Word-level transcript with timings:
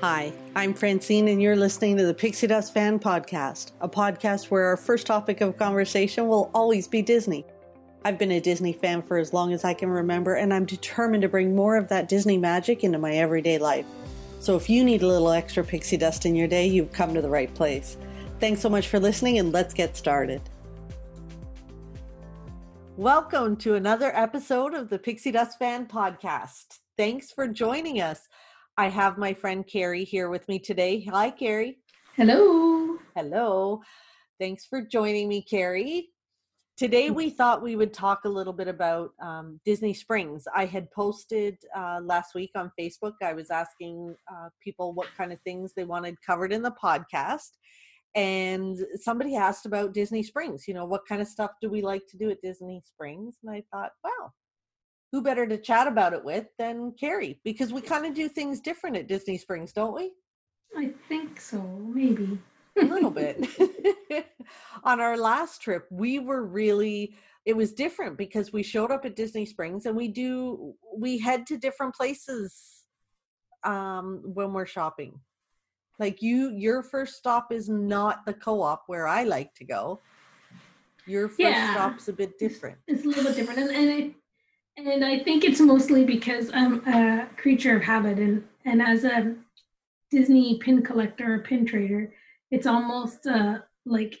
Hi, 0.00 0.32
I'm 0.56 0.72
Francine, 0.72 1.28
and 1.28 1.42
you're 1.42 1.56
listening 1.56 1.98
to 1.98 2.06
the 2.06 2.14
Pixie 2.14 2.46
Dust 2.46 2.72
Fan 2.72 2.98
Podcast, 2.98 3.72
a 3.82 3.88
podcast 3.88 4.46
where 4.46 4.64
our 4.64 4.78
first 4.78 5.06
topic 5.06 5.42
of 5.42 5.58
conversation 5.58 6.26
will 6.26 6.50
always 6.54 6.88
be 6.88 7.02
Disney. 7.02 7.44
I've 8.06 8.16
been 8.16 8.30
a 8.30 8.40
Disney 8.40 8.72
fan 8.72 9.02
for 9.02 9.18
as 9.18 9.34
long 9.34 9.52
as 9.52 9.62
I 9.62 9.74
can 9.74 9.90
remember, 9.90 10.36
and 10.36 10.54
I'm 10.54 10.64
determined 10.64 11.20
to 11.20 11.28
bring 11.28 11.54
more 11.54 11.76
of 11.76 11.90
that 11.90 12.08
Disney 12.08 12.38
magic 12.38 12.82
into 12.82 12.98
my 12.98 13.12
everyday 13.12 13.58
life. 13.58 13.84
So 14.38 14.56
if 14.56 14.70
you 14.70 14.84
need 14.84 15.02
a 15.02 15.06
little 15.06 15.28
extra 15.28 15.62
pixie 15.62 15.98
dust 15.98 16.24
in 16.24 16.34
your 16.34 16.48
day, 16.48 16.66
you've 16.66 16.92
come 16.92 17.12
to 17.12 17.20
the 17.20 17.28
right 17.28 17.54
place. 17.54 17.98
Thanks 18.38 18.62
so 18.62 18.70
much 18.70 18.88
for 18.88 18.98
listening, 18.98 19.38
and 19.38 19.52
let's 19.52 19.74
get 19.74 19.98
started. 19.98 20.40
Welcome 22.96 23.54
to 23.58 23.74
another 23.74 24.16
episode 24.16 24.72
of 24.72 24.88
the 24.88 24.98
Pixie 24.98 25.32
Dust 25.32 25.58
Fan 25.58 25.84
Podcast. 25.84 26.78
Thanks 26.96 27.30
for 27.30 27.46
joining 27.46 28.00
us. 28.00 28.28
I 28.80 28.88
have 28.88 29.18
my 29.18 29.34
friend 29.34 29.66
Carrie 29.66 30.04
here 30.04 30.30
with 30.30 30.48
me 30.48 30.58
today. 30.58 31.04
Hi, 31.10 31.28
Carrie. 31.30 31.80
Hello. 32.16 32.96
Hello. 33.14 33.82
Thanks 34.40 34.64
for 34.64 34.80
joining 34.80 35.28
me, 35.28 35.42
Carrie. 35.42 36.08
Today, 36.78 37.10
we 37.10 37.28
thought 37.28 37.60
we 37.60 37.76
would 37.76 37.92
talk 37.92 38.20
a 38.24 38.28
little 38.30 38.54
bit 38.54 38.68
about 38.68 39.10
um, 39.20 39.60
Disney 39.66 39.92
Springs. 39.92 40.44
I 40.56 40.64
had 40.64 40.90
posted 40.92 41.58
uh, 41.76 42.00
last 42.02 42.34
week 42.34 42.52
on 42.54 42.72
Facebook, 42.80 43.12
I 43.22 43.34
was 43.34 43.50
asking 43.50 44.14
uh, 44.32 44.48
people 44.64 44.94
what 44.94 45.08
kind 45.14 45.30
of 45.30 45.38
things 45.40 45.74
they 45.76 45.84
wanted 45.84 46.16
covered 46.26 46.50
in 46.50 46.62
the 46.62 46.74
podcast. 46.82 47.50
And 48.14 48.78
somebody 48.94 49.36
asked 49.36 49.66
about 49.66 49.92
Disney 49.92 50.22
Springs. 50.22 50.66
You 50.66 50.72
know, 50.72 50.86
what 50.86 51.06
kind 51.06 51.20
of 51.20 51.28
stuff 51.28 51.50
do 51.60 51.68
we 51.68 51.82
like 51.82 52.06
to 52.08 52.16
do 52.16 52.30
at 52.30 52.40
Disney 52.40 52.80
Springs? 52.86 53.36
And 53.44 53.54
I 53.54 53.62
thought, 53.70 53.90
wow, 54.02 54.32
who 55.12 55.22
better 55.22 55.46
to 55.46 55.58
chat 55.58 55.86
about 55.86 56.12
it 56.12 56.24
with 56.24 56.46
than 56.58 56.92
Carrie? 56.92 57.40
Because 57.44 57.72
we 57.72 57.80
kind 57.80 58.06
of 58.06 58.14
do 58.14 58.28
things 58.28 58.60
different 58.60 58.96
at 58.96 59.08
Disney 59.08 59.38
Springs, 59.38 59.72
don't 59.72 59.94
we? 59.94 60.12
I 60.76 60.92
think 61.08 61.40
so, 61.40 61.60
maybe. 61.60 62.38
a 62.80 62.84
little 62.84 63.10
bit. 63.10 63.46
On 64.84 65.00
our 65.00 65.16
last 65.16 65.60
trip, 65.62 65.86
we 65.90 66.18
were 66.18 66.44
really 66.44 67.14
it 67.46 67.56
was 67.56 67.72
different 67.72 68.18
because 68.18 68.52
we 68.52 68.62
showed 68.62 68.90
up 68.90 69.04
at 69.04 69.16
Disney 69.16 69.46
Springs 69.46 69.86
and 69.86 69.96
we 69.96 70.08
do 70.08 70.74
we 70.96 71.18
head 71.18 71.46
to 71.46 71.56
different 71.56 71.94
places 71.94 72.84
um 73.64 74.22
when 74.24 74.52
we're 74.52 74.66
shopping. 74.66 75.18
Like 75.98 76.22
you 76.22 76.50
your 76.50 76.82
first 76.82 77.16
stop 77.16 77.52
is 77.52 77.68
not 77.68 78.24
the 78.26 78.34
co-op 78.34 78.84
where 78.86 79.06
I 79.06 79.24
like 79.24 79.54
to 79.54 79.64
go. 79.64 80.00
Your 81.06 81.28
first 81.28 81.40
yeah. 81.40 81.74
stop's 81.74 82.08
a 82.08 82.12
bit 82.12 82.38
different. 82.38 82.78
It's, 82.86 83.04
it's 83.04 83.06
a 83.06 83.08
little 83.08 83.24
bit 83.24 83.36
different. 83.36 83.60
And, 83.60 83.70
and 83.70 83.90
I 83.90 84.14
and 84.86 85.04
I 85.04 85.18
think 85.18 85.44
it's 85.44 85.60
mostly 85.60 86.04
because 86.04 86.50
I'm 86.52 86.86
a 86.86 87.28
creature 87.36 87.76
of 87.76 87.82
habit, 87.82 88.18
and 88.18 88.44
and 88.64 88.82
as 88.82 89.04
a 89.04 89.34
Disney 90.10 90.58
pin 90.58 90.82
collector, 90.82 91.34
or 91.34 91.38
pin 91.40 91.66
trader, 91.66 92.12
it's 92.50 92.66
almost 92.66 93.26
uh, 93.26 93.58
like 93.86 94.18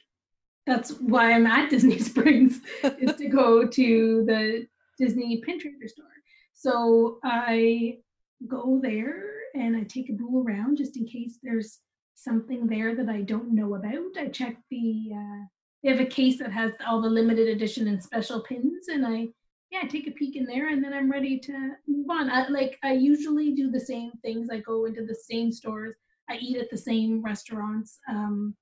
that's 0.66 0.92
why 0.92 1.32
I'm 1.32 1.46
at 1.46 1.70
Disney 1.70 1.98
Springs 1.98 2.60
is 2.82 3.16
to 3.16 3.28
go 3.28 3.66
to 3.66 4.24
the 4.26 4.66
Disney 4.98 5.40
pin 5.44 5.58
trader 5.60 5.88
store. 5.88 6.06
So 6.52 7.18
I 7.24 7.98
go 8.46 8.80
there 8.82 9.24
and 9.54 9.76
I 9.76 9.82
take 9.84 10.10
a 10.10 10.14
bool 10.14 10.44
around 10.44 10.76
just 10.76 10.96
in 10.96 11.06
case 11.06 11.38
there's 11.42 11.78
something 12.14 12.66
there 12.66 12.94
that 12.94 13.08
I 13.08 13.22
don't 13.22 13.54
know 13.54 13.74
about. 13.74 14.16
I 14.18 14.28
check 14.28 14.56
the 14.70 15.10
uh, 15.14 15.44
they 15.82 15.90
have 15.90 16.00
a 16.00 16.06
case 16.06 16.38
that 16.38 16.52
has 16.52 16.72
all 16.86 17.00
the 17.00 17.08
limited 17.08 17.48
edition 17.48 17.88
and 17.88 18.02
special 18.02 18.42
pins, 18.42 18.88
and 18.88 19.06
I 19.06 19.28
yeah, 19.70 19.86
take 19.88 20.08
a 20.08 20.12
peek 20.12 20.36
in 20.36 20.44
there 20.44 20.68
and 20.68 20.82
then 20.82 20.92
I'm 20.92 21.10
ready 21.10 21.38
to 21.38 21.72
move 21.86 22.10
on. 22.10 22.28
I, 22.30 22.48
like 22.48 22.78
I 22.82 22.92
usually 22.92 23.52
do 23.54 23.70
the 23.70 23.80
same 23.80 24.10
things. 24.22 24.48
I 24.50 24.58
go 24.58 24.86
into 24.86 25.04
the 25.04 25.14
same 25.14 25.52
stores. 25.52 25.94
I 26.28 26.36
eat 26.36 26.56
at 26.56 26.70
the 26.70 26.76
same 26.76 27.22
restaurants. 27.22 27.98
Um, 28.08 28.54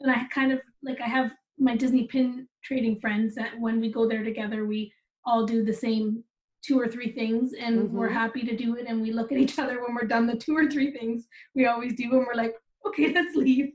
and 0.00 0.10
I 0.10 0.24
kind 0.32 0.52
of 0.52 0.60
like 0.82 1.00
I 1.00 1.06
have 1.06 1.30
my 1.58 1.76
Disney 1.76 2.04
pin 2.04 2.46
trading 2.62 3.00
friends 3.00 3.34
that 3.34 3.58
when 3.58 3.80
we 3.80 3.90
go 3.90 4.06
there 4.08 4.22
together, 4.22 4.66
we 4.66 4.92
all 5.24 5.46
do 5.46 5.64
the 5.64 5.72
same 5.72 6.24
two 6.62 6.78
or 6.78 6.88
three 6.88 7.12
things 7.12 7.52
and 7.58 7.78
mm-hmm. 7.78 7.96
we're 7.96 8.08
happy 8.10 8.42
to 8.42 8.56
do 8.56 8.76
it. 8.76 8.86
And 8.86 9.00
we 9.00 9.12
look 9.12 9.32
at 9.32 9.38
each 9.38 9.58
other 9.58 9.82
when 9.82 9.94
we're 9.94 10.06
done 10.06 10.26
the 10.26 10.36
two 10.36 10.56
or 10.56 10.68
three 10.68 10.90
things 10.90 11.26
we 11.54 11.66
always 11.66 11.94
do 11.94 12.04
and 12.12 12.26
we're 12.26 12.34
like, 12.34 12.54
okay, 12.86 13.12
let's 13.14 13.34
leave 13.34 13.72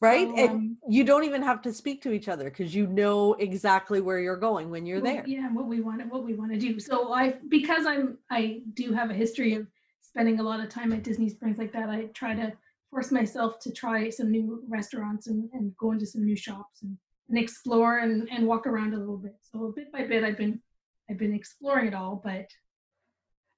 right? 0.00 0.28
So, 0.28 0.36
and 0.36 0.50
um, 0.50 0.76
you 0.88 1.04
don't 1.04 1.24
even 1.24 1.42
have 1.42 1.62
to 1.62 1.72
speak 1.72 2.02
to 2.02 2.12
each 2.12 2.28
other 2.28 2.44
because 2.44 2.74
you 2.74 2.86
know 2.86 3.34
exactly 3.34 4.00
where 4.00 4.18
you're 4.18 4.36
going 4.36 4.70
when 4.70 4.86
you're 4.86 5.00
well, 5.00 5.14
there. 5.14 5.24
yeah 5.26 5.48
what 5.52 5.66
we 5.66 5.80
want 5.80 6.06
what 6.10 6.24
we 6.24 6.34
want 6.34 6.52
to 6.52 6.58
do. 6.58 6.80
So 6.80 7.12
i 7.12 7.34
because 7.48 7.86
i'm 7.86 8.18
i 8.30 8.62
do 8.74 8.92
have 8.92 9.10
a 9.10 9.14
history 9.14 9.54
of 9.54 9.66
spending 10.00 10.40
a 10.40 10.42
lot 10.42 10.60
of 10.60 10.68
time 10.68 10.92
at 10.92 11.04
disney 11.04 11.28
springs 11.28 11.58
like 11.58 11.72
that 11.72 11.88
i 11.88 12.06
try 12.14 12.34
to 12.34 12.52
force 12.90 13.12
myself 13.12 13.58
to 13.60 13.72
try 13.72 14.10
some 14.10 14.30
new 14.30 14.64
restaurants 14.68 15.28
and, 15.28 15.48
and 15.52 15.76
go 15.76 15.92
into 15.92 16.04
some 16.04 16.24
new 16.24 16.36
shops 16.36 16.82
and, 16.82 16.96
and 17.28 17.38
explore 17.38 17.98
and, 17.98 18.28
and 18.30 18.46
walk 18.46 18.66
around 18.66 18.94
a 18.94 18.98
little 18.98 19.16
bit. 19.16 19.36
So 19.52 19.72
bit 19.74 19.92
by 19.92 20.04
bit 20.04 20.24
i've 20.24 20.36
been 20.36 20.60
i've 21.08 21.18
been 21.18 21.34
exploring 21.34 21.88
it 21.88 21.94
all 21.94 22.20
but 22.22 22.46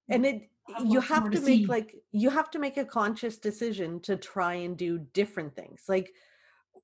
and 0.09 0.27
it 0.27 0.51
you 0.85 1.01
have 1.01 1.31
to, 1.31 1.39
to 1.39 1.45
make 1.45 1.69
like 1.69 1.97
you 2.13 2.31
have 2.31 2.51
to 2.51 2.59
make 2.59 2.77
a 2.77 2.85
conscious 2.85 3.39
decision 3.39 4.01
to 4.01 4.17
try 4.17 4.55
and 4.55 4.77
do 4.77 4.99
different 5.13 5.55
things. 5.55 5.83
Like 5.89 6.13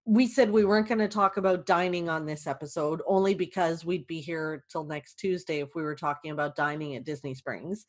we 0.04 0.26
said 0.26 0.50
we 0.50 0.64
weren't 0.64 0.88
going 0.88 0.98
to 0.98 1.08
talk 1.08 1.36
about 1.36 1.66
dining 1.66 2.08
on 2.08 2.24
this 2.24 2.46
episode 2.46 3.02
only 3.06 3.34
because 3.34 3.84
we'd 3.84 4.06
be 4.06 4.20
here 4.20 4.64
till 4.70 4.84
next 4.84 5.18
tuesday 5.18 5.60
if 5.60 5.74
we 5.74 5.82
were 5.82 5.94
talking 5.94 6.30
about 6.30 6.56
dining 6.56 6.96
at 6.96 7.04
disney 7.04 7.34
springs 7.34 7.84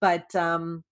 but 0.00 0.34
um 0.34 0.82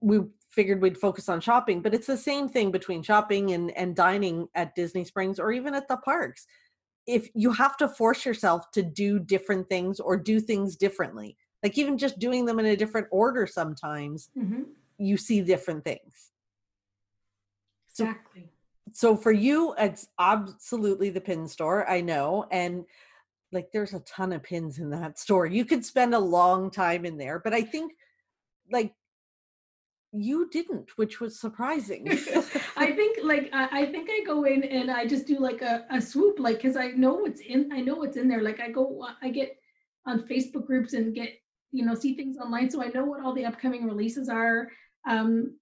we 0.00 0.20
figured 0.50 0.80
we'd 0.80 0.98
focus 0.98 1.28
on 1.28 1.40
shopping 1.40 1.82
but 1.82 1.94
it's 1.94 2.06
the 2.06 2.16
same 2.16 2.48
thing 2.48 2.70
between 2.70 3.02
shopping 3.02 3.52
and 3.52 3.70
and 3.76 3.96
dining 3.96 4.46
at 4.54 4.74
disney 4.74 5.04
springs 5.04 5.38
or 5.38 5.52
even 5.52 5.74
at 5.74 5.88
the 5.88 5.96
parks. 5.98 6.46
If 7.06 7.30
you 7.34 7.52
have 7.52 7.76
to 7.78 7.88
force 7.88 8.26
yourself 8.26 8.70
to 8.72 8.82
do 8.82 9.18
different 9.18 9.68
things 9.68 9.98
or 9.98 10.16
do 10.16 10.40
things 10.40 10.76
differently 10.76 11.36
like 11.62 11.76
even 11.76 11.98
just 11.98 12.18
doing 12.18 12.44
them 12.44 12.58
in 12.58 12.66
a 12.66 12.76
different 12.76 13.08
order 13.10 13.46
sometimes 13.46 14.30
mm-hmm. 14.36 14.62
you 14.98 15.16
see 15.16 15.40
different 15.40 15.84
things. 15.84 16.30
Exactly. 17.90 18.48
so, 18.92 19.12
so 19.12 19.16
for 19.16 19.32
you 19.32 19.74
it's 19.76 20.06
absolutely 20.20 21.10
the 21.10 21.20
pin 21.20 21.48
store 21.48 21.88
i 21.90 22.00
know 22.00 22.46
and 22.52 22.84
like 23.52 23.70
there's 23.72 23.94
a 23.94 24.00
ton 24.00 24.32
of 24.32 24.42
pins 24.42 24.78
in 24.78 24.90
that 24.90 25.18
store. 25.18 25.46
You 25.46 25.64
could 25.64 25.84
spend 25.84 26.14
a 26.14 26.18
long 26.18 26.70
time 26.70 27.04
in 27.04 27.16
there 27.16 27.38
but 27.38 27.52
i 27.52 27.62
think 27.62 27.92
like 28.70 28.94
you 30.12 30.48
didn't 30.50 30.90
which 30.96 31.20
was 31.20 31.38
surprising. 31.38 32.08
I 32.76 32.92
think 32.92 33.18
like 33.22 33.50
I, 33.52 33.80
I, 33.80 33.86
think 33.86 34.08
i 34.10 34.20
go 34.24 34.44
in 34.44 34.62
and 34.62 34.90
i 34.90 35.06
just 35.06 35.26
do 35.26 35.38
like 35.38 35.60
a, 35.60 35.84
a 35.90 36.00
swoop 36.00 36.38
like 36.38 36.56
because 36.56 36.76
i 36.76 36.88
know 36.88 37.14
what's 37.14 37.40
in 37.40 37.70
i 37.72 37.80
know 37.80 37.96
what's 37.96 38.16
in 38.16 38.28
there. 38.28 38.42
Like 38.42 38.60
i 38.60 38.70
go 38.70 39.06
i 39.22 39.28
get 39.28 39.58
on 40.06 40.20
facebook 40.20 40.66
groups 40.66 40.92
and 40.94 41.14
get 41.14 41.30
you 41.72 41.84
know 41.84 41.94
see 41.94 42.14
things 42.14 42.38
online 42.38 42.70
so 42.70 42.82
i 42.82 42.88
know 42.88 43.04
what 43.04 43.22
all 43.22 43.34
the 43.34 43.44
upcoming 43.44 43.86
releases 43.86 44.28
are. 44.28 44.68
Um 45.08 45.58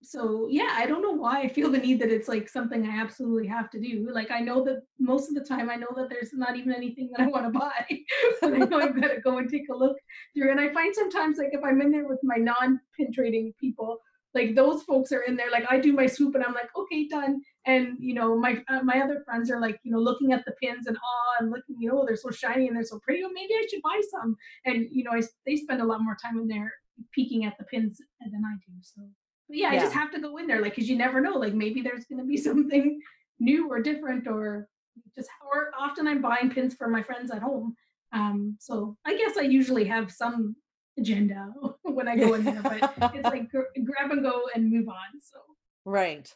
so 0.00 0.46
yeah 0.48 0.76
i 0.76 0.86
don't 0.86 1.02
know 1.02 1.10
why 1.10 1.40
i 1.40 1.48
feel 1.48 1.70
the 1.70 1.78
need 1.78 2.00
that 2.00 2.12
it's 2.12 2.28
like 2.28 2.48
something 2.48 2.86
i 2.86 3.00
absolutely 3.00 3.48
have 3.48 3.68
to 3.68 3.80
do. 3.80 4.08
Like 4.12 4.30
i 4.30 4.38
know 4.38 4.62
that 4.64 4.82
most 5.00 5.28
of 5.28 5.34
the 5.34 5.40
time 5.40 5.68
i 5.68 5.74
know 5.74 5.88
that 5.96 6.08
there's 6.08 6.32
not 6.32 6.56
even 6.56 6.72
anything 6.72 7.10
that 7.10 7.24
i 7.24 7.26
want 7.26 7.52
to 7.52 7.58
buy 7.58 7.84
but 8.40 8.54
i 8.54 8.58
know 8.58 8.78
i've 8.78 9.00
got 9.00 9.08
to 9.08 9.20
go 9.20 9.38
and 9.38 9.50
take 9.50 9.68
a 9.70 9.76
look 9.76 9.96
through 10.34 10.52
and 10.52 10.60
i 10.60 10.72
find 10.72 10.94
sometimes 10.94 11.38
like 11.38 11.50
if 11.52 11.64
i'm 11.64 11.80
in 11.80 11.90
there 11.90 12.06
with 12.06 12.20
my 12.22 12.36
non 12.36 12.78
pin 12.96 13.12
trading 13.12 13.52
people 13.60 13.98
like 14.34 14.54
those 14.54 14.84
folks 14.84 15.10
are 15.10 15.22
in 15.22 15.36
there 15.36 15.50
like 15.50 15.64
i 15.68 15.78
do 15.78 15.92
my 15.92 16.06
swoop 16.06 16.34
and 16.36 16.44
i'm 16.44 16.54
like 16.54 16.70
okay 16.76 17.08
done 17.08 17.40
and 17.68 17.96
you 18.00 18.14
know 18.14 18.36
my 18.36 18.62
uh, 18.68 18.82
my 18.82 19.00
other 19.00 19.22
friends 19.24 19.50
are 19.50 19.60
like 19.60 19.78
you 19.84 19.92
know 19.92 19.98
looking 19.98 20.32
at 20.32 20.44
the 20.44 20.52
pins 20.60 20.86
and 20.86 20.96
awe 20.96 21.34
and 21.38 21.50
looking 21.50 21.76
you 21.78 21.88
know 21.88 22.04
they're 22.06 22.16
so 22.16 22.30
shiny 22.30 22.66
and 22.66 22.76
they're 22.76 22.84
so 22.84 22.98
pretty 23.00 23.22
oh 23.24 23.30
maybe 23.32 23.54
i 23.54 23.66
should 23.70 23.82
buy 23.82 24.00
some 24.10 24.36
and 24.64 24.86
you 24.90 25.04
know 25.04 25.12
I, 25.12 25.22
they 25.46 25.56
spend 25.56 25.80
a 25.80 25.84
lot 25.84 26.02
more 26.02 26.16
time 26.20 26.38
in 26.38 26.48
there 26.48 26.72
peeking 27.14 27.44
at 27.44 27.56
the 27.58 27.64
pins 27.64 28.00
than 28.20 28.42
i 28.44 28.54
do 28.66 28.72
so 28.80 29.02
but 29.48 29.56
yeah, 29.56 29.72
yeah. 29.72 29.78
i 29.78 29.82
just 29.82 29.94
have 29.94 30.10
to 30.12 30.20
go 30.20 30.38
in 30.38 30.46
there 30.46 30.60
like 30.60 30.74
because 30.74 30.88
you 30.88 30.96
never 30.96 31.20
know 31.20 31.36
like 31.36 31.54
maybe 31.54 31.80
there's 31.80 32.06
going 32.06 32.20
to 32.20 32.26
be 32.26 32.36
something 32.48 33.00
new 33.38 33.70
or 33.70 33.80
different 33.80 34.26
or 34.26 34.68
just 35.16 35.28
or 35.52 35.70
often 35.78 36.08
i'm 36.08 36.22
buying 36.22 36.50
pins 36.50 36.74
for 36.74 36.88
my 36.88 37.02
friends 37.02 37.30
at 37.30 37.42
home 37.42 37.76
um 38.12 38.56
so 38.58 38.96
i 39.06 39.16
guess 39.16 39.36
i 39.36 39.42
usually 39.42 39.84
have 39.84 40.10
some 40.10 40.56
agenda 40.98 41.50
when 41.82 42.08
I 42.08 42.16
go 42.16 42.34
in 42.34 42.44
there, 42.44 42.60
but 42.62 43.14
it's 43.14 43.24
like 43.24 43.50
grab 43.50 44.10
and 44.10 44.22
go 44.22 44.42
and 44.54 44.70
move 44.70 44.88
on. 44.88 45.20
So 45.20 45.38
right, 45.84 46.30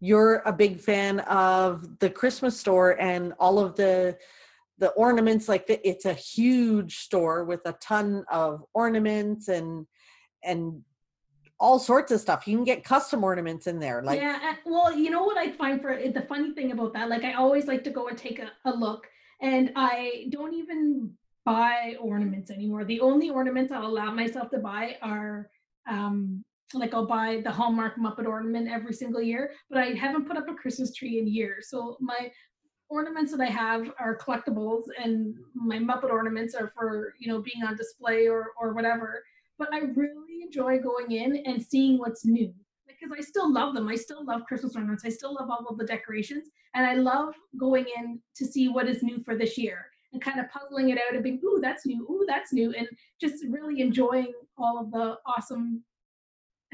you're 0.00 0.42
a 0.46 0.52
big 0.52 0.80
fan 0.80 1.20
of 1.20 1.98
the 1.98 2.10
Christmas 2.10 2.58
store 2.58 3.00
and 3.00 3.32
all 3.38 3.58
of 3.58 3.74
the 3.74 4.16
the 4.78 4.90
ornaments. 4.90 5.48
Like 5.48 5.66
the, 5.66 5.86
it's 5.88 6.04
a 6.04 6.14
huge 6.14 6.98
store 6.98 7.44
with 7.44 7.60
a 7.64 7.72
ton 7.74 8.24
of 8.30 8.64
ornaments 8.74 9.48
and 9.48 9.86
and 10.44 10.82
all 11.60 11.78
sorts 11.78 12.12
of 12.12 12.20
stuff. 12.20 12.46
You 12.46 12.56
can 12.56 12.64
get 12.64 12.84
custom 12.84 13.24
ornaments 13.24 13.66
in 13.66 13.80
there. 13.80 14.02
Like 14.02 14.20
yeah, 14.20 14.54
well, 14.64 14.96
you 14.96 15.10
know 15.10 15.24
what 15.24 15.36
I 15.36 15.50
find 15.50 15.80
for 15.80 15.96
the 15.96 16.24
funny 16.28 16.52
thing 16.54 16.72
about 16.72 16.92
that, 16.94 17.08
like 17.08 17.24
I 17.24 17.34
always 17.34 17.66
like 17.66 17.82
to 17.84 17.90
go 17.90 18.08
and 18.08 18.16
take 18.16 18.38
a, 18.38 18.52
a 18.64 18.72
look, 18.72 19.08
and 19.40 19.72
I 19.74 20.26
don't 20.30 20.54
even 20.54 21.12
buy 21.44 21.96
ornaments 22.00 22.50
anymore. 22.50 22.84
The 22.84 23.00
only 23.00 23.30
ornaments 23.30 23.72
I'll 23.72 23.86
allow 23.86 24.12
myself 24.12 24.50
to 24.50 24.58
buy 24.58 24.98
are 25.02 25.50
um, 25.88 26.44
like 26.74 26.94
I'll 26.94 27.06
buy 27.06 27.40
the 27.42 27.50
Hallmark 27.50 27.96
Muppet 27.96 28.26
ornament 28.26 28.68
every 28.70 28.92
single 28.92 29.22
year, 29.22 29.52
but 29.70 29.78
I 29.78 29.92
haven't 29.92 30.26
put 30.26 30.36
up 30.36 30.48
a 30.48 30.54
Christmas 30.54 30.94
tree 30.94 31.18
in 31.18 31.26
years. 31.26 31.68
So 31.70 31.96
my 32.00 32.30
ornaments 32.90 33.32
that 33.32 33.40
I 33.40 33.50
have 33.50 33.90
are 33.98 34.18
collectibles, 34.18 34.84
and 35.02 35.34
my 35.54 35.78
Muppet 35.78 36.10
ornaments 36.10 36.54
are 36.54 36.72
for 36.76 37.14
you 37.18 37.28
know 37.28 37.40
being 37.40 37.64
on 37.64 37.76
display 37.76 38.28
or 38.28 38.48
or 38.60 38.74
whatever. 38.74 39.22
But 39.58 39.72
I 39.72 39.78
really 39.78 40.42
enjoy 40.42 40.78
going 40.78 41.12
in 41.12 41.42
and 41.46 41.62
seeing 41.62 41.98
what's 41.98 42.24
new 42.24 42.52
because 42.86 43.10
I 43.16 43.20
still 43.22 43.52
love 43.52 43.74
them. 43.74 43.88
I 43.88 43.96
still 43.96 44.24
love 44.24 44.44
Christmas 44.46 44.76
ornaments. 44.76 45.04
I 45.04 45.08
still 45.08 45.34
love 45.34 45.50
all 45.50 45.66
of 45.68 45.78
the 45.78 45.86
decorations, 45.86 46.48
and 46.74 46.86
I 46.86 46.94
love 46.94 47.34
going 47.58 47.86
in 47.96 48.20
to 48.36 48.44
see 48.44 48.68
what 48.68 48.88
is 48.88 49.02
new 49.02 49.22
for 49.24 49.36
this 49.36 49.56
year 49.56 49.86
and 50.12 50.22
kind 50.22 50.40
of 50.40 50.48
puzzling 50.50 50.88
it 50.90 50.98
out 50.98 51.14
and 51.14 51.22
being, 51.22 51.40
ooh, 51.44 51.60
that's 51.60 51.84
new, 51.84 52.02
ooh, 52.04 52.24
that's 52.26 52.52
new, 52.52 52.72
and 52.72 52.88
just 53.20 53.44
really 53.48 53.82
enjoying 53.82 54.32
all 54.56 54.78
of 54.78 54.90
the 54.90 55.18
awesome 55.26 55.82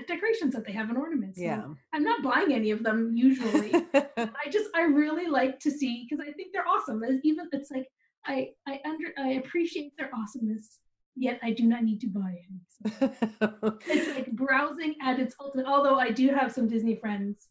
decorations 0.03 0.55
that 0.55 0.67
they 0.67 0.73
have 0.73 0.91
in 0.91 0.97
ornaments. 0.97 1.39
Yeah. 1.39 1.63
And 1.65 1.77
I'm 1.93 2.05
not 2.05 2.23
buying 2.23 2.53
any 2.53 2.71
of 2.71 2.83
them 2.83 3.13
usually. 3.15 3.73
I 3.95 4.51
just 4.51 4.71
I 4.75 4.83
really 4.83 5.27
like 5.27 5.61
to 5.61 5.71
see 5.71 6.07
because 6.09 6.25
I 6.27 6.33
think 6.33 6.53
they're 6.53 6.69
awesome. 6.69 7.03
even 7.23 7.49
it's 7.53 7.71
like 7.71 7.89
I 8.27 8.51
I 8.67 8.81
under 8.85 9.13
I 9.19 9.33
appreciate 9.35 9.93
their 9.97 10.11
awesomeness, 10.15 10.79
yet 11.15 11.39
I 11.43 11.53
do 11.53 11.65
not 11.65 11.85
need 11.85 12.01
to 12.01 12.09
buy 12.09 12.35
any. 12.49 13.01
So 13.01 13.79
it's 13.87 14.17
like 14.17 14.33
browsing 14.33 14.97
at 15.03 15.21
its 15.21 15.35
ultimate. 15.41 15.67
Although 15.67 15.99
I 15.99 16.11
do 16.11 16.29
have 16.29 16.53
some 16.53 16.69
Disney 16.69 16.97
friends 16.97 17.49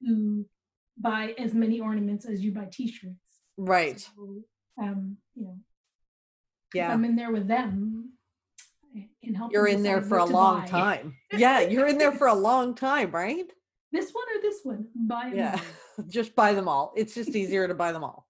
who 0.00 0.46
buy 0.98 1.34
as 1.38 1.54
many 1.54 1.80
ornaments 1.80 2.26
as 2.26 2.42
you 2.42 2.52
buy 2.52 2.68
T-shirts. 2.70 3.16
Right. 3.56 4.00
So, 4.00 4.42
um, 4.80 5.16
you 5.34 5.44
know, 5.44 5.56
yeah. 6.74 6.92
I'm 6.92 7.04
in 7.04 7.16
there 7.16 7.32
with 7.32 7.48
them, 7.48 8.12
help. 9.34 9.52
You're 9.52 9.68
in 9.68 9.82
there 9.82 10.02
for 10.02 10.18
a 10.18 10.24
long 10.24 10.60
buy. 10.60 10.66
time. 10.66 11.16
yeah, 11.32 11.60
you're 11.60 11.86
in 11.86 11.98
there 11.98 12.12
for 12.12 12.28
a 12.28 12.34
long 12.34 12.74
time, 12.74 13.10
right? 13.10 13.46
This 13.92 14.10
one 14.12 14.24
or 14.36 14.42
this 14.42 14.60
one? 14.62 14.86
Buy 14.94 15.30
them 15.30 15.36
yeah, 15.36 15.60
just 16.08 16.34
buy 16.34 16.52
them 16.52 16.68
all. 16.68 16.92
It's 16.96 17.14
just 17.14 17.30
easier 17.30 17.68
to 17.68 17.74
buy 17.74 17.92
them 17.92 18.04
all. 18.04 18.26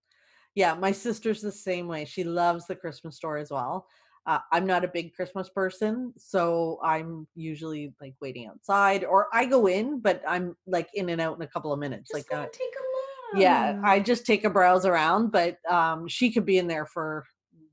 Yeah, 0.54 0.74
my 0.74 0.92
sister's 0.92 1.40
the 1.42 1.52
same 1.52 1.86
way. 1.86 2.04
She 2.04 2.24
loves 2.24 2.66
the 2.66 2.76
Christmas 2.76 3.16
store 3.16 3.36
as 3.36 3.50
well. 3.50 3.86
Uh, 4.26 4.38
I'm 4.52 4.66
not 4.66 4.84
a 4.84 4.88
big 4.88 5.14
Christmas 5.14 5.48
person, 5.48 6.12
so 6.16 6.80
I'm 6.82 7.28
usually 7.36 7.94
like 8.00 8.14
waiting 8.20 8.46
outside, 8.48 9.04
or 9.04 9.28
I 9.32 9.46
go 9.46 9.66
in, 9.66 10.00
but 10.00 10.20
I'm 10.26 10.56
like 10.66 10.88
in 10.94 11.10
and 11.10 11.20
out 11.20 11.36
in 11.36 11.42
a 11.42 11.46
couple 11.46 11.72
of 11.72 11.78
minutes. 11.78 12.10
Just 12.10 12.30
like, 12.30 12.38
uh, 12.38 12.46
take 12.46 12.60
a 12.60 13.36
look. 13.36 13.42
Yeah, 13.42 13.80
I 13.84 14.00
just 14.00 14.26
take 14.26 14.44
a 14.44 14.50
browse 14.50 14.84
around, 14.84 15.30
but 15.30 15.58
um, 15.70 16.08
she 16.08 16.32
could 16.32 16.44
be 16.44 16.58
in 16.58 16.66
there 16.66 16.86
for 16.86 17.24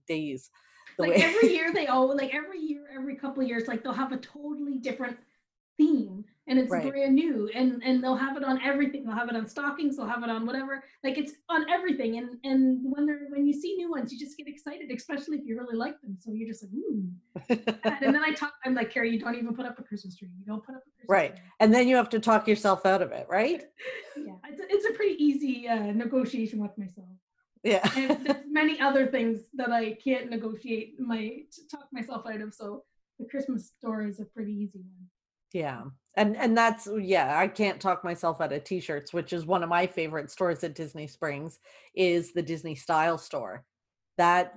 days 0.08 0.50
like 0.98 1.12
way. 1.12 1.24
every 1.24 1.54
year 1.54 1.74
they 1.74 1.88
all 1.88 2.16
like 2.16 2.34
every 2.34 2.60
year 2.60 2.86
every 2.94 3.16
couple 3.16 3.42
of 3.42 3.50
years 3.50 3.68
like 3.68 3.84
they'll 3.84 3.94
have 3.94 4.12
a 4.12 4.18
totally 4.18 4.78
different 4.78 5.18
theme 5.78 6.24
and 6.48 6.60
it's 6.60 6.70
right. 6.70 6.90
brand 6.90 7.16
new 7.16 7.50
and 7.56 7.82
and 7.84 8.04
they'll 8.04 8.16
have 8.16 8.36
it 8.36 8.44
on 8.44 8.62
everything 8.62 9.06
they'll 9.06 9.16
have 9.16 9.30
it 9.30 9.36
on 9.36 9.48
stockings 9.48 9.96
they'll 9.96 10.06
have 10.06 10.24
it 10.24 10.30
on 10.30 10.46
whatever 10.46 10.84
like 11.04 11.18
it's 11.18 11.34
on 11.50 11.70
everything 11.70 12.18
and 12.18 12.38
and 12.44 12.80
when 12.84 13.06
they're 13.06 13.28
when 13.30 13.46
you 13.46 13.54
see 13.54 13.76
new 13.76 13.90
ones 13.90 14.12
you 14.12 14.20
just 14.20 14.38
get 14.38 14.48
excited 14.48 14.92
especially 14.92 15.38
if 15.38 15.46
you 15.46 15.58
really 15.58 15.76
like 15.76 16.00
them 16.02 16.18
so 16.20 16.32
you're 16.32 16.48
just 16.48 16.64
like 16.64 16.72
ooh 16.74 17.08
and 18.02 18.16
then 18.16 18.24
i 18.24 18.32
talk 18.32 18.54
i'm 18.66 18.76
like 18.76 18.92
carrie 18.92 19.12
you 19.12 19.20
don't 19.20 19.36
even 19.36 19.56
put 19.56 19.66
up 19.66 19.80
a 19.80 19.84
christmas 19.84 20.16
tree 20.16 20.30
you 20.38 20.46
don't 20.46 20.66
put 20.66 20.76
up 20.76 20.82
a 20.82 20.92
christmas 20.92 21.10
right 21.10 21.36
tree. 21.36 21.46
and 21.60 21.74
then 21.74 21.88
you 21.88 21.96
have 21.96 22.10
to 22.10 22.20
talk 22.20 22.48
yourself 22.48 22.86
out 22.86 23.02
of 23.02 23.12
it 23.12 23.26
right 23.30 23.64
yeah 24.18 24.34
it's 24.50 24.60
a, 24.60 24.66
it's 24.70 24.86
a 24.86 24.94
pretty 24.94 25.22
easy 25.24 25.68
uh, 25.68 25.92
negotiation 25.94 26.62
with 26.62 26.78
myself 26.78 27.08
yeah. 27.64 27.90
and 27.96 28.26
there's 28.26 28.46
many 28.50 28.80
other 28.80 29.08
things 29.08 29.42
that 29.54 29.72
I 29.72 29.94
can't 29.94 30.30
negotiate 30.30 31.00
my 31.00 31.44
talk 31.72 31.88
myself 31.92 32.26
out 32.28 32.42
of. 32.42 32.54
So 32.54 32.84
the 33.20 33.26
Christmas 33.26 33.72
store 33.78 34.06
is 34.06 34.20
a 34.20 34.26
pretty 34.26 34.54
easy 34.54 34.80
one. 34.80 35.08
Yeah. 35.54 35.84
And 36.16 36.36
and 36.36 36.58
that's 36.58 36.88
yeah, 37.00 37.38
I 37.38 37.48
can't 37.48 37.80
talk 37.80 38.04
myself 38.04 38.42
out 38.42 38.54
of 38.54 38.64
t-shirts, 38.64 39.14
which 39.14 39.34
is 39.34 39.46
one 39.46 39.64
of 39.64 39.70
my 39.70 39.88
favorite 39.88 40.30
stores 40.30 40.64
at 40.64 40.76
Disney 40.76 41.08
Springs 41.08 41.60
is 41.96 42.34
the 42.34 42.42
Disney 42.42 42.76
Style 42.76 43.18
store. 43.18 43.64
That 44.18 44.54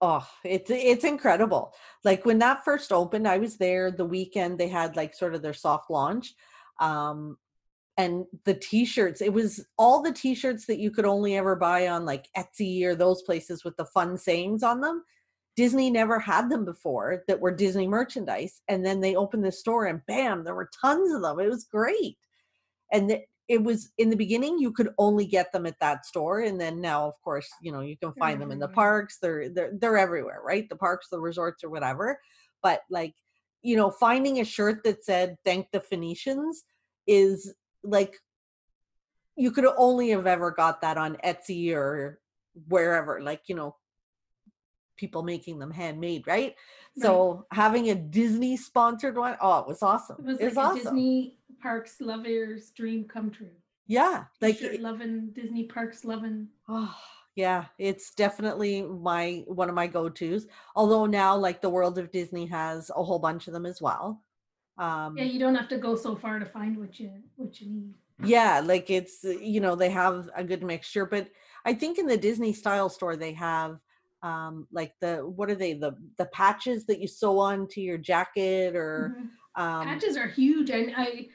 oh, 0.00 0.26
it's 0.44 0.70
it's 0.70 1.04
incredible. 1.04 1.72
Like 2.04 2.24
when 2.24 2.38
that 2.40 2.64
first 2.64 2.92
opened, 2.92 3.26
I 3.26 3.38
was 3.38 3.56
there 3.56 3.90
the 3.90 4.04
weekend 4.04 4.58
they 4.58 4.68
had 4.68 4.94
like 4.96 5.14
sort 5.14 5.34
of 5.34 5.42
their 5.42 5.54
soft 5.54 5.90
launch. 5.90 6.34
Um 6.80 7.36
and 7.96 8.26
the 8.44 8.54
t-shirts 8.54 9.20
it 9.20 9.32
was 9.32 9.64
all 9.78 10.02
the 10.02 10.12
t-shirts 10.12 10.66
that 10.66 10.78
you 10.78 10.90
could 10.90 11.06
only 11.06 11.36
ever 11.36 11.56
buy 11.56 11.88
on 11.88 12.04
like 12.04 12.28
etsy 12.36 12.84
or 12.84 12.94
those 12.94 13.22
places 13.22 13.64
with 13.64 13.76
the 13.76 13.86
fun 13.86 14.16
sayings 14.16 14.62
on 14.62 14.80
them. 14.80 15.02
Disney 15.56 15.90
never 15.90 16.18
had 16.18 16.50
them 16.50 16.64
before 16.64 17.24
that 17.28 17.40
were 17.40 17.54
disney 17.54 17.88
merchandise 17.88 18.60
and 18.68 18.84
then 18.84 19.00
they 19.00 19.16
opened 19.16 19.44
the 19.44 19.52
store 19.52 19.86
and 19.86 20.04
bam 20.06 20.44
there 20.44 20.54
were 20.54 20.70
tons 20.80 21.12
of 21.12 21.22
them. 21.22 21.40
It 21.40 21.48
was 21.48 21.64
great. 21.64 22.18
And 22.92 23.18
it 23.48 23.62
was 23.62 23.90
in 23.96 24.10
the 24.10 24.16
beginning 24.16 24.58
you 24.58 24.72
could 24.72 24.90
only 24.98 25.24
get 25.24 25.52
them 25.52 25.66
at 25.66 25.78
that 25.80 26.04
store 26.04 26.40
and 26.40 26.60
then 26.60 26.80
now 26.80 27.06
of 27.06 27.14
course 27.22 27.48
you 27.62 27.72
know 27.72 27.80
you 27.80 27.96
can 27.96 28.12
find 28.14 28.42
them 28.42 28.50
in 28.50 28.58
the 28.58 28.66
mm-hmm. 28.66 28.74
parks. 28.74 29.18
They're 29.20 29.48
they're 29.48 29.72
they're 29.80 29.98
everywhere 29.98 30.40
right? 30.44 30.68
The 30.68 30.76
parks 30.76 31.08
the 31.10 31.20
resorts 31.20 31.64
or 31.64 31.70
whatever. 31.70 32.20
But 32.62 32.82
like 32.90 33.14
you 33.62 33.76
know 33.76 33.90
finding 33.90 34.40
a 34.40 34.44
shirt 34.44 34.84
that 34.84 35.04
said 35.04 35.36
thank 35.44 35.70
the 35.72 35.80
phoenicians 35.80 36.64
is 37.06 37.54
like 37.86 38.20
you 39.36 39.50
could 39.50 39.66
only 39.76 40.10
have 40.10 40.26
ever 40.26 40.50
got 40.50 40.80
that 40.80 40.98
on 40.98 41.16
Etsy 41.24 41.74
or 41.74 42.20
wherever, 42.68 43.20
like, 43.20 43.42
you 43.46 43.54
know, 43.54 43.76
people 44.96 45.22
making 45.22 45.58
them 45.58 45.70
handmade, 45.70 46.26
right? 46.26 46.54
right. 46.54 46.56
So 47.02 47.46
having 47.52 47.90
a 47.90 47.94
Disney 47.94 48.56
sponsored 48.56 49.16
one, 49.16 49.36
oh, 49.40 49.60
it 49.60 49.66
was 49.68 49.82
awesome. 49.82 50.16
It 50.20 50.24
was, 50.24 50.40
it 50.40 50.44
was 50.46 50.56
like 50.56 50.66
awesome. 50.66 50.82
Disney 50.82 51.36
Parks 51.60 52.00
lovers 52.00 52.70
dream 52.70 53.04
come 53.04 53.30
true. 53.30 53.50
Yeah. 53.86 54.24
Like 54.40 54.58
loving 54.80 55.30
Disney 55.30 55.64
Parks 55.64 56.04
loving. 56.04 56.48
Oh 56.68 56.96
yeah, 57.34 57.66
it's 57.78 58.14
definitely 58.14 58.82
my 58.82 59.44
one 59.46 59.68
of 59.68 59.74
my 59.74 59.86
go-tos. 59.86 60.46
Although 60.74 61.04
now 61.04 61.36
like 61.36 61.60
the 61.60 61.68
world 61.68 61.98
of 61.98 62.10
Disney 62.10 62.46
has 62.46 62.90
a 62.96 63.04
whole 63.04 63.18
bunch 63.18 63.46
of 63.46 63.52
them 63.52 63.66
as 63.66 63.80
well. 63.80 64.22
Um, 64.78 65.16
yeah, 65.16 65.24
you 65.24 65.38
don't 65.38 65.54
have 65.54 65.68
to 65.68 65.78
go 65.78 65.96
so 65.96 66.14
far 66.14 66.38
to 66.38 66.46
find 66.46 66.76
what 66.76 67.00
you 67.00 67.10
what 67.36 67.60
you 67.60 67.68
need. 67.68 67.94
Yeah, 68.24 68.60
like 68.64 68.90
it's 68.90 69.24
you 69.24 69.60
know 69.60 69.74
they 69.74 69.90
have 69.90 70.28
a 70.34 70.44
good 70.44 70.62
mixture, 70.62 71.06
but 71.06 71.28
I 71.64 71.74
think 71.74 71.98
in 71.98 72.06
the 72.06 72.16
Disney 72.16 72.52
style 72.52 72.88
store 72.88 73.16
they 73.16 73.32
have 73.32 73.78
um 74.22 74.66
like 74.72 74.94
the 75.00 75.18
what 75.18 75.50
are 75.50 75.54
they 75.54 75.74
the 75.74 75.94
the 76.16 76.26
patches 76.26 76.86
that 76.86 77.00
you 77.00 77.06
sew 77.06 77.38
onto 77.38 77.80
your 77.80 77.98
jacket 77.98 78.74
or 78.74 79.14
mm-hmm. 79.18 79.62
um 79.62 79.86
patches 79.86 80.16
are 80.16 80.26
huge 80.26 80.70
and 80.70 80.92
I 80.96 81.28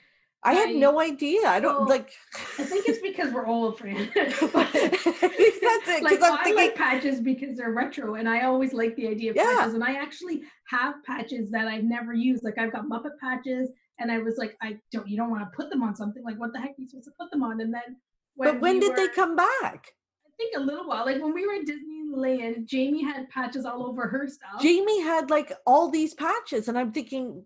I 0.44 0.54
had 0.54 0.76
no 0.76 1.00
idea. 1.00 1.48
I 1.48 1.60
don't 1.60 1.82
well, 1.82 1.88
like. 1.88 2.12
I 2.58 2.64
think 2.64 2.88
it's 2.88 3.02
because 3.02 3.32
we're 3.32 3.46
old, 3.46 3.78
Fran. 3.78 4.10
That's 4.16 4.36
it. 4.76 6.04
Like, 6.04 6.20
I'm 6.24 6.40
I 6.44 6.54
like 6.56 6.76
patches 6.76 7.20
because 7.20 7.58
they're 7.58 7.72
retro, 7.72 8.16
and 8.16 8.28
I 8.28 8.46
always 8.46 8.74
like 8.74 8.96
the 8.96 9.08
idea 9.08 9.32
of 9.32 9.36
yeah. 9.36 9.58
patches. 9.58 9.76
And 9.76 9.84
I 9.84 9.94
actually 9.94 10.42
have 10.68 10.96
patches 11.06 11.52
that 11.52 11.68
I've 11.68 11.84
never 11.84 12.14
used. 12.14 12.44
Like 12.44 12.58
I've 12.58 12.72
got 12.72 12.86
Muppet 12.86 13.20
patches, 13.22 13.70
and 14.00 14.12
I 14.12 14.18
was 14.18 14.38
like, 14.38 14.58
I 14.64 14.78
don't. 14.92 15.08
You 15.08 15.16
don't 15.16 15.30
want 15.30 15.44
to 15.44 15.56
put 15.56 15.70
them 15.70 15.84
on 15.84 15.96
something. 15.96 16.24
Like 16.24 16.40
what 16.40 16.54
the 16.54 16.60
heck 16.60 16.72
are 16.72 16.76
you 16.78 16.88
supposed 16.88 17.06
to 17.06 17.14
put 17.20 17.30
them 17.30 17.44
on? 17.44 17.62
And 17.62 17.74
then. 17.74 17.98
When 18.36 18.54
but 18.54 18.62
when 18.62 18.76
we 18.76 18.80
did 18.80 18.92
were, 18.92 18.96
they 18.96 19.08
come 19.10 19.36
back? 19.36 19.86
I 20.26 20.32
think 20.38 20.56
a 20.58 20.60
little 20.60 20.88
while. 20.88 21.06
Like 21.06 21.22
when 21.22 21.36
we 21.36 21.46
were 21.46 21.54
at 21.54 21.68
Disneyland, 21.68 22.66
Jamie 22.66 23.04
had 23.04 23.30
patches 23.30 23.66
all 23.66 23.86
over 23.86 24.08
her 24.08 24.28
stuff. 24.28 24.60
Jamie 24.60 25.02
had 25.02 25.30
like 25.30 25.54
all 25.68 25.92
these 25.92 26.16
patches, 26.16 26.68
and 26.68 26.80
I'm 26.80 26.92
thinking, 26.92 27.46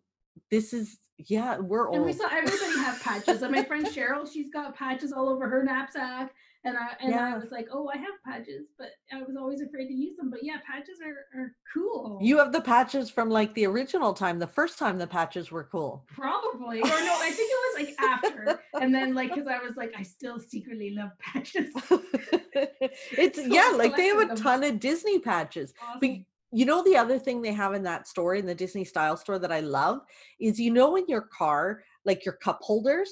this 0.50 0.72
is 0.72 0.98
yeah, 1.17 1.57
we're 1.57 1.88
old. 1.88 1.95
And 1.95 2.05
we 2.05 2.13
saw 2.13 2.27
everybody 2.31 2.77
have 2.79 3.01
patches. 3.01 3.41
and 3.41 3.51
my 3.51 3.63
friend 3.63 3.86
Cheryl, 3.95 4.31
she's 4.31 4.50
got 4.51 4.75
patches 4.75 5.13
all 5.13 5.29
over 5.29 5.48
her 5.48 5.63
knapsack. 5.63 6.34
And 6.65 6.75
I 6.75 6.88
and 7.00 7.12
yeah. 7.12 7.36
I 7.36 7.38
was 7.38 7.51
like, 7.51 7.67
oh, 7.72 7.91
I 7.93 7.98
have 7.98 8.15
patches, 8.25 8.69
but 8.79 8.89
I 9.13 9.22
was 9.22 9.36
always 9.38 9.62
afraid 9.62 9.88
to 9.88 9.93
use 9.93 10.17
them. 10.17 10.31
But 10.31 10.39
yeah, 10.41 10.57
patches 10.65 10.98
are, 11.00 11.39
are 11.39 11.51
cool. 11.72 12.17
You 12.24 12.39
have 12.39 12.51
the 12.51 12.62
patches 12.62 13.12
from 13.12 13.29
like 13.29 13.53
the 13.53 13.67
original 13.67 14.15
time, 14.15 14.39
the 14.39 14.48
first 14.48 14.79
time 14.79 14.98
the 14.98 15.05
patches 15.05 15.51
were 15.51 15.65
cool. 15.65 16.03
Probably. 16.07 16.79
Or 16.79 16.88
no, 16.88 17.17
I 17.22 17.29
think 17.31 17.51
it 17.51 17.77
was 17.77 17.86
like 17.86 17.95
after. 18.01 18.60
and 18.81 18.93
then 18.93 19.13
like 19.13 19.36
because 19.36 19.48
I 19.48 19.60
was 19.60 19.75
like, 19.77 19.93
I 19.95 20.01
still 20.01 20.39
secretly 20.39 20.89
love 20.89 21.12
patches. 21.19 21.72
it's 23.12 23.38
so 23.43 23.45
yeah, 23.45 23.72
like 23.75 23.95
they 23.95 24.07
have 24.07 24.31
a 24.31 24.36
ton 24.36 24.63
of 24.63 24.79
Disney 24.79 25.19
patches. 25.19 25.72
Awesome. 25.79 26.00
But 26.01 26.10
you 26.56 26.66
know 26.66 26.82
the 26.84 26.96
other 26.96 27.20
thing 27.20 27.42
they 27.42 27.52
have 27.52 27.74
in 27.74 27.84
that 27.84 28.08
store 28.08 28.36
in 28.36 28.46
the 28.46 28.56
disney 28.56 28.86
style 28.86 29.18
store 29.18 29.38
that 29.38 29.52
i 29.52 29.60
love 29.60 30.00
is 30.40 30.60
you 30.60 30.72
know 30.72 30.96
in 30.96 31.06
your 31.08 31.22
car 31.22 31.84
like 32.06 32.24
your 32.26 32.36
cup 32.36 32.60
holders? 32.62 33.10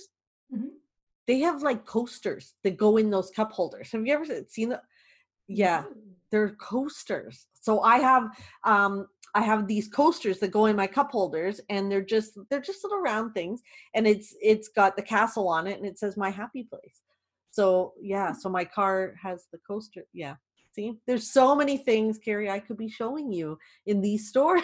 Mm-hmm. 0.53 0.67
they 1.27 1.39
have 1.39 1.63
like 1.63 1.85
coasters 1.85 2.53
that 2.63 2.77
go 2.77 2.97
in 2.97 3.09
those 3.09 3.31
cup 3.31 3.51
holders. 3.51 3.91
Have 3.91 4.05
you 4.05 4.13
ever 4.13 4.25
seen 4.47 4.69
that 4.69 4.83
yeah 5.47 5.83
they're 6.31 6.55
coasters. 6.55 7.47
So 7.53 7.81
i 7.81 7.97
have 7.97 8.29
um 8.63 9.07
i 9.35 9.41
have 9.41 9.67
these 9.67 9.87
coasters 9.87 10.39
that 10.39 10.51
go 10.51 10.65
in 10.67 10.75
my 10.75 10.87
cup 10.87 11.11
holders 11.11 11.59
and 11.69 11.91
they're 11.91 12.01
just 12.01 12.37
they're 12.49 12.61
just 12.61 12.83
little 12.83 13.01
round 13.01 13.33
things 13.33 13.61
and 13.93 14.07
it's 14.07 14.35
it's 14.41 14.67
got 14.67 14.95
the 14.95 15.01
castle 15.01 15.47
on 15.47 15.67
it 15.67 15.77
and 15.77 15.85
it 15.85 15.97
says 15.97 16.17
my 16.17 16.29
happy 16.29 16.63
place. 16.63 17.01
So 17.51 17.93
yeah 18.01 18.33
hmm. 18.33 18.39
so 18.39 18.49
my 18.49 18.65
car 18.65 19.15
has 19.21 19.47
the 19.51 19.59
coaster 19.67 20.05
yeah 20.13 20.35
See, 20.73 20.97
there's 21.05 21.29
so 21.29 21.55
many 21.55 21.77
things, 21.77 22.17
Carrie, 22.17 22.49
I 22.49 22.59
could 22.59 22.77
be 22.77 22.89
showing 22.89 23.31
you 23.31 23.59
in 23.85 24.01
these 24.01 24.27
stores. 24.27 24.63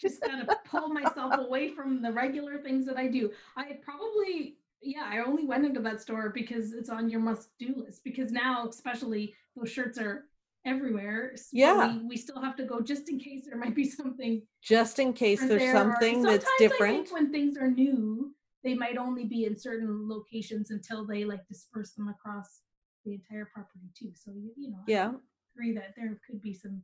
just 0.00 0.22
gotta 0.22 0.58
pull 0.64 0.88
myself 0.88 1.34
away 1.38 1.68
from 1.70 2.00
the 2.00 2.10
regular 2.10 2.58
things 2.58 2.86
that 2.86 2.96
I 2.96 3.06
do. 3.08 3.30
I 3.56 3.78
probably 3.82 4.56
yeah, 4.82 5.08
I 5.10 5.20
only 5.20 5.46
went 5.46 5.64
into 5.64 5.80
that 5.80 6.00
store 6.00 6.28
because 6.28 6.72
it's 6.74 6.90
on 6.90 7.08
your 7.08 7.20
must-do 7.20 7.74
list. 7.86 8.04
Because 8.04 8.30
now, 8.30 8.68
especially, 8.68 9.34
those 9.56 9.70
shirts 9.70 9.98
are 9.98 10.26
everywhere. 10.66 11.32
So 11.36 11.44
Yeah. 11.52 11.94
we, 11.96 12.04
we 12.06 12.16
still 12.18 12.40
have 12.40 12.54
to 12.56 12.64
go 12.64 12.80
just 12.80 13.08
in 13.08 13.18
case 13.18 13.46
there 13.46 13.56
might 13.56 13.74
be 13.74 13.88
something 13.88 14.42
Just 14.62 14.98
in 14.98 15.12
case 15.14 15.40
there's 15.40 15.62
there, 15.62 15.72
something 15.72 16.22
that's 16.22 16.44
sometimes 16.44 16.44
I 16.46 16.68
think 16.68 16.70
different. 16.70 17.12
when 17.12 17.32
things 17.32 17.56
are 17.56 17.70
new, 17.70 18.34
they 18.62 18.74
might 18.74 18.98
only 18.98 19.24
be 19.24 19.44
in 19.46 19.56
certain 19.58 20.06
locations 20.08 20.70
until 20.70 21.06
they 21.06 21.24
like 21.24 21.46
disperse 21.48 21.92
them 21.92 22.08
across 22.08 22.60
the 23.04 23.12
entire 23.14 23.48
property 23.52 23.90
too. 23.98 24.12
So 24.14 24.32
you, 24.32 24.50
you 24.56 24.70
know, 24.70 24.78
I 24.88 25.12
agree 25.54 25.72
that 25.74 25.94
there 25.96 26.18
could 26.28 26.40
be 26.40 26.54
some 26.54 26.82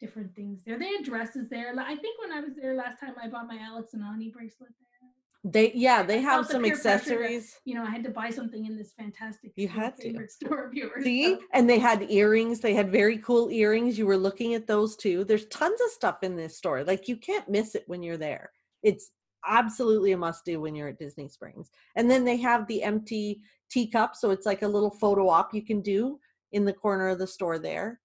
different 0.00 0.34
things 0.34 0.62
there. 0.64 0.78
They 0.78 0.92
had 0.96 1.04
dresses 1.04 1.48
there. 1.48 1.74
I 1.78 1.96
think 1.96 2.20
when 2.20 2.32
I 2.32 2.40
was 2.40 2.52
there 2.60 2.74
last 2.74 3.00
time, 3.00 3.14
I 3.22 3.28
bought 3.28 3.46
my 3.48 3.58
Alex 3.58 3.94
and 3.94 4.02
Ani 4.02 4.30
bracelet 4.30 4.70
there. 4.70 4.86
They 5.52 5.70
yeah, 5.74 6.02
they 6.02 6.20
have 6.22 6.46
the 6.48 6.52
some 6.54 6.62
to- 6.64 6.68
accessories. 6.70 7.54
You 7.64 7.76
know, 7.76 7.84
I 7.84 7.90
had 7.90 8.02
to 8.04 8.10
buy 8.10 8.30
something 8.30 8.66
in 8.66 8.76
this 8.76 8.92
fantastic 8.98 9.52
You 9.54 9.68
store, 9.68 9.80
had 9.80 9.96
to. 9.98 10.28
store 10.28 10.64
of 10.66 10.74
yours. 10.74 11.04
See? 11.04 11.34
so- 11.36 11.40
And 11.52 11.70
they 11.70 11.78
had 11.78 12.10
earrings. 12.10 12.60
They 12.60 12.74
had 12.74 12.90
very 12.90 13.18
cool 13.18 13.48
earrings. 13.50 13.96
You 13.96 14.06
were 14.06 14.16
looking 14.16 14.54
at 14.54 14.66
those 14.66 14.96
too. 14.96 15.22
There's 15.24 15.46
tons 15.46 15.80
of 15.80 15.90
stuff 15.90 16.22
in 16.24 16.34
this 16.36 16.56
store. 16.58 16.82
Like 16.82 17.06
you 17.06 17.16
can't 17.16 17.48
miss 17.48 17.74
it 17.76 17.84
when 17.86 18.02
you're 18.02 18.16
there. 18.16 18.50
It's 18.82 19.10
absolutely 19.46 20.12
a 20.12 20.16
must 20.16 20.44
do 20.44 20.60
when 20.60 20.74
you're 20.74 20.88
at 20.88 20.98
Disney 20.98 21.28
Springs. 21.28 21.70
And 21.94 22.10
then 22.10 22.24
they 22.24 22.36
have 22.38 22.66
the 22.66 22.82
empty 22.82 23.42
teacup. 23.70 24.16
So 24.16 24.30
it's 24.30 24.46
like 24.46 24.62
a 24.62 24.68
little 24.68 24.90
photo 24.90 25.28
op 25.28 25.54
you 25.54 25.62
can 25.62 25.80
do 25.80 26.18
in 26.52 26.64
the 26.64 26.72
corner 26.72 27.08
of 27.08 27.18
the 27.18 27.26
store 27.26 27.58
there. 27.58 28.00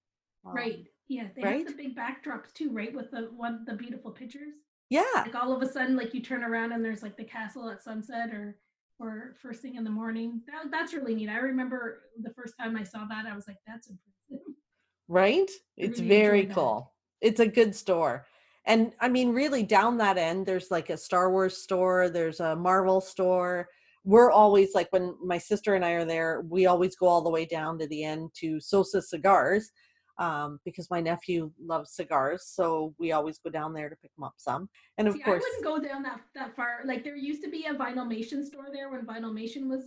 Um, 0.46 0.54
Right. 0.54 0.88
Yeah, 1.08 1.28
they 1.36 1.44
right? 1.44 1.68
have 1.68 1.78
the 1.78 1.84
big 1.84 1.96
backdrops 1.96 2.54
too, 2.54 2.72
right? 2.72 2.94
With 2.94 3.12
the 3.12 3.30
one 3.36 3.66
the 3.66 3.74
beautiful 3.74 4.12
pictures. 4.12 4.54
Yeah. 4.90 5.04
Like 5.16 5.36
all 5.36 5.54
of 5.54 5.62
a 5.62 5.70
sudden, 5.70 5.98
like 5.98 6.14
you 6.14 6.22
turn 6.22 6.44
around 6.44 6.72
and 6.72 6.84
there's 6.84 7.04
like 7.04 7.18
the 7.18 7.24
castle 7.26 7.70
at 7.70 7.84
sunset 7.84 8.30
or 8.32 8.58
or 9.00 9.36
first 9.42 9.62
thing 9.62 9.76
in 9.76 9.84
the 9.84 9.90
morning. 9.90 10.42
That 10.48 10.72
that's 10.72 10.94
really 10.94 11.16
neat. 11.16 11.28
I 11.30 11.38
remember 11.38 12.04
the 12.22 12.34
first 12.34 12.54
time 12.58 12.78
I 12.78 12.84
saw 12.84 13.06
that, 13.06 13.26
I 13.26 13.36
was 13.36 13.48
like, 13.48 13.58
that's 13.68 13.90
impressive. 13.90 14.54
right? 15.08 15.50
It's 15.78 16.00
really 16.00 16.10
very 16.10 16.40
enjoyed 16.42 16.50
that. 16.50 16.56
cool. 16.56 16.94
It's 17.20 17.40
a 17.40 17.48
good 17.48 17.76
store. 17.76 18.26
And 18.72 18.94
I 19.02 19.10
mean, 19.10 19.34
really, 19.34 19.64
down 19.64 19.98
that 19.98 20.18
end, 20.18 20.46
there's 20.46 20.72
like 20.72 20.90
a 20.90 20.96
Star 20.96 21.30
Wars 21.30 21.58
store, 21.58 22.10
there's 22.10 22.40
a 22.40 22.56
Marvel 22.56 23.02
store. 23.02 23.68
We're 24.06 24.32
always 24.32 24.74
like, 24.74 24.88
when 24.92 25.14
my 25.22 25.38
sister 25.38 25.76
and 25.76 25.84
I 25.84 25.92
are 25.92 26.06
there, 26.06 26.42
we 26.48 26.68
always 26.68 26.96
go 26.96 27.08
all 27.08 27.22
the 27.22 27.30
way 27.30 27.46
down 27.46 27.78
to 27.80 27.88
the 27.88 28.06
end 28.06 28.30
to 28.36 28.62
Sosa 28.62 29.02
Cigars 29.02 29.72
um, 30.20 30.58
because 30.64 30.90
my 30.90 31.02
nephew 31.02 31.52
loves 31.62 31.92
cigars. 31.92 32.46
So 32.48 32.96
we 32.98 33.12
always 33.12 33.40
go 33.40 33.50
down 33.50 33.74
there 33.74 33.90
to 33.90 33.96
pick 33.98 34.12
him 34.18 34.24
up 34.24 34.36
some. 34.38 34.70
And 34.98 35.06
of 35.06 35.16
See, 35.16 35.24
course, 35.24 35.44
I 35.44 35.50
wouldn't 35.50 35.66
go 35.66 35.90
down 35.90 36.02
that 36.04 36.22
that 36.36 36.56
far. 36.56 36.80
Like 36.86 37.04
there 37.04 37.18
used 37.18 37.44
to 37.44 37.52
be 37.52 37.66
a 37.66 37.74
Vinylmation 37.74 38.46
store 38.46 38.68
there 38.72 38.90
when 38.90 39.06
Vinylmation 39.06 39.68
was 39.68 39.84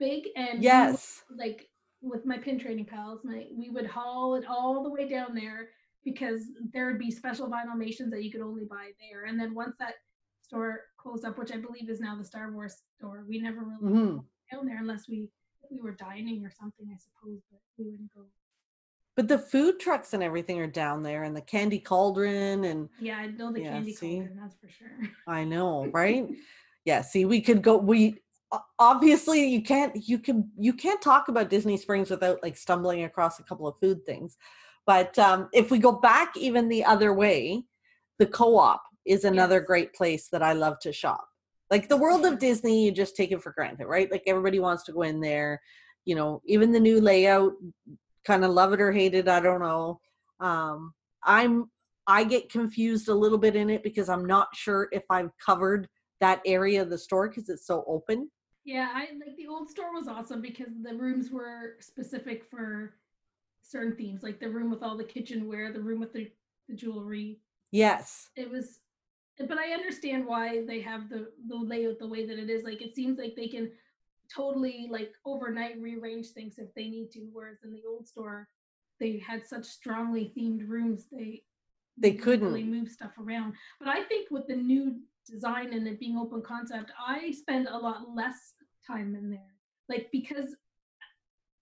big, 0.00 0.24
and 0.34 0.54
we 0.54 0.56
would, 0.56 0.64
yes, 0.64 1.22
like 1.36 1.68
with 2.02 2.26
my 2.26 2.38
pin 2.38 2.58
trading 2.58 2.84
pals, 2.84 3.20
my 3.22 3.46
we 3.56 3.70
would 3.70 3.86
haul 3.86 4.34
it 4.34 4.44
all 4.48 4.82
the 4.82 4.90
way 4.90 5.08
down 5.08 5.36
there 5.36 5.68
because 6.04 6.42
there 6.72 6.86
would 6.86 6.98
be 6.98 7.10
special 7.10 7.48
Vinylmations 7.48 8.10
that 8.10 8.22
you 8.22 8.30
could 8.30 8.42
only 8.42 8.64
buy 8.64 8.90
there. 9.00 9.24
And 9.24 9.38
then 9.40 9.54
once 9.54 9.74
that 9.78 9.94
store 10.42 10.82
closed 10.98 11.24
up, 11.24 11.38
which 11.38 11.52
I 11.52 11.56
believe 11.56 11.88
is 11.88 12.00
now 12.00 12.16
the 12.16 12.24
Star 12.24 12.52
Wars 12.52 12.82
store, 12.98 13.24
we 13.26 13.40
never 13.40 13.60
really 13.64 13.82
Mhm. 13.94 14.14
went 14.16 14.26
down 14.52 14.66
there 14.66 14.78
unless 14.78 15.08
we 15.08 15.30
we 15.70 15.80
were 15.80 15.92
dining 15.92 16.44
or 16.44 16.50
something, 16.50 16.86
I 16.92 16.98
suppose. 16.98 17.40
But 17.50 17.60
we 17.78 17.86
wouldn't 17.90 18.12
go. 18.14 18.26
but 19.16 19.28
the 19.28 19.38
food 19.38 19.78
trucks 19.78 20.12
and 20.12 20.22
everything 20.24 20.58
are 20.60 20.66
down 20.66 21.02
there, 21.04 21.22
and 21.22 21.34
the 21.36 21.40
Candy 21.40 21.78
Cauldron 21.78 22.64
and 22.64 22.90
Yeah, 22.98 23.18
I 23.18 23.28
know 23.28 23.52
the 23.52 23.62
Yeah, 23.62 23.70
candy 23.70 23.92
see? 23.94 24.16
cauldron, 24.16 24.36
that's 24.36 24.56
for 24.56 24.68
sure. 24.68 24.90
I 25.28 25.44
know, 25.44 25.86
right? 25.86 26.28
yeah, 26.84 27.00
see, 27.00 27.24
we 27.24 27.40
could 27.40 27.62
go 27.62 27.78
we 27.78 28.20
obviously 28.78 29.46
you 29.48 29.62
can't 29.62 30.06
you 30.08 30.18
can 30.18 30.50
you 30.58 30.72
can't 30.74 31.00
talk 31.00 31.28
about 31.28 31.48
Disney 31.48 31.76
Springs 31.76 32.10
without 32.10 32.42
like 32.42 32.56
stumbling 32.56 33.04
across 33.04 33.38
a 33.38 33.44
couple 33.44 33.66
of 33.66 33.78
food 33.80 34.04
things. 34.04 34.36
But 34.86 35.18
um 35.18 35.48
if 35.52 35.70
we 35.70 35.78
go 35.78 35.92
back 35.92 36.36
even 36.36 36.68
the 36.68 36.84
other 36.84 37.12
way, 37.12 37.64
the 38.18 38.26
co-op 38.26 38.82
is 39.06 39.24
another 39.24 39.58
Yes. 39.58 39.66
great 39.66 39.94
place 39.94 40.28
that 40.30 40.42
I 40.42 40.52
love 40.52 40.78
to 40.80 40.92
shop. 40.92 41.26
Like 41.70 41.88
the 41.88 41.96
world 41.96 42.24
of 42.24 42.38
Disney, 42.38 42.84
you 42.84 42.92
just 42.92 43.16
take 43.16 43.32
it 43.32 43.42
for 43.42 43.52
granted, 43.52 43.86
right? 43.86 44.10
Like 44.10 44.22
everybody 44.26 44.60
wants 44.60 44.84
to 44.84 44.92
go 44.92 45.02
in 45.02 45.20
there, 45.20 45.60
you 46.04 46.14
know, 46.14 46.42
even 46.46 46.72
the 46.72 46.80
new 46.80 47.00
layout, 47.00 47.52
kind 48.26 48.44
of 48.44 48.52
love 48.52 48.72
it 48.72 48.80
or 48.80 48.92
hate 48.92 49.14
it, 49.14 49.28
I 49.28 49.40
don't 49.40 49.60
know. 49.60 50.00
Um 50.40 50.94
I'm 51.24 51.70
I 52.06 52.24
get 52.24 52.50
confused 52.50 53.08
a 53.08 53.14
little 53.14 53.38
bit 53.38 53.56
in 53.56 53.70
it 53.70 53.82
because 53.82 54.10
I'm 54.10 54.26
not 54.26 54.48
sure 54.54 54.88
if 54.92 55.04
I've 55.08 55.30
covered 55.44 55.88
that 56.20 56.42
area 56.44 56.82
of 56.82 56.90
the 56.90 56.98
store 56.98 57.28
because 57.28 57.48
it's 57.48 57.66
so 57.66 57.82
open. 57.86 58.30
Yeah, 58.64 58.90
I 58.94 59.08
like 59.24 59.36
the 59.36 59.46
old 59.46 59.68
store 59.68 59.92
was 59.92 60.08
awesome 60.08 60.40
because 60.40 60.72
the 60.82 60.94
rooms 60.94 61.30
were 61.30 61.76
specific 61.80 62.44
for 62.50 62.94
certain 63.64 63.96
themes, 63.96 64.22
like 64.22 64.38
the 64.40 64.48
room 64.48 64.70
with 64.70 64.82
all 64.82 64.96
the 64.96 65.04
kitchenware, 65.04 65.72
the 65.72 65.80
room 65.80 66.00
with 66.00 66.12
the, 66.12 66.30
the 66.68 66.74
jewelry. 66.74 67.40
Yes. 67.72 68.28
It 68.36 68.50
was, 68.50 68.80
but 69.38 69.58
I 69.58 69.72
understand 69.72 70.26
why 70.26 70.64
they 70.66 70.80
have 70.80 71.08
the 71.08 71.28
the 71.48 71.56
layout 71.56 71.98
the 71.98 72.06
way 72.06 72.26
that 72.26 72.38
it 72.38 72.50
is. 72.50 72.62
Like 72.62 72.82
it 72.82 72.94
seems 72.94 73.18
like 73.18 73.34
they 73.34 73.48
can 73.48 73.70
totally 74.34 74.88
like 74.90 75.12
overnight 75.24 75.80
rearrange 75.80 76.28
things 76.28 76.54
if 76.58 76.72
they 76.74 76.88
need 76.88 77.10
to. 77.12 77.28
Whereas 77.32 77.58
in 77.64 77.72
the 77.72 77.82
old 77.88 78.06
store, 78.06 78.48
they 79.00 79.18
had 79.18 79.46
such 79.46 79.64
strongly 79.64 80.32
themed 80.36 80.68
rooms, 80.68 81.06
they 81.10 81.42
They 81.98 82.10
really 82.12 82.22
couldn't. 82.22 82.70
move 82.70 82.88
stuff 82.88 83.12
around. 83.18 83.54
But 83.80 83.88
I 83.88 84.04
think 84.04 84.30
with 84.30 84.46
the 84.46 84.56
new 84.56 85.00
design 85.26 85.72
and 85.72 85.86
it 85.88 85.98
being 85.98 86.16
open 86.18 86.42
concept, 86.42 86.90
I 86.98 87.30
spend 87.32 87.66
a 87.68 87.76
lot 87.76 88.14
less 88.14 88.54
time 88.86 89.14
in 89.16 89.30
there. 89.30 89.54
Like 89.88 90.08
because 90.12 90.54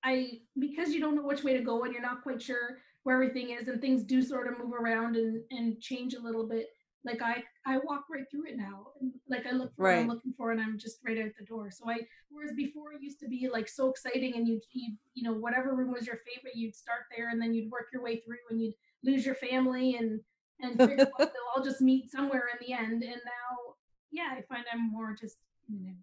I 0.05 0.41
because 0.59 0.93
you 0.93 1.01
don't 1.01 1.15
know 1.15 1.27
which 1.27 1.45
way 1.45 1.57
to 1.57 1.63
go 1.63 1.85
and 1.85 1.93
you're 1.93 2.03
not 2.03 2.23
quite 2.23 2.43
sure 2.43 2.79
where 3.05 3.17
everything 3.17 3.51
is 3.51 3.69
and 3.69 3.81
things 3.81 4.05
do 4.05 4.23
sort 4.23 4.47
of 4.47 4.59
move 4.59 4.73
around 4.73 5.17
and 5.17 5.43
and 5.51 5.81
change 5.81 6.15
a 6.15 6.21
little 6.21 6.47
bit. 6.47 6.69
Like 7.05 7.23
I 7.23 7.43
I 7.67 7.79
walk 7.79 8.05
right 8.11 8.25
through 8.31 8.47
it 8.47 8.57
now. 8.57 8.89
And 9.01 9.13
like 9.29 9.47
I 9.47 9.53
look 9.53 9.75
for 9.77 9.85
what 9.85 9.95
I'm 9.95 10.09
looking 10.09 10.35
for 10.37 10.53
and 10.53 10.61
I'm 10.61 10.79
just 10.79 10.99
right 11.07 11.19
out 11.19 11.31
the 11.39 11.45
door. 11.45 11.71
So 11.71 11.89
I 11.91 11.99
whereas 12.31 12.53
before 12.57 12.93
it 12.93 13.03
used 13.03 13.21
to 13.21 13.29
be 13.29 13.49
like 13.53 13.69
so 13.69 13.91
exciting 13.91 14.35
and 14.37 14.47
you'd 14.47 14.63
you 14.73 14.95
you 15.15 15.23
know 15.23 15.35
whatever 15.35 15.75
room 15.75 15.93
was 15.93 16.07
your 16.07 16.19
favorite 16.27 16.57
you'd 16.57 16.75
start 16.77 17.03
there 17.17 17.31
and 17.31 17.41
then 17.41 17.55
you'd 17.55 17.71
work 17.71 17.87
your 17.93 18.03
way 18.03 18.21
through 18.21 18.39
and 18.51 18.61
you'd 18.61 18.75
lose 19.05 19.25
your 19.27 19.35
family 19.37 19.97
and 19.97 20.21
and 20.61 20.79
they'll 20.79 21.53
all 21.57 21.63
just 21.63 21.81
meet 21.81 22.11
somewhere 22.11 22.49
in 22.53 22.67
the 22.67 22.73
end. 22.73 23.03
And 23.03 23.21
now 23.25 23.75
yeah, 24.11 24.35
I 24.37 24.43
find 24.43 24.65
I'm 24.73 24.91
more 24.91 25.17
just 25.21 25.39
you 25.69 25.81
know 25.81 25.95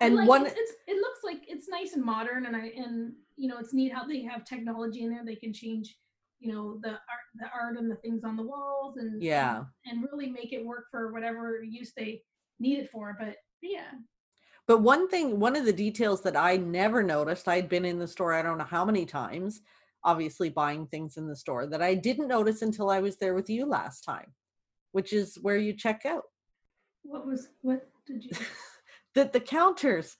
And 0.00 0.16
like, 0.16 0.28
one 0.28 0.46
it's, 0.46 0.54
it's 0.56 0.72
it 0.86 0.96
looks 0.96 1.20
like 1.24 1.42
it's 1.48 1.68
nice 1.68 1.94
and 1.94 2.04
modern 2.04 2.46
and 2.46 2.56
i 2.56 2.72
and 2.76 3.12
you 3.36 3.48
know 3.48 3.58
it's 3.58 3.72
neat 3.72 3.92
how 3.92 4.04
they 4.06 4.22
have 4.22 4.44
technology 4.44 5.02
in 5.02 5.10
there 5.10 5.24
they 5.24 5.36
can 5.36 5.52
change 5.52 5.96
you 6.40 6.52
know 6.52 6.78
the 6.82 6.90
art 6.90 6.98
the 7.36 7.46
art 7.54 7.76
and 7.78 7.90
the 7.90 7.96
things 7.96 8.24
on 8.24 8.36
the 8.36 8.42
walls 8.42 8.96
and 8.96 9.22
Yeah. 9.22 9.64
and, 9.86 10.02
and 10.02 10.08
really 10.10 10.30
make 10.30 10.52
it 10.52 10.64
work 10.64 10.86
for 10.90 11.12
whatever 11.12 11.62
use 11.62 11.92
they 11.96 12.22
need 12.58 12.80
it 12.80 12.90
for 12.90 13.16
but 13.18 13.36
yeah 13.62 13.92
but 14.66 14.80
one 14.82 15.08
thing 15.08 15.40
one 15.40 15.56
of 15.56 15.64
the 15.64 15.72
details 15.72 16.22
that 16.22 16.36
I 16.36 16.56
never 16.56 17.02
noticed, 17.02 17.48
I'd 17.48 17.68
been 17.68 17.84
in 17.84 17.98
the 17.98 18.08
store 18.08 18.32
I 18.32 18.42
don't 18.42 18.58
know 18.58 18.64
how 18.64 18.84
many 18.84 19.04
times, 19.04 19.60
obviously 20.02 20.48
buying 20.48 20.86
things 20.86 21.16
in 21.16 21.28
the 21.28 21.36
store 21.36 21.66
that 21.66 21.82
I 21.82 21.94
didn't 21.94 22.28
notice 22.28 22.62
until 22.62 22.90
I 22.90 23.00
was 23.00 23.16
there 23.16 23.34
with 23.34 23.50
you 23.50 23.66
last 23.66 24.02
time, 24.02 24.32
which 24.92 25.12
is 25.12 25.38
where 25.42 25.58
you 25.58 25.74
check 25.74 26.06
out. 26.06 26.24
what 27.02 27.26
was 27.26 27.48
what 27.60 27.86
did 28.06 28.24
you 28.24 28.30
That 29.14 29.32
the 29.32 29.40
counters 29.40 30.16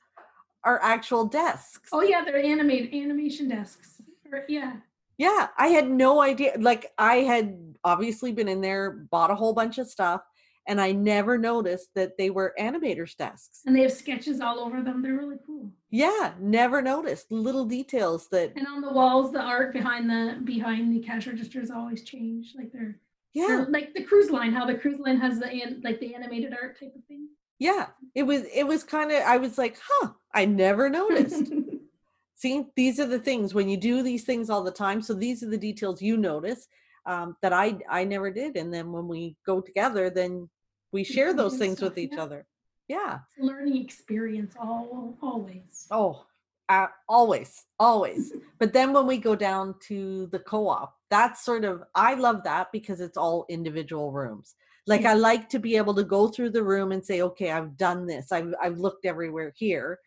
are 0.65 0.81
actual 0.83 1.27
desks. 1.27 1.91
oh 1.93 2.03
yeah 2.03 2.25
they're 2.25 2.43
animated 2.43 2.95
animation 2.95 3.49
desks 3.49 4.01
yeah 4.49 4.77
Yeah, 5.19 5.49
I 5.59 5.69
had 5.69 5.89
no 5.91 6.21
idea. 6.23 6.55
Like 6.59 6.87
I 6.99 7.17
had 7.17 7.77
obviously 7.85 8.33
been 8.33 8.49
in 8.49 8.61
there, 8.61 8.91
bought 9.11 9.31
a 9.31 9.35
whole 9.35 9.53
bunch 9.53 9.79
of 9.79 9.89
stuff, 9.89 10.23
and 10.67 10.81
I 10.81 10.93
never 10.93 11.37
noticed 11.39 11.91
that 11.95 12.17
they 12.19 12.31
were 12.31 12.55
animators' 12.59 13.15
desks. 13.17 13.61
and 13.67 13.77
they 13.77 13.83
have 13.83 13.93
sketches 13.93 14.41
all 14.41 14.59
over 14.61 14.83
them 14.83 15.03
they're 15.03 15.15
really 15.15 15.37
cool 15.47 15.71
Yeah, 15.91 16.33
never 16.41 16.81
noticed 16.83 17.31
little 17.31 17.65
details 17.67 18.29
that 18.31 18.53
and 18.57 18.67
on 18.67 18.81
the 18.81 18.91
walls 18.93 19.31
the 19.33 19.41
art 19.43 19.73
behind 19.73 20.09
the 20.09 20.41
behind 20.45 20.95
the 20.95 21.01
cash 21.01 21.27
registers 21.27 21.71
always 21.71 22.03
change 22.03 22.55
like 22.57 22.73
they're 22.73 22.99
yeah, 23.35 23.63
Or 23.63 23.67
like 23.67 23.95
the 23.95 24.05
cruise 24.05 24.31
line, 24.31 24.53
how 24.53 24.65
the 24.65 24.77
cruise 24.77 25.01
line 25.01 25.19
has 25.19 25.39
the 25.41 25.49
like 25.83 25.99
the 26.01 26.15
animated 26.15 26.53
art 26.61 26.79
type 26.81 26.95
of 26.97 27.05
thing. 27.05 27.29
Yeah. 27.59 27.89
It 28.15 28.25
was 28.25 28.43
it 28.53 28.65
was 28.65 28.85
kind 28.85 29.11
of 29.13 29.23
I 29.23 29.37
was 29.39 29.59
like, 29.59 29.79
"Huh, 29.83 30.11
I 30.33 30.45
never 30.45 30.89
noticed." 30.89 31.53
See, 32.37 32.67
these 32.77 33.01
are 33.01 33.07
the 33.07 33.19
things 33.19 33.55
when 33.55 33.69
you 33.69 33.77
do 33.77 34.03
these 34.03 34.25
things 34.25 34.51
all 34.51 34.63
the 34.63 34.71
time. 34.71 35.01
So 35.03 35.15
these 35.15 35.43
are 35.43 35.49
the 35.49 35.57
details 35.57 36.03
you 36.03 36.17
notice 36.17 36.67
um, 37.07 37.37
that 37.43 37.53
I 37.53 37.79
I 37.89 38.05
never 38.05 38.31
did, 38.31 38.57
and 38.57 38.73
then 38.73 38.93
when 38.93 39.09
we 39.09 39.37
go 39.47 39.61
together, 39.61 40.11
then 40.11 40.49
we 40.93 41.05
share 41.05 41.35
those 41.35 41.57
things 41.57 41.79
stuff, 41.79 41.91
with 41.91 41.99
each 41.99 42.13
yeah. 42.13 42.23
other. 42.23 42.47
Yeah. 42.89 43.19
It's 43.37 43.43
a 43.43 43.47
learning 43.47 43.83
experience 43.83 44.55
all 44.61 45.17
always. 45.23 45.87
Oh, 45.91 46.25
uh, 46.69 46.87
always, 47.09 47.65
always. 47.79 48.33
but 48.59 48.73
then 48.73 48.93
when 48.93 49.07
we 49.07 49.19
go 49.19 49.35
down 49.35 49.75
to 49.89 50.29
the 50.29 50.39
co-op, 50.39 50.95
that's 51.11 51.45
sort 51.45 51.65
of 51.65 51.83
I 51.95 52.15
love 52.15 52.45
that 52.45 52.73
because 52.73 53.01
it's 53.01 53.17
all 53.17 53.47
individual 53.49 54.13
rooms. 54.13 54.55
Like 54.87 55.07
I 55.07 55.15
like 55.15 55.49
to 55.51 55.59
be 55.59 55.77
able 55.77 55.95
to 55.95 56.05
go 56.05 56.29
through 56.29 56.51
the 56.51 56.63
room 56.63 56.93
and 56.93 57.05
say, 57.05 57.23
okay, 57.23 57.51
I've 57.51 57.77
done 57.77 58.07
this. 58.07 58.33
I've 58.33 58.55
I've 58.63 58.79
looked 58.79 59.07
everywhere 59.07 59.53
here. 59.57 59.99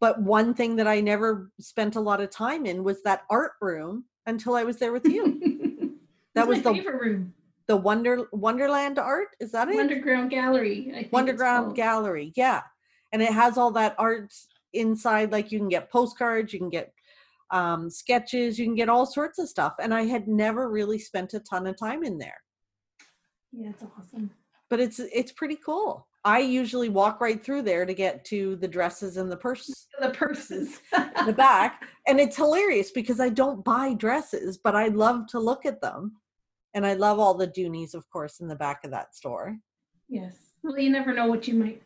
But 0.00 0.20
one 0.20 0.54
thing 0.54 0.76
that 0.76 0.88
I 0.88 1.00
never 1.00 1.52
spent 1.60 1.94
a 1.96 2.00
lot 2.00 2.20
of 2.20 2.30
time 2.30 2.66
in 2.66 2.82
was 2.82 3.02
that 3.02 3.22
art 3.30 3.52
room 3.60 4.06
until 4.26 4.54
I 4.54 4.64
was 4.64 4.78
there 4.78 4.92
with 4.92 5.04
you. 5.04 5.98
that 6.34 6.48
was 6.48 6.62
the 6.62 6.72
favorite 6.72 7.00
room. 7.00 7.34
The 7.66 7.76
Wonder 7.76 8.26
Wonderland 8.32 8.98
art 8.98 9.28
is 9.38 9.52
that 9.52 9.68
it? 9.68 9.78
Underground 9.78 10.30
Gallery. 10.30 11.08
Wonderground 11.12 11.76
Gallery, 11.76 12.32
yeah, 12.34 12.62
and 13.12 13.22
it 13.22 13.32
has 13.32 13.56
all 13.56 13.70
that 13.72 13.94
art 13.96 14.32
inside. 14.72 15.30
Like 15.30 15.52
you 15.52 15.60
can 15.60 15.68
get 15.68 15.90
postcards, 15.90 16.52
you 16.52 16.58
can 16.58 16.70
get 16.70 16.92
um, 17.50 17.90
sketches, 17.90 18.58
you 18.58 18.64
can 18.64 18.74
get 18.74 18.88
all 18.88 19.06
sorts 19.06 19.38
of 19.38 19.48
stuff. 19.48 19.74
And 19.80 19.94
I 19.94 20.02
had 20.02 20.26
never 20.26 20.68
really 20.68 20.98
spent 20.98 21.34
a 21.34 21.40
ton 21.40 21.66
of 21.66 21.78
time 21.78 22.02
in 22.02 22.18
there. 22.18 22.38
Yeah, 23.52 23.70
it's 23.70 23.82
awesome. 23.82 24.30
But 24.68 24.80
it's 24.80 25.00
it's 25.00 25.32
pretty 25.32 25.56
cool. 25.56 26.06
I 26.24 26.40
usually 26.40 26.88
walk 26.88 27.20
right 27.20 27.42
through 27.42 27.62
there 27.62 27.86
to 27.86 27.94
get 27.94 28.24
to 28.26 28.56
the 28.56 28.68
dresses 28.68 29.16
and 29.16 29.30
the 29.30 29.36
purses. 29.36 29.86
The 30.00 30.10
purses. 30.10 30.80
the 31.26 31.32
back. 31.32 31.84
And 32.06 32.18
it's 32.18 32.36
hilarious 32.36 32.90
because 32.90 33.20
I 33.20 33.28
don't 33.28 33.62
buy 33.62 33.92
dresses, 33.92 34.56
but 34.56 34.74
I 34.74 34.88
love 34.88 35.26
to 35.28 35.38
look 35.38 35.66
at 35.66 35.82
them. 35.82 36.16
And 36.72 36.86
I 36.86 36.94
love 36.94 37.18
all 37.18 37.34
the 37.34 37.46
Doonies, 37.46 37.92
of 37.92 38.08
course, 38.08 38.40
in 38.40 38.48
the 38.48 38.54
back 38.54 38.82
of 38.84 38.90
that 38.92 39.14
store. 39.14 39.58
Yes. 40.08 40.36
Well, 40.62 40.78
you 40.78 40.88
never 40.88 41.12
know 41.12 41.26
what 41.26 41.46
you 41.46 41.54
might 41.54 41.82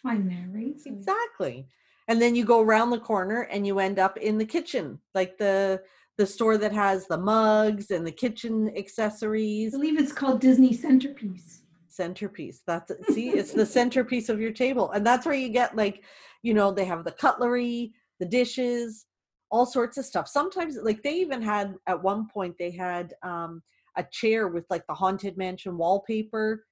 find 0.00 0.30
there, 0.30 0.48
right? 0.52 0.78
So. 0.80 0.90
Exactly. 0.90 1.66
And 2.06 2.22
then 2.22 2.36
you 2.36 2.44
go 2.44 2.60
around 2.60 2.90
the 2.90 3.00
corner 3.00 3.42
and 3.42 3.66
you 3.66 3.80
end 3.80 3.98
up 3.98 4.16
in 4.16 4.38
the 4.38 4.44
kitchen, 4.44 5.00
like 5.12 5.38
the 5.38 5.82
the 6.18 6.26
store 6.26 6.56
that 6.58 6.72
has 6.72 7.06
the 7.06 7.18
mugs 7.18 7.90
and 7.90 8.06
the 8.06 8.12
kitchen 8.12 8.72
accessories. 8.76 9.74
I 9.74 9.78
believe 9.78 9.98
it's 9.98 10.12
called 10.12 10.40
Disney 10.40 10.72
Centerpiece. 10.72 11.60
Centerpiece. 11.88 12.62
That's 12.66 12.90
it. 12.90 13.04
See, 13.12 13.30
it's 13.30 13.52
the 13.52 13.66
centerpiece 13.66 14.28
of 14.28 14.40
your 14.40 14.52
table. 14.52 14.90
And 14.92 15.06
that's 15.06 15.26
where 15.26 15.34
you 15.34 15.48
get 15.48 15.76
like, 15.76 16.04
you 16.42 16.54
know, 16.54 16.72
they 16.72 16.84
have 16.84 17.04
the 17.04 17.12
cutlery, 17.12 17.92
the 18.18 18.26
dishes, 18.26 19.06
all 19.50 19.66
sorts 19.66 19.98
of 19.98 20.04
stuff. 20.04 20.28
Sometimes 20.28 20.78
like 20.82 21.02
they 21.02 21.14
even 21.14 21.42
had 21.42 21.74
at 21.86 22.02
one 22.02 22.28
point 22.28 22.56
they 22.58 22.70
had 22.70 23.14
um 23.22 23.62
a 23.96 24.04
chair 24.10 24.48
with 24.48 24.66
like 24.68 24.86
the 24.86 24.94
haunted 24.94 25.36
mansion 25.36 25.78
wallpaper 25.78 26.64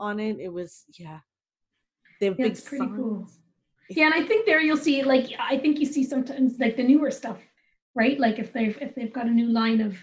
on 0.00 0.20
it. 0.20 0.38
It 0.40 0.52
was 0.52 0.84
yeah. 0.98 1.20
They 2.20 2.26
have 2.26 2.36
yeah, 2.38 2.48
big 2.48 2.64
pretty 2.64 2.84
signs. 2.84 2.96
cool. 2.96 3.30
Yeah, 3.90 4.06
and 4.06 4.14
I 4.14 4.26
think 4.26 4.46
there 4.46 4.60
you'll 4.60 4.76
see 4.76 5.02
like 5.02 5.32
I 5.38 5.58
think 5.58 5.78
you 5.78 5.86
see 5.86 6.04
sometimes 6.04 6.58
like 6.58 6.76
the 6.76 6.82
newer 6.82 7.10
stuff, 7.10 7.38
right? 7.94 8.18
Like 8.18 8.38
if 8.38 8.52
they've 8.52 8.76
if 8.80 8.94
they've 8.94 9.12
got 9.12 9.26
a 9.26 9.30
new 9.30 9.48
line 9.48 9.80
of 9.80 9.96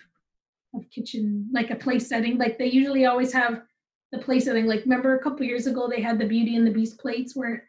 of 0.76 0.90
kitchen, 0.92 1.50
like 1.52 1.72
a 1.72 1.76
place 1.76 2.08
setting, 2.08 2.38
like 2.38 2.58
they 2.58 2.68
usually 2.68 3.06
always 3.06 3.34
have 3.34 3.62
the 4.12 4.20
place 4.20 4.46
setting. 4.46 4.66
Like 4.66 4.84
remember 4.84 5.16
a 5.16 5.24
couple 5.24 5.46
years 5.46 5.68
ago 5.68 5.88
they 5.88 6.02
had 6.02 6.20
the 6.20 6.26
Beauty 6.28 6.56
and 6.56 6.66
the 6.66 6.72
Beast 6.72 7.00
plates 7.00 7.36
where, 7.36 7.66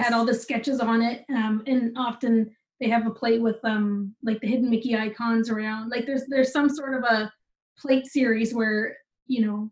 it 0.00 0.02
had 0.02 0.12
all 0.12 0.24
the 0.24 0.34
sketches 0.34 0.80
on 0.80 1.02
it. 1.02 1.24
Um, 1.28 1.62
and 1.66 1.96
often 1.96 2.54
they 2.80 2.88
have 2.88 3.06
a 3.06 3.10
plate 3.10 3.40
with 3.40 3.62
um 3.64 4.14
like 4.22 4.40
the 4.40 4.48
hidden 4.48 4.70
Mickey 4.70 4.96
icons 4.96 5.50
around. 5.50 5.90
Like 5.90 6.06
there's 6.06 6.26
there's 6.28 6.52
some 6.52 6.68
sort 6.68 6.94
of 6.94 7.04
a 7.04 7.32
plate 7.78 8.06
series 8.06 8.54
where 8.54 8.96
you 9.26 9.44
know 9.44 9.70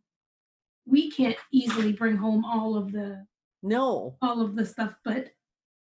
we 0.87 1.11
can't 1.11 1.37
easily 1.53 1.93
bring 1.93 2.17
home 2.17 2.45
all 2.45 2.77
of 2.77 2.93
the 2.93 3.27
no 3.63 4.17
all 4.23 4.41
of 4.41 4.55
the 4.55 4.65
stuff 4.65 4.93
but 5.05 5.31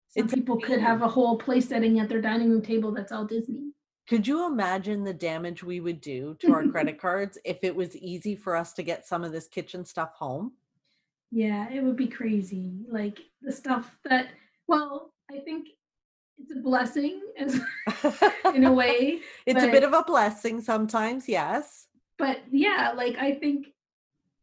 some 0.09 0.25
it's 0.25 0.33
people 0.33 0.59
could 0.59 0.79
have 0.79 1.01
a 1.01 1.07
whole 1.07 1.37
place 1.37 1.67
setting 1.69 1.99
at 1.99 2.09
their 2.09 2.21
dining 2.21 2.49
room 2.49 2.61
table 2.61 2.91
that's 2.91 3.11
all 3.11 3.25
disney 3.25 3.71
could 4.09 4.27
you 4.27 4.47
imagine 4.47 5.03
the 5.03 5.13
damage 5.13 5.63
we 5.63 5.79
would 5.79 6.01
do 6.01 6.35
to 6.39 6.51
our 6.51 6.67
credit 6.71 6.99
cards 6.99 7.37
if 7.45 7.59
it 7.63 7.75
was 7.75 7.95
easy 7.95 8.35
for 8.35 8.55
us 8.55 8.73
to 8.73 8.83
get 8.83 9.07
some 9.07 9.23
of 9.23 9.31
this 9.31 9.47
kitchen 9.47 9.85
stuff 9.85 10.13
home 10.13 10.51
yeah 11.31 11.69
it 11.71 11.83
would 11.83 11.95
be 11.95 12.07
crazy 12.07 12.85
like 12.89 13.19
the 13.41 13.51
stuff 13.51 13.97
that 14.05 14.27
well 14.67 15.13
i 15.31 15.37
think 15.39 15.67
it's 16.39 16.51
a 16.55 16.59
blessing 16.59 17.21
as 17.37 17.59
in 18.55 18.63
a 18.63 18.71
way 18.81 19.19
it's 19.45 19.63
a 19.63 19.71
bit 19.71 19.83
of 19.83 19.93
a 19.93 20.03
blessing 20.03 20.59
sometimes 20.59 21.29
yes 21.29 21.87
but 22.19 22.39
yeah, 22.51 22.91
like 22.95 23.17
I 23.17 23.33
think 23.35 23.67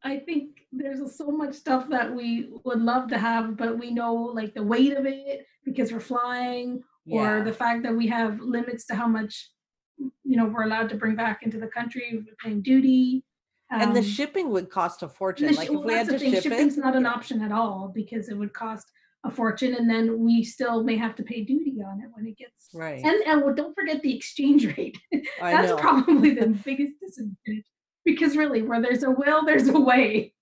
I 0.03 0.19
think 0.19 0.63
there's 0.73 1.17
so 1.17 1.31
much 1.31 1.55
stuff 1.55 1.89
that 1.91 2.13
we 2.13 2.49
would 2.65 2.81
love 2.81 3.09
to 3.09 3.19
have, 3.19 3.57
but 3.57 3.79
we 3.79 3.91
know 3.91 4.15
like 4.15 4.55
the 4.55 4.63
weight 4.63 4.97
of 4.97 5.07
it 5.07 5.47
because 5.65 5.93
we're 5.93 6.01
flying, 6.01 6.83
yeah. 7.05 7.21
or 7.21 7.45
the 7.45 7.53
fact 7.53 7.83
that 7.83 7.95
we 7.95 8.09
have 8.09 8.41
limits 8.41 8.87
to 8.87 8.95
how 8.95 9.07
much 9.07 9.51
you 9.99 10.37
know 10.37 10.47
we're 10.47 10.65
allowed 10.65 10.89
to 10.91 10.97
bring 10.97 11.17
back 11.17 11.43
into 11.43 11.59
the 11.59 11.69
country. 11.69 12.13
We're 12.13 12.35
paying 12.43 12.63
duty. 12.63 13.25
Um, 13.73 13.81
and 13.81 13.97
the 13.97 14.01
um, 14.01 14.07
shipping 14.07 14.51
would 14.51 14.71
cost 14.71 15.03
a 15.03 15.09
fortune. 15.09 15.53
Sh- 15.53 15.57
like 15.57 15.71
if 15.71 15.81
we 15.81 15.93
had 15.93 16.09
to 16.09 16.19
thing, 16.19 16.33
ship 16.33 16.45
shipping's 16.45 16.79
it, 16.79 16.85
not 16.85 16.95
an 16.95 17.07
option 17.07 17.43
at 17.43 17.53
all 17.53 17.91
because 17.95 18.29
it 18.29 18.35
would 18.35 18.53
cost 18.53 18.87
a 19.25 19.31
fortune, 19.31 19.75
and 19.75 19.91
then 19.91 20.21
we 20.21 20.45
still 20.45 20.85
may 20.85 20.97
have 20.97 21.17
to 21.17 21.23
pay 21.23 21.43
duty 21.43 21.79
on 21.85 22.01
it 22.01 22.09
when 22.13 22.27
it 22.27 22.37
gets 22.37 22.69
right. 22.73 23.05
And 23.05 23.23
and 23.27 23.43
well, 23.43 23.55
don't 23.55 23.75
forget 23.75 24.03
the 24.03 24.15
exchange 24.15 24.67
rate. 24.77 24.99
That's 25.41 25.81
probably 25.81 26.35
the 26.35 26.47
biggest 26.65 26.95
disadvantage 27.01 27.65
because 28.05 28.37
really, 28.37 28.63
where 28.63 28.81
there's 28.81 29.03
a 29.03 29.11
will, 29.11 29.45
there's 29.45 29.69
a 29.69 29.81
way. 29.81 30.33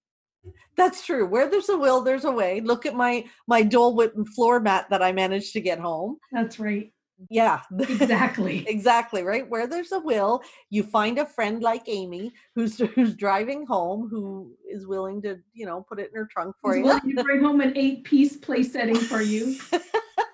That's 0.76 1.06
true. 1.06 1.26
Where 1.26 1.48
there's 1.48 1.68
a 1.68 1.78
will, 1.78 2.02
there's 2.02 2.24
a 2.24 2.30
way. 2.30 2.60
Look 2.60 2.84
at 2.84 2.94
my 2.94 3.24
my 3.46 3.62
Dole 3.62 3.94
Whitton 3.94 4.24
floor 4.26 4.60
mat 4.60 4.86
that 4.90 5.02
I 5.02 5.12
managed 5.12 5.52
to 5.54 5.60
get 5.60 5.78
home. 5.78 6.18
That's 6.32 6.58
right. 6.58 6.92
Yeah. 7.30 7.62
Exactly. 7.88 8.64
exactly, 8.68 9.22
right? 9.22 9.48
Where 9.48 9.66
there's 9.66 9.92
a 9.92 10.00
will, 10.00 10.42
you 10.70 10.82
find 10.82 11.18
a 11.18 11.26
friend 11.26 11.62
like 11.62 11.88
Amy 11.88 12.32
who's 12.54 12.78
who's 12.94 13.14
driving 13.14 13.66
home 13.66 14.08
who 14.10 14.52
is 14.68 14.86
willing 14.86 15.22
to, 15.22 15.38
you 15.52 15.66
know, 15.66 15.84
put 15.88 16.00
it 16.00 16.10
in 16.10 16.16
her 16.16 16.28
trunk 16.30 16.56
for 16.60 16.76
who's 16.76 17.00
you. 17.04 17.16
to 17.16 17.22
bring 17.22 17.42
home 17.42 17.60
an 17.60 17.72
eight-piece 17.76 18.38
place 18.38 18.72
setting 18.72 18.96
for 18.96 19.20
you. 19.20 19.56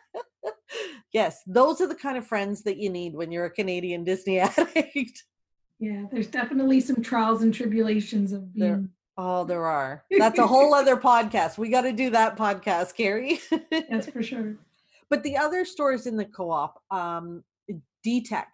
yes, 1.12 1.42
those 1.46 1.80
are 1.80 1.86
the 1.86 1.94
kind 1.94 2.16
of 2.16 2.26
friends 2.26 2.62
that 2.62 2.78
you 2.78 2.90
need 2.90 3.14
when 3.14 3.30
you're 3.30 3.46
a 3.46 3.50
Canadian 3.50 4.04
Disney 4.04 4.40
addict. 4.40 5.24
Yeah, 5.78 6.04
there's 6.10 6.26
definitely 6.26 6.80
some 6.80 7.02
trials 7.02 7.42
and 7.42 7.54
tribulations 7.54 8.32
of 8.32 8.52
being 8.52 8.68
there, 8.68 8.84
Oh, 9.16 9.44
there 9.44 9.66
are. 9.66 10.04
That's 10.18 10.38
a 10.38 10.46
whole 10.46 10.72
other 10.74 10.96
podcast. 10.96 11.58
We 11.58 11.68
got 11.68 11.82
to 11.82 11.92
do 11.92 12.10
that 12.10 12.36
podcast, 12.36 12.94
Carrie. 12.94 13.38
That's 13.70 14.06
for 14.06 14.22
sure. 14.22 14.56
But 15.10 15.22
the 15.22 15.36
other 15.36 15.64
stores 15.64 16.06
in 16.06 16.16
the 16.16 16.24
co-op, 16.24 16.80
um, 16.90 17.44
DTech. 18.06 18.46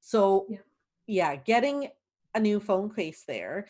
So, 0.00 0.46
yeah. 0.48 0.58
yeah, 1.06 1.36
getting 1.36 1.88
a 2.34 2.40
new 2.40 2.58
phone 2.58 2.92
case 2.92 3.24
there 3.28 3.68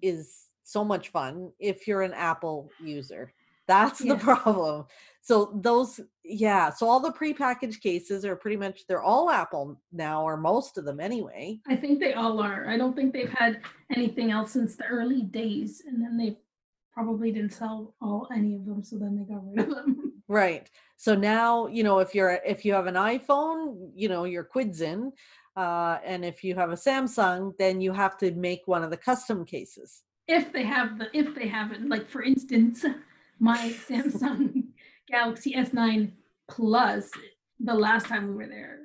is 0.00 0.46
so 0.64 0.84
much 0.84 1.10
fun 1.10 1.52
if 1.58 1.86
you're 1.86 2.02
an 2.02 2.14
Apple 2.14 2.70
user. 2.82 3.32
That's 3.68 4.00
the 4.00 4.16
problem. 4.16 4.86
So 5.20 5.52
those, 5.62 6.00
yeah. 6.24 6.70
So 6.70 6.88
all 6.88 6.98
the 6.98 7.12
prepackaged 7.12 7.80
cases 7.80 8.24
are 8.24 8.34
pretty 8.34 8.56
much 8.56 8.86
they're 8.88 9.02
all 9.02 9.30
Apple 9.30 9.80
now, 9.92 10.24
or 10.24 10.36
most 10.36 10.78
of 10.78 10.84
them 10.84 10.98
anyway. 10.98 11.60
I 11.68 11.76
think 11.76 12.00
they 12.00 12.14
all 12.14 12.40
are. 12.40 12.68
I 12.68 12.76
don't 12.76 12.96
think 12.96 13.12
they've 13.12 13.32
had 13.32 13.60
anything 13.94 14.32
else 14.32 14.52
since 14.52 14.74
the 14.74 14.86
early 14.86 15.22
days, 15.22 15.82
and 15.86 16.02
then 16.02 16.16
they 16.16 16.38
probably 16.92 17.30
didn't 17.30 17.52
sell 17.52 17.94
all 18.00 18.28
any 18.34 18.56
of 18.56 18.66
them, 18.66 18.82
so 18.82 18.96
then 18.96 19.16
they 19.16 19.32
got 19.32 19.42
rid 19.48 19.60
of 19.60 19.74
them. 19.76 20.01
Right. 20.32 20.70
So 20.96 21.14
now 21.14 21.66
you 21.66 21.84
know 21.84 21.98
if 21.98 22.14
you're 22.14 22.40
if 22.46 22.64
you 22.64 22.72
have 22.72 22.86
an 22.86 22.94
iPhone, 22.94 23.90
you 23.94 24.08
know 24.08 24.24
your 24.24 24.44
quid's 24.44 24.80
in. 24.80 25.12
Uh, 25.54 25.98
and 26.02 26.24
if 26.24 26.42
you 26.42 26.54
have 26.54 26.70
a 26.70 26.76
Samsung, 26.76 27.52
then 27.58 27.82
you 27.82 27.92
have 27.92 28.16
to 28.16 28.30
make 28.32 28.62
one 28.64 28.82
of 28.82 28.88
the 28.88 28.96
custom 28.96 29.44
cases. 29.44 30.04
If 30.26 30.50
they 30.50 30.62
have 30.62 30.98
the, 30.98 31.08
if 31.12 31.34
they 31.34 31.46
have 31.48 31.72
it, 31.72 31.86
like 31.86 32.08
for 32.08 32.22
instance, 32.22 32.86
my 33.38 33.74
Samsung 33.86 34.68
Galaxy 35.10 35.52
S9 35.52 36.12
Plus 36.48 37.10
the 37.60 37.74
last 37.74 38.06
time 38.06 38.28
we 38.28 38.34
were 38.34 38.46
there. 38.46 38.78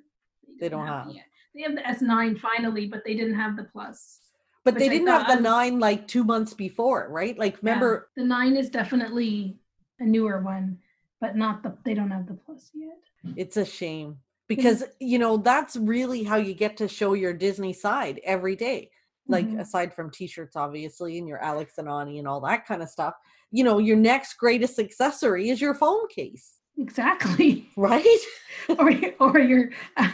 They, 0.59 0.65
they 0.65 0.69
don't 0.69 0.85
have. 0.85 1.05
have 1.05 1.15
they 1.55 1.61
have 1.61 1.75
the 1.75 2.05
S9 2.05 2.39
finally, 2.39 2.87
but 2.87 3.05
they 3.05 3.15
didn't 3.15 3.35
have 3.35 3.55
the 3.55 3.63
Plus. 3.63 4.19
But 4.65 4.77
they 4.77 4.89
didn't 4.89 5.07
have 5.07 5.27
the 5.27 5.35
was, 5.35 5.43
nine 5.43 5.79
like 5.79 6.09
two 6.09 6.25
months 6.25 6.53
before, 6.53 7.07
right? 7.09 7.39
Like 7.39 7.57
remember 7.61 8.09
yeah, 8.17 8.23
the 8.23 8.27
nine 8.27 8.57
is 8.57 8.69
definitely 8.69 9.55
a 10.01 10.05
newer 10.05 10.41
one, 10.41 10.79
but 11.21 11.35
not 11.35 11.63
the 11.63 11.77
they 11.83 11.93
don't 11.93 12.11
have 12.11 12.27
the 12.27 12.33
plus 12.33 12.71
yet. 12.73 13.35
It's 13.35 13.57
a 13.57 13.65
shame 13.65 14.17
because 14.47 14.83
you 14.99 15.19
know 15.19 15.37
that's 15.37 15.75
really 15.75 16.23
how 16.23 16.37
you 16.37 16.53
get 16.53 16.77
to 16.77 16.87
show 16.87 17.13
your 17.13 17.33
Disney 17.33 17.73
side 17.73 18.19
every 18.23 18.55
day. 18.55 18.91
Like 19.29 19.45
mm-hmm. 19.45 19.59
aside 19.59 19.93
from 19.93 20.09
t-shirts, 20.09 20.55
obviously, 20.55 21.17
and 21.17 21.27
your 21.27 21.43
Alex 21.43 21.77
and 21.77 21.89
Ani 21.89 22.17
and 22.17 22.27
all 22.27 22.39
that 22.41 22.65
kind 22.65 22.81
of 22.81 22.89
stuff 22.89 23.13
you 23.51 23.63
know 23.63 23.77
your 23.77 23.97
next 23.97 24.35
greatest 24.35 24.79
accessory 24.79 25.49
is 25.49 25.61
your 25.61 25.73
phone 25.73 26.07
case 26.09 26.57
exactly 26.77 27.67
right 27.77 28.19
or 28.77 28.91
or 29.19 29.39
your 29.39 29.69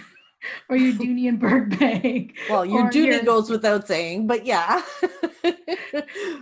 or 0.69 0.75
your 0.75 0.91
Dooney 0.95 1.29
and 1.29 1.39
Bourke 1.39 1.79
bag. 1.79 2.35
Well, 2.49 2.65
your 2.65 2.89
Dooney 2.89 3.05
your, 3.05 3.23
goes 3.23 3.49
without 3.49 3.87
saying, 3.87 4.27
but 4.27 4.45
yeah. 4.45 4.81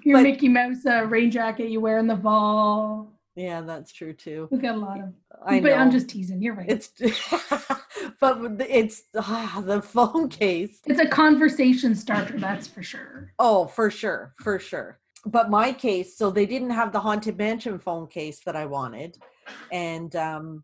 your 0.04 0.18
but, 0.18 0.24
Mickey 0.24 0.50
Mouse 0.50 0.88
uh, 0.88 1.06
rain 1.06 1.30
jacket 1.30 1.70
you 1.70 1.80
wear 1.82 2.00
in 2.00 2.08
the 2.08 2.18
fall. 2.18 3.14
Yeah, 3.36 3.62
that's 3.62 3.94
true 3.94 4.14
too. 4.14 4.48
We 4.52 4.58
got 4.58 4.76
a 4.76 4.80
lot 4.80 5.00
of. 5.00 5.14
I 5.46 5.60
but 5.62 5.70
know. 5.70 5.76
I'm 5.76 5.92
just 5.92 6.10
teasing. 6.10 6.42
You're 6.42 6.56
right. 6.56 6.70
It's, 6.70 6.90
but 8.20 8.40
it's 8.60 9.04
ah, 9.16 9.64
the 9.66 9.82
phone 9.82 10.28
case. 10.28 10.80
It's 10.86 11.00
a 11.00 11.08
conversation 11.08 11.96
starter. 11.96 12.38
That's 12.38 12.68
for 12.68 12.84
sure. 12.84 13.34
Oh, 13.40 13.68
for 13.68 13.90
sure, 13.90 14.34
for 14.38 14.60
sure. 14.60 15.00
but 15.26 15.50
my 15.50 15.72
case, 15.72 16.18
so 16.18 16.30
they 16.30 16.46
didn't 16.46 16.72
have 16.72 16.92
the 16.92 17.00
haunted 17.00 17.38
mansion 17.38 17.80
phone 17.80 18.08
case 18.08 18.42
that 18.46 18.56
I 18.56 18.66
wanted, 18.66 19.18
and 19.72 20.14
um, 20.16 20.64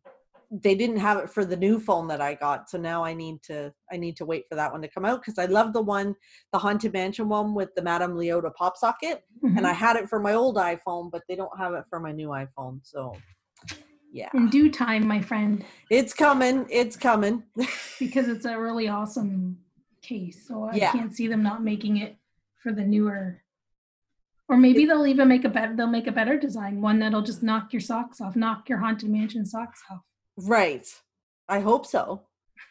they 0.49 0.75
didn't 0.75 0.97
have 0.97 1.17
it 1.17 1.29
for 1.29 1.43
the 1.43 1.57
new 1.57 1.79
phone 1.79 2.07
that 2.07 2.21
I 2.21 2.33
got. 2.33 2.69
So 2.69 2.77
now 2.77 3.03
I 3.03 3.13
need 3.13 3.43
to 3.43 3.73
I 3.91 3.97
need 3.97 4.15
to 4.17 4.25
wait 4.25 4.45
for 4.49 4.55
that 4.55 4.71
one 4.71 4.81
to 4.81 4.87
come 4.87 5.03
out 5.05 5.21
because 5.21 5.37
I 5.37 5.45
love 5.45 5.73
the 5.73 5.81
one, 5.81 6.15
the 6.53 6.59
haunted 6.59 6.93
mansion 6.93 7.27
one 7.27 7.53
with 7.53 7.75
the 7.75 7.81
Madame 7.81 8.13
Leota 8.13 8.53
pop 8.55 8.77
socket, 8.77 9.23
Mhm. 9.43 9.57
and 9.57 9.67
I 9.67 9.73
had 9.73 9.97
it 9.97 10.07
for 10.09 10.19
my 10.19 10.33
old 10.33 10.55
iPhone, 10.55 11.11
but 11.11 11.23
they 11.27 11.35
don't 11.35 11.57
have 11.57 11.73
it 11.73 11.83
for 11.89 11.99
my 11.99 12.11
new 12.13 12.29
iPhone. 12.29 12.79
So 12.83 13.17
yeah, 14.11 14.29
In 14.33 14.49
due 14.49 14.71
time, 14.71 15.05
my 15.05 15.21
friend, 15.21 15.65
it's 15.89 16.13
coming. 16.13 16.65
It's 16.69 16.95
coming. 16.95 17.43
because 17.99 18.29
it's 18.29 18.45
a 18.45 18.57
really 18.57 18.87
awesome 18.87 19.57
case. 20.01 20.47
So 20.47 20.63
I 20.63 20.75
Yeah. 20.75 20.91
can't 20.93 21.13
see 21.13 21.27
them 21.27 21.43
not 21.43 21.61
making 21.61 21.97
it 21.97 22.17
for 22.63 22.71
the 22.71 22.83
newer. 22.85 23.41
Or 24.47 24.55
maybe 24.55 24.85
they'll 24.85 25.05
even 25.05 25.27
make 25.27 25.43
a 25.43 25.49
better. 25.49 25.75
They'll 25.75 25.87
make 25.87 26.07
a 26.07 26.11
better 26.13 26.39
design, 26.39 26.79
one 26.81 26.99
that'll 26.99 27.21
just 27.21 27.43
knock 27.43 27.73
your 27.73 27.81
socks 27.81 28.21
off, 28.21 28.37
knock 28.37 28.69
your 28.69 28.77
haunted 28.77 29.09
mansion 29.09 29.45
socks 29.45 29.83
off. 29.91 30.03
Right. 30.37 30.87
I 31.49 31.59
hope 31.59 31.85
so. 31.85 32.21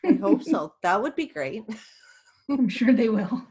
I 0.04 0.12
hope 0.12 0.42
so. 0.52 0.74
That 0.82 1.02
would 1.02 1.16
be 1.16 1.26
great. 1.26 1.64
I'm 2.48 2.68
sure 2.68 2.92
they 2.92 3.08
will. 3.08 3.42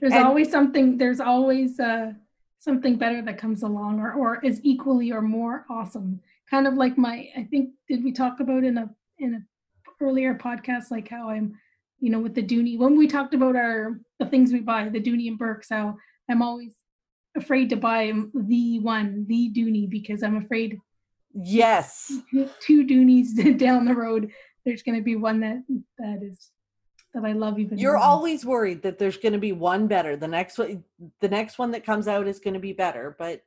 There's 0.00 0.12
And- 0.12 0.24
always 0.24 0.50
something. 0.50 0.96
There's 0.98 1.20
always 1.20 1.78
uh, 1.78 2.12
something 2.58 2.96
better 2.96 3.20
that 3.22 3.38
comes 3.38 3.62
along, 3.62 4.00
or 4.00 4.12
or 4.12 4.40
is 4.44 4.60
equally 4.62 5.12
or 5.12 5.20
more 5.20 5.66
awesome. 5.68 6.20
Kind 6.48 6.66
of 6.66 6.74
like 6.74 6.96
my. 6.96 7.28
I 7.36 7.44
think 7.50 7.70
did 7.88 8.02
we 8.02 8.12
talk 8.12 8.40
about 8.40 8.64
in 8.64 8.78
a 8.78 8.88
in 9.18 9.34
a 9.34 9.40
earlier 10.02 10.34
podcast 10.34 10.90
like 10.90 11.08
how 11.08 11.28
I'm, 11.28 11.54
you 11.98 12.10
know, 12.10 12.20
with 12.20 12.34
the 12.34 12.42
Dooney 12.42 12.78
when 12.78 12.96
we 12.96 13.06
talked 13.06 13.34
about 13.34 13.56
our 13.56 14.00
the 14.18 14.26
things 14.26 14.52
we 14.52 14.60
buy, 14.60 14.88
the 14.88 15.00
Dooney 15.00 15.28
and 15.28 15.38
Bourkes. 15.38 15.66
How 15.70 15.96
I'm 16.30 16.40
always 16.42 16.74
afraid 17.36 17.68
to 17.70 17.76
buy 17.76 18.12
the 18.34 18.78
one, 18.80 19.26
the 19.28 19.52
Dooney, 19.54 19.90
because 19.90 20.22
I'm 20.22 20.36
afraid 20.36 20.78
Yes. 21.34 22.12
two 22.60 22.84
Doonies 22.84 23.58
down 23.58 23.84
the 23.84 23.94
road, 23.94 24.30
there's 24.64 24.82
going 24.82 24.98
to 24.98 25.04
be 25.04 25.16
one 25.16 25.40
that 25.40 25.62
that 25.98 26.20
is 26.22 26.50
that 27.14 27.24
I 27.24 27.32
love 27.32 27.58
even. 27.58 27.76
More. 27.76 27.82
You're 27.82 27.96
more. 27.96 28.02
always 28.02 28.44
worried 28.44 28.82
that 28.82 28.98
there's 28.98 29.16
going 29.16 29.32
to 29.32 29.38
be 29.38 29.52
one 29.52 29.86
better. 29.86 30.16
The 30.16 30.28
next 30.28 30.58
one, 30.58 30.84
the 31.20 31.28
next 31.28 31.58
one 31.58 31.72
that 31.72 31.86
comes 31.86 32.08
out 32.08 32.28
is 32.28 32.40
going 32.40 32.54
to 32.54 32.60
be 32.60 32.72
better, 32.72 33.16
but 33.18 33.42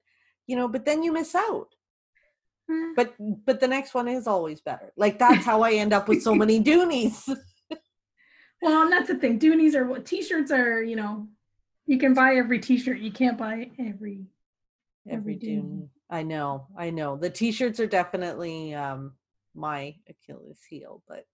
you 0.47 0.55
know, 0.55 0.67
but 0.67 0.85
then 0.85 1.03
you 1.03 1.11
miss 1.11 1.35
out. 1.35 1.69
But 2.95 3.15
but 3.19 3.59
the 3.59 3.67
next 3.67 3.93
one 3.93 4.07
is 4.07 4.27
always 4.27 4.61
better. 4.61 4.93
Like 4.95 5.19
that's 5.19 5.45
how 5.45 5.63
I 5.63 5.73
end 5.73 5.93
up 5.93 6.07
with 6.07 6.21
so 6.23 6.33
many 6.43 6.63
Doonies. 6.63 7.27
Well, 8.61 8.83
and 8.83 8.91
that's 8.91 9.09
the 9.09 9.15
thing. 9.15 9.39
Doonies 9.39 9.75
are 9.75 9.85
what 9.85 10.05
t-shirts 10.05 10.49
are. 10.51 10.81
You 10.81 10.95
know, 10.95 11.27
you 11.85 11.97
can 11.97 12.13
buy 12.13 12.35
every 12.35 12.59
t-shirt. 12.59 12.99
You 12.99 13.11
can't 13.11 13.37
buy 13.37 13.71
every. 13.77 14.27
Every 15.09 15.33
Every 15.33 15.35
Doonie. 15.35 15.61
Doonie. 15.61 15.89
I 16.13 16.21
know, 16.21 16.67
I 16.77 16.91
know. 16.91 17.17
The 17.17 17.31
t-shirts 17.31 17.79
are 17.79 17.87
definitely 17.87 18.75
um 18.75 19.13
my 19.55 19.95
Achilles 20.07 20.59
heel, 20.69 21.01
but 21.07 21.25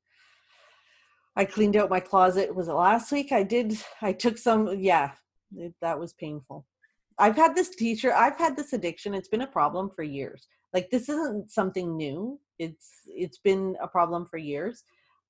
I 1.36 1.44
cleaned 1.44 1.76
out 1.76 1.90
my 1.90 2.00
closet. 2.00 2.56
Was 2.56 2.70
it 2.70 2.74
last 2.74 3.12
week? 3.12 3.34
I 3.34 3.44
did. 3.44 3.78
I 4.02 4.14
took 4.14 4.38
some. 4.38 4.80
Yeah, 4.80 5.12
it, 5.56 5.74
that 5.82 6.00
was 6.00 6.14
painful. 6.14 6.66
I've 7.18 7.36
had 7.36 7.56
this 7.56 7.76
t-shirt. 7.76 8.14
I've 8.16 8.38
had 8.38 8.56
this 8.56 8.72
addiction. 8.72 9.14
It's 9.14 9.28
been 9.28 9.42
a 9.42 9.48
problem 9.48 9.90
for 9.94 10.04
years. 10.04 10.48
Like 10.74 10.90
this 10.90 11.10
isn't 11.10 11.52
something 11.52 11.98
new. 11.98 12.40
It's 12.58 12.88
it's 13.08 13.40
been 13.40 13.76
a 13.82 13.88
problem 13.88 14.26
for 14.28 14.38
years. 14.38 14.84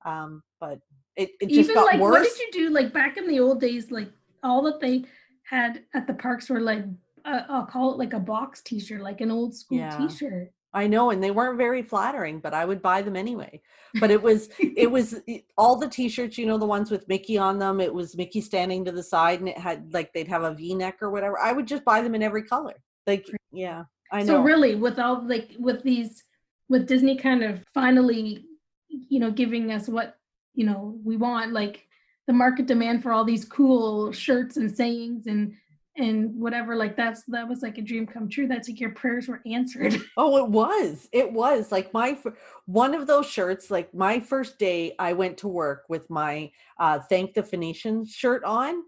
Um, 0.05 0.43
but 0.59 0.79
it, 1.15 1.31
it 1.41 1.49
just 1.49 1.71
Even 1.71 1.75
got 1.75 1.85
like, 1.85 1.99
what 1.99 2.23
did 2.23 2.37
you 2.37 2.49
do? 2.51 2.69
Like 2.69 2.93
back 2.93 3.17
in 3.17 3.27
the 3.27 3.39
old 3.39 3.59
days, 3.59 3.89
like 3.89 4.11
all 4.43 4.61
that 4.63 4.79
they 4.79 5.05
had 5.49 5.83
at 5.95 6.05
the 6.05 6.13
parks 6.13 6.49
were 6.49 6.61
like, 6.61 6.85
uh, 7.25 7.41
I'll 7.49 7.65
call 7.65 7.91
it 7.93 7.97
like 7.97 8.13
a 8.13 8.19
box 8.19 8.61
t-shirt, 8.61 9.01
like 9.01 9.21
an 9.21 9.31
old 9.31 9.55
school 9.55 9.77
Yeah. 9.77 9.97
t-shirt. 9.97 10.51
I 10.71 10.85
know, 10.85 11.09
and 11.09 11.23
they 11.23 11.31
weren't 11.31 11.57
very 11.57 11.81
flattering, 11.81 12.39
but 12.39 12.53
I 12.53 12.63
would 12.63 12.81
buy 12.81 13.01
them 13.01 13.15
anyway. 13.15 13.59
But 13.99 14.11
it 14.11 14.21
was 14.21 14.49
it 14.59 14.89
was 14.91 15.19
all 15.57 15.75
the 15.77 15.87
t-shirts, 15.87 16.37
you 16.37 16.45
know, 16.45 16.59
the 16.59 16.65
ones 16.65 16.91
with 16.91 17.07
Mickey 17.07 17.37
on 17.39 17.57
them. 17.57 17.81
It 17.81 17.91
was 17.91 18.15
Mickey 18.15 18.39
standing 18.39 18.85
to 18.85 18.91
the 18.91 19.01
side, 19.01 19.39
and 19.39 19.49
it 19.49 19.57
had 19.57 19.91
like 19.93 20.13
they'd 20.13 20.27
have 20.27 20.43
a 20.43 20.53
V-neck 20.53 20.99
or 21.01 21.09
whatever. 21.09 21.39
I 21.39 21.53
would 21.53 21.65
just 21.67 21.83
buy 21.85 22.01
them 22.01 22.13
in 22.13 22.21
every 22.21 22.43
color. 22.43 22.75
Like, 23.07 23.25
yeah, 23.51 23.85
I 24.11 24.19
know. 24.19 24.25
So 24.25 24.41
really, 24.43 24.75
with 24.75 24.99
all 24.99 25.27
like 25.27 25.55
with 25.57 25.81
these, 25.81 26.23
with 26.69 26.87
Disney 26.87 27.17
kind 27.17 27.43
of 27.43 27.63
finally, 27.73 28.45
you 28.89 29.19
know, 29.19 29.31
giving 29.31 29.71
us 29.71 29.87
what 29.87 30.17
you 30.53 30.67
know 30.67 30.99
we 31.03 31.17
want, 31.17 31.51
like 31.51 31.87
the 32.27 32.33
market 32.33 32.67
demand 32.67 33.01
for 33.01 33.11
all 33.11 33.25
these 33.25 33.43
cool 33.43 34.11
shirts 34.11 34.57
and 34.57 34.69
sayings 34.69 35.25
and 35.25 35.55
and 35.99 36.33
whatever, 36.35 36.75
like 36.75 36.95
that's 36.95 37.23
that 37.27 37.47
was 37.47 37.61
like 37.61 37.77
a 37.77 37.81
dream 37.81 38.07
come 38.07 38.29
true. 38.29 38.47
That's 38.47 38.69
like 38.69 38.79
your 38.79 38.91
prayers 38.91 39.27
were 39.27 39.41
answered. 39.45 40.01
Oh, 40.17 40.37
it 40.37 40.49
was. 40.49 41.07
It 41.11 41.31
was 41.31 41.71
like 41.71 41.93
my 41.93 42.17
one 42.65 42.93
of 42.93 43.07
those 43.07 43.25
shirts. 43.25 43.69
Like 43.71 43.93
my 43.93 44.19
first 44.19 44.59
day, 44.59 44.95
I 44.99 45.13
went 45.13 45.37
to 45.39 45.47
work 45.47 45.83
with 45.89 46.09
my 46.09 46.51
uh, 46.79 46.99
"Thank 46.99 47.33
the 47.33 47.43
Phoenicians" 47.43 48.11
shirt 48.11 48.43
on. 48.43 48.83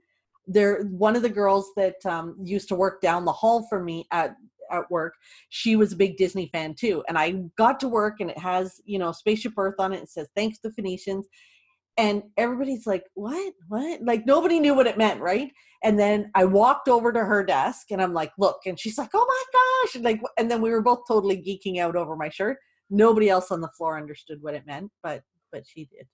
There, 0.48 0.84
one 0.86 1.16
of 1.16 1.22
the 1.22 1.30
girls 1.30 1.72
that 1.78 2.04
um, 2.06 2.36
used 2.44 2.68
to 2.70 2.76
work 2.76 3.02
down 3.02 3.26
the 3.26 3.32
hall 3.32 3.68
from 3.70 3.86
me 3.86 4.08
at 4.12 4.36
at 4.72 4.90
work, 4.90 5.14
she 5.50 5.76
was 5.76 5.94
a 5.94 5.98
big 5.98 6.18
Disney 6.18 6.50
fan 6.52 6.74
too. 6.74 7.04
And 7.08 7.18
I 7.18 7.44
got 7.58 7.80
to 7.82 7.88
work, 7.88 8.20
and 8.20 8.30
it 8.30 8.38
has 8.38 8.82
you 8.86 9.00
know 9.00 9.12
Spaceship 9.12 9.54
Earth 9.58 9.76
on 9.80 9.94
it. 9.94 10.04
It 10.04 10.10
says 10.10 10.30
"Thanks 10.36 10.60
the 10.60 10.72
Phoenicians," 10.72 11.28
and 11.98 12.24
everybody's 12.38 12.88
like, 12.88 13.04
"What? 13.14 13.54
What?" 13.68 14.02
Like 14.04 14.26
nobody 14.26 14.60
knew 14.60 14.74
what 14.74 14.88
it 14.88 14.98
meant, 14.98 15.22
right? 15.22 15.52
And 15.84 16.00
then 16.00 16.30
I 16.36 16.46
walked 16.46 16.88
over 16.88 17.12
to 17.12 17.20
her 17.20 17.44
desk 17.44 17.88
and 17.90 18.02
I'm 18.02 18.14
like, 18.14 18.32
look, 18.38 18.60
and 18.66 18.80
she's 18.80 18.98
like, 18.98 19.10
oh 19.14 19.26
my 19.28 19.60
gosh. 19.60 19.96
And 19.96 20.04
like, 20.04 20.22
and 20.38 20.50
then 20.50 20.62
we 20.62 20.70
were 20.70 20.82
both 20.82 21.02
totally 21.08 21.38
geeking 21.38 21.80
out 21.80 21.96
over 21.96 22.16
my 22.16 22.30
shirt. 22.30 22.58
Nobody 22.90 23.30
else 23.30 23.52
on 23.52 23.62
the 23.62 23.72
floor 23.78 23.98
understood 23.98 24.38
what 24.42 24.54
it 24.54 24.66
meant, 24.68 24.92
but 25.02 25.24
but 25.52 25.64
she 25.66 25.86
did. 25.86 26.08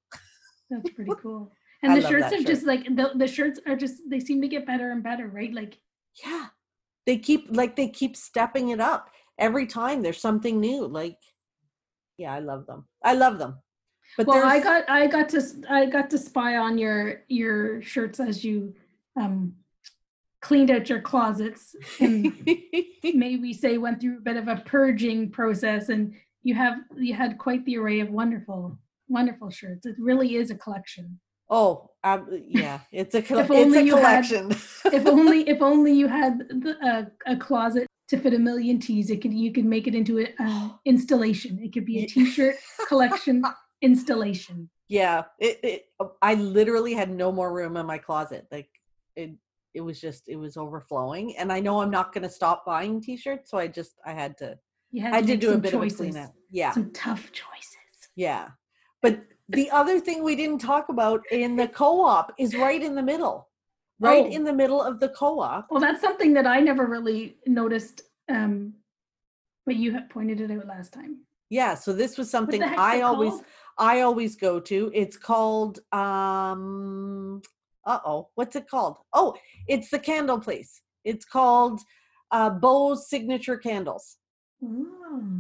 That's 0.70 0.90
pretty 0.92 1.12
cool. 1.22 1.52
And 1.84 1.92
I 1.92 2.00
the 2.00 2.08
shirts 2.08 2.28
are 2.34 2.38
shirt. 2.38 2.48
just 2.48 2.66
like 2.66 2.86
the, 2.86 3.12
the 3.16 3.28
shirts 3.28 3.60
are 3.68 3.76
just 3.76 3.96
they 4.10 4.20
seem 4.20 4.42
to 4.42 4.48
get 4.48 4.66
better 4.66 4.92
and 4.92 5.04
better, 5.04 5.28
right? 5.28 5.54
Like 5.54 5.78
Yeah. 6.24 6.48
They 7.06 7.18
keep 7.18 7.48
like 7.50 7.76
they 7.76 7.90
keep 7.90 8.16
stepping 8.16 8.70
it 8.70 8.80
up. 8.80 9.10
Every 9.38 9.68
time 9.68 10.02
there's 10.02 10.20
something 10.20 10.60
new. 10.60 10.88
Like, 10.88 11.18
yeah, 12.18 12.34
I 12.34 12.40
love 12.40 12.66
them. 12.68 12.88
I 13.04 13.14
love 13.14 13.38
them. 13.38 13.60
But 14.18 14.28
well, 14.28 14.46
I 14.46 14.60
got 14.60 14.90
I 14.90 15.08
got 15.08 15.30
to 15.30 15.42
I 15.70 15.86
got 15.86 16.10
to 16.10 16.18
spy 16.18 16.58
on 16.58 16.78
your 16.78 17.22
your 17.28 17.82
shirts 17.84 18.20
as 18.20 18.44
you 18.44 18.74
um 19.20 19.54
cleaned 20.42 20.72
out 20.72 20.90
your 20.90 21.02
closets 21.02 21.76
and 22.00 22.34
may 23.04 23.38
we 23.38 23.54
say 23.54 23.78
went 23.78 24.00
through 24.00 24.18
a 24.18 24.22
bit 24.22 24.38
of 24.38 24.48
a 24.48 24.58
purging 24.66 25.30
process 25.30 25.90
and 25.90 26.14
you 26.44 26.54
have 26.56 26.78
you 26.96 27.14
had 27.14 27.38
quite 27.38 27.64
the 27.66 27.78
array 27.78 28.00
of 28.00 28.10
wonderful 28.10 28.78
wonderful 29.10 29.50
shirts. 29.50 29.86
It 29.86 29.96
really 30.00 30.36
is 30.36 30.50
a 30.52 30.56
collection. 30.56 31.20
oh, 31.50 31.92
ab- 32.04 32.28
yeah, 32.48 32.80
it's 32.92 33.16
a 33.16 33.20
If 33.20 33.32
it's 33.32 33.50
only 33.52 33.80
a 33.80 33.84
you 33.84 33.96
had- 33.98 34.26
collection. 34.26 34.52
If 34.94 35.06
only 35.08 35.48
if 35.54 35.62
only 35.62 35.94
you 35.94 36.08
had 36.08 36.40
the, 36.50 36.76
a, 37.28 37.34
a 37.34 37.38
closet 37.38 37.88
to 38.10 38.18
fit 38.18 38.34
a 38.34 38.40
million 38.40 38.80
tees, 38.80 39.10
it 39.10 39.22
could 39.22 39.34
you 39.34 39.52
could 39.52 39.66
make 39.66 39.88
it 39.88 39.94
into 39.96 40.18
an 40.20 40.72
installation. 40.86 41.60
It 41.62 41.72
could 41.74 41.86
be 41.86 42.04
a 42.04 42.08
t-shirt 42.08 42.56
collection 42.88 43.44
installation. 43.82 44.70
yeah, 44.88 45.24
it, 45.40 45.60
it 45.64 45.86
I 46.22 46.34
literally 46.36 46.94
had 46.94 47.10
no 47.10 47.32
more 47.32 47.54
room 47.54 47.78
in 47.78 47.86
my 47.86 47.98
closet. 47.98 48.48
Like 48.52 48.70
it 49.16 49.32
it 49.74 49.82
was 49.82 50.00
just 50.02 50.28
it 50.28 50.36
was 50.38 50.58
overflowing 50.58 51.38
and 51.38 51.52
I 51.52 51.60
know 51.60 51.82
I'm 51.82 51.92
not 51.92 52.14
going 52.14 52.24
to 52.24 52.30
stop 52.30 52.66
buying 52.66 53.02
t-shirts, 53.02 53.52
so 53.52 53.58
I 53.58 53.68
just 53.68 53.94
I 54.06 54.14
had 54.14 54.38
to 54.40 54.58
Yeah, 54.92 55.12
I 55.14 55.22
did 55.22 55.40
do 55.40 55.54
a 55.54 55.58
bit 55.58 55.72
choices, 55.72 56.00
of 56.00 56.06
a 56.08 56.10
clean 56.12 56.24
out. 56.24 56.32
Yeah. 56.50 56.72
Some 56.72 56.92
tough 56.94 57.32
choices. 57.32 57.76
Yeah. 58.16 58.50
But 59.02 59.22
the 59.50 59.70
other 59.70 60.00
thing 60.00 60.24
we 60.24 60.36
didn't 60.36 60.60
talk 60.60 60.90
about 60.90 61.22
in 61.32 61.56
the 61.56 61.68
co-op 61.68 62.34
is 62.40 62.56
right 62.56 62.82
in 62.82 62.96
the 62.96 63.04
middle. 63.04 63.50
Right 64.00 64.26
Oh. 64.26 64.30
in 64.30 64.44
the 64.44 64.54
middle 64.54 64.82
of 64.82 65.00
the 65.00 65.10
co-op. 65.10 65.68
Well, 65.72 65.80
that's 65.80 66.02
something 66.02 66.34
that 66.34 66.46
I 66.48 66.60
never 66.60 66.86
really 66.86 67.38
noticed, 67.46 68.02
um, 68.30 68.74
but 69.66 69.76
you 69.76 69.92
had 69.92 70.10
pointed 70.10 70.40
it 70.42 70.52
out 70.52 70.66
last 70.68 70.94
time. 70.94 71.22
Yeah, 71.50 71.76
so 71.76 71.94
this 71.94 72.18
was 72.18 72.30
something 72.30 72.62
I 72.64 73.02
always 73.02 73.32
called? 73.32 73.44
I 73.78 74.02
always 74.02 74.36
go 74.36 74.60
to. 74.60 74.92
It's 74.94 75.18
called 75.18 75.80
um 75.92 77.42
uh-oh, 77.86 78.30
what's 78.36 78.56
it 78.56 78.68
called? 78.70 78.98
Oh, 79.14 79.36
it's 79.68 79.90
the 79.90 80.00
candle 80.00 80.40
place. 80.40 80.82
It's 81.04 81.26
called 81.26 81.82
uh 82.32 82.50
Bose 82.50 83.10
Signature 83.10 83.58
Candles. 83.58 84.18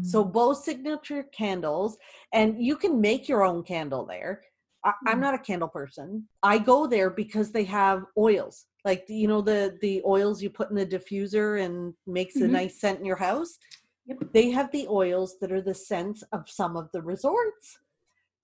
So 0.02 0.24
Mm. 0.24 0.32
Bose 0.32 0.64
Signature 0.64 1.24
Candles 1.24 1.98
and 2.34 2.64
you 2.64 2.76
can 2.78 3.02
make 3.02 3.28
your 3.28 3.44
own 3.44 3.64
candle 3.64 4.06
there. 4.06 4.44
I, 4.86 4.94
I'm 5.08 5.18
Mm. 5.18 5.22
not 5.22 5.34
a 5.34 5.40
candle 5.40 5.68
person. 5.70 6.28
I 6.44 6.60
go 6.60 6.88
there 6.88 7.10
because 7.10 7.52
they 7.52 7.64
have 7.66 8.04
oils. 8.18 8.66
Like 8.86 9.06
you 9.10 9.28
know 9.28 9.42
the 9.42 9.78
the 9.82 10.02
oils 10.06 10.42
you 10.42 10.50
put 10.50 10.70
in 10.70 10.76
the 10.78 10.86
diffuser 10.86 11.64
and 11.66 11.94
makes 12.06 12.36
a 12.36 12.42
Mhm. 12.42 12.52
nice 12.52 12.80
scent 12.80 13.00
in 13.00 13.06
your 13.06 13.18
house. 13.18 13.58
Yep. 14.06 14.20
They 14.34 14.52
have 14.52 14.72
the 14.72 14.88
oils 14.88 15.38
that 15.42 15.52
are 15.52 15.62
the 15.62 15.74
scents 15.74 16.24
of 16.32 16.50
some 16.50 16.78
of 16.78 16.90
the 16.94 17.02
resorts. 17.02 17.80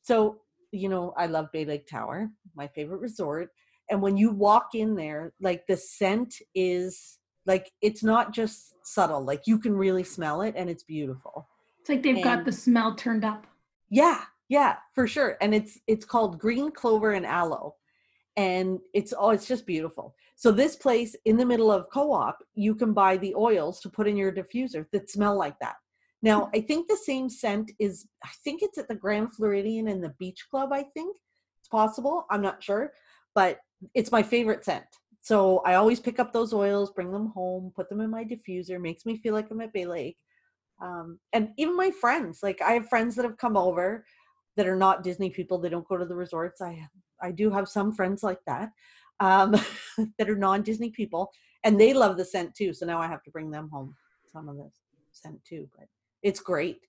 So, 0.04 0.42
you 0.72 0.89
know, 0.89 1.13
I 1.18 1.26
love 1.28 1.48
Bay 1.52 1.66
Lake 1.66 1.88
Tower, 1.88 2.30
my 2.56 2.68
favorite 2.68 3.02
resort. 3.02 3.50
And 3.89 4.02
when 4.02 4.16
you 4.18 4.32
walk 4.32 4.76
in 4.76 4.96
there, 4.96 5.34
like 5.42 5.66
the 5.68 5.78
scent 5.78 6.36
is 6.54 7.20
Like 7.46 7.72
it's 7.82 8.04
not 8.04 8.34
just 8.34 8.74
subtle. 8.84 9.24
Like 9.26 9.42
you 9.46 9.60
can 9.60 9.76
really 9.76 10.04
smell 10.04 10.42
it 10.42 10.56
and 10.58 10.70
it's 10.70 10.84
beautiful. 10.84 11.50
It's 11.80 11.89
like 11.89 12.04
they've 12.04 12.24
got 12.24 12.46
the 12.46 12.52
smell 12.52 12.96
turned 12.96 13.26
up. 13.26 13.46
Yeah, 13.89 14.22
yeah, 14.48 14.78
for 14.96 15.08
sure. 15.08 15.38
And 15.42 15.54
it's 15.54 15.80
it's 15.88 16.06
called 16.06 16.39
green 16.39 16.72
clover 16.72 17.12
and 17.12 17.26
aloe. 17.26 17.76
And 18.38 18.80
it's 18.94 19.13
oh 19.18 19.32
it's 19.32 19.48
just 19.48 19.66
beautiful. 19.66 20.16
So 20.36 20.52
this 20.52 20.76
place 20.76 21.16
in 21.26 21.38
the 21.38 21.46
middle 21.46 21.72
of 21.72 21.89
co-op, 21.92 22.38
you 22.56 22.76
can 22.76 22.94
buy 22.94 23.18
the 23.18 23.36
oils 23.36 23.80
to 23.82 23.89
put 23.89 24.08
in 24.08 24.18
your 24.18 24.32
diffuser 24.32 24.86
that 24.92 25.10
smell 25.10 25.38
like 25.38 25.60
that. 25.60 25.76
Now, 26.23 26.49
I 26.55 26.62
think 26.62 26.88
the 26.88 26.97
same 26.97 27.29
scent 27.29 27.71
is 27.79 28.07
I 28.23 28.29
think 28.43 28.62
it's 28.63 28.77
at 28.77 28.88
the 28.88 28.95
Grand 28.95 29.36
Floridian 29.36 29.89
and 29.89 30.01
the 30.01 30.15
Beach 30.17 30.45
Club, 30.49 30.71
I 30.71 30.83
think. 30.83 31.17
It's 31.59 31.67
possible. 31.67 32.25
I'm 32.31 32.41
not 32.41 32.63
sure, 32.63 32.93
but 33.36 33.59
it's 33.93 34.12
my 34.12 34.23
favorite 34.23 34.63
scent. 34.63 34.86
So 35.21 35.59
I 35.59 35.75
always 35.75 35.99
pick 35.99 36.19
up 36.19 36.31
those 36.33 36.53
oils, 36.53 36.91
bring 36.91 37.12
them 37.12 37.27
home, 37.27 37.71
put 37.75 37.89
them 37.89 38.01
in 38.01 38.09
my 38.09 38.23
diffuser, 38.23 38.79
makes 38.81 39.05
me 39.05 39.17
feel 39.17 39.33
like 39.33 39.51
I'm 39.51 39.62
at 39.62 39.73
Bay 39.73 39.86
Lake. 39.86 40.17
Um, 40.81 41.19
and 41.33 41.49
even 41.57 41.75
my 41.75 41.91
friends, 41.91 42.39
like 42.41 42.62
I 42.62 42.71
have 42.71 42.89
friends 42.89 43.15
that 43.15 43.25
have 43.25 43.38
come 43.38 43.57
over 43.57 44.05
that 44.55 44.67
are 44.67 44.75
not 44.75 45.03
Disney 45.03 45.29
people. 45.29 45.57
They 45.57 45.69
don't 45.69 45.88
go 45.88 45.97
to 45.97 46.05
the 46.05 46.15
resorts. 46.15 46.62
I 46.62 46.88
I 47.21 47.31
do 47.31 47.49
have 47.51 47.69
some 47.69 47.93
friends 47.93 48.23
like 48.23 48.39
that 48.47 48.69
um, 49.19 49.55
that 50.17 50.29
are 50.29 50.36
non-Disney 50.36 50.91
people, 50.91 51.31
and 51.63 51.79
they 51.79 51.93
love 51.93 52.17
the 52.17 52.25
scent 52.25 52.55
too. 52.55 52.73
So 52.73 52.86
now 52.86 52.99
I 52.99 53.07
have 53.07 53.23
to 53.23 53.31
bring 53.31 53.51
them 53.51 53.69
home 53.71 53.95
some 54.31 54.49
of 54.49 54.57
the 54.57 54.69
scent 55.12 55.39
too. 55.45 55.69
But 55.77 55.88
it's 56.23 56.39
great, 56.39 56.79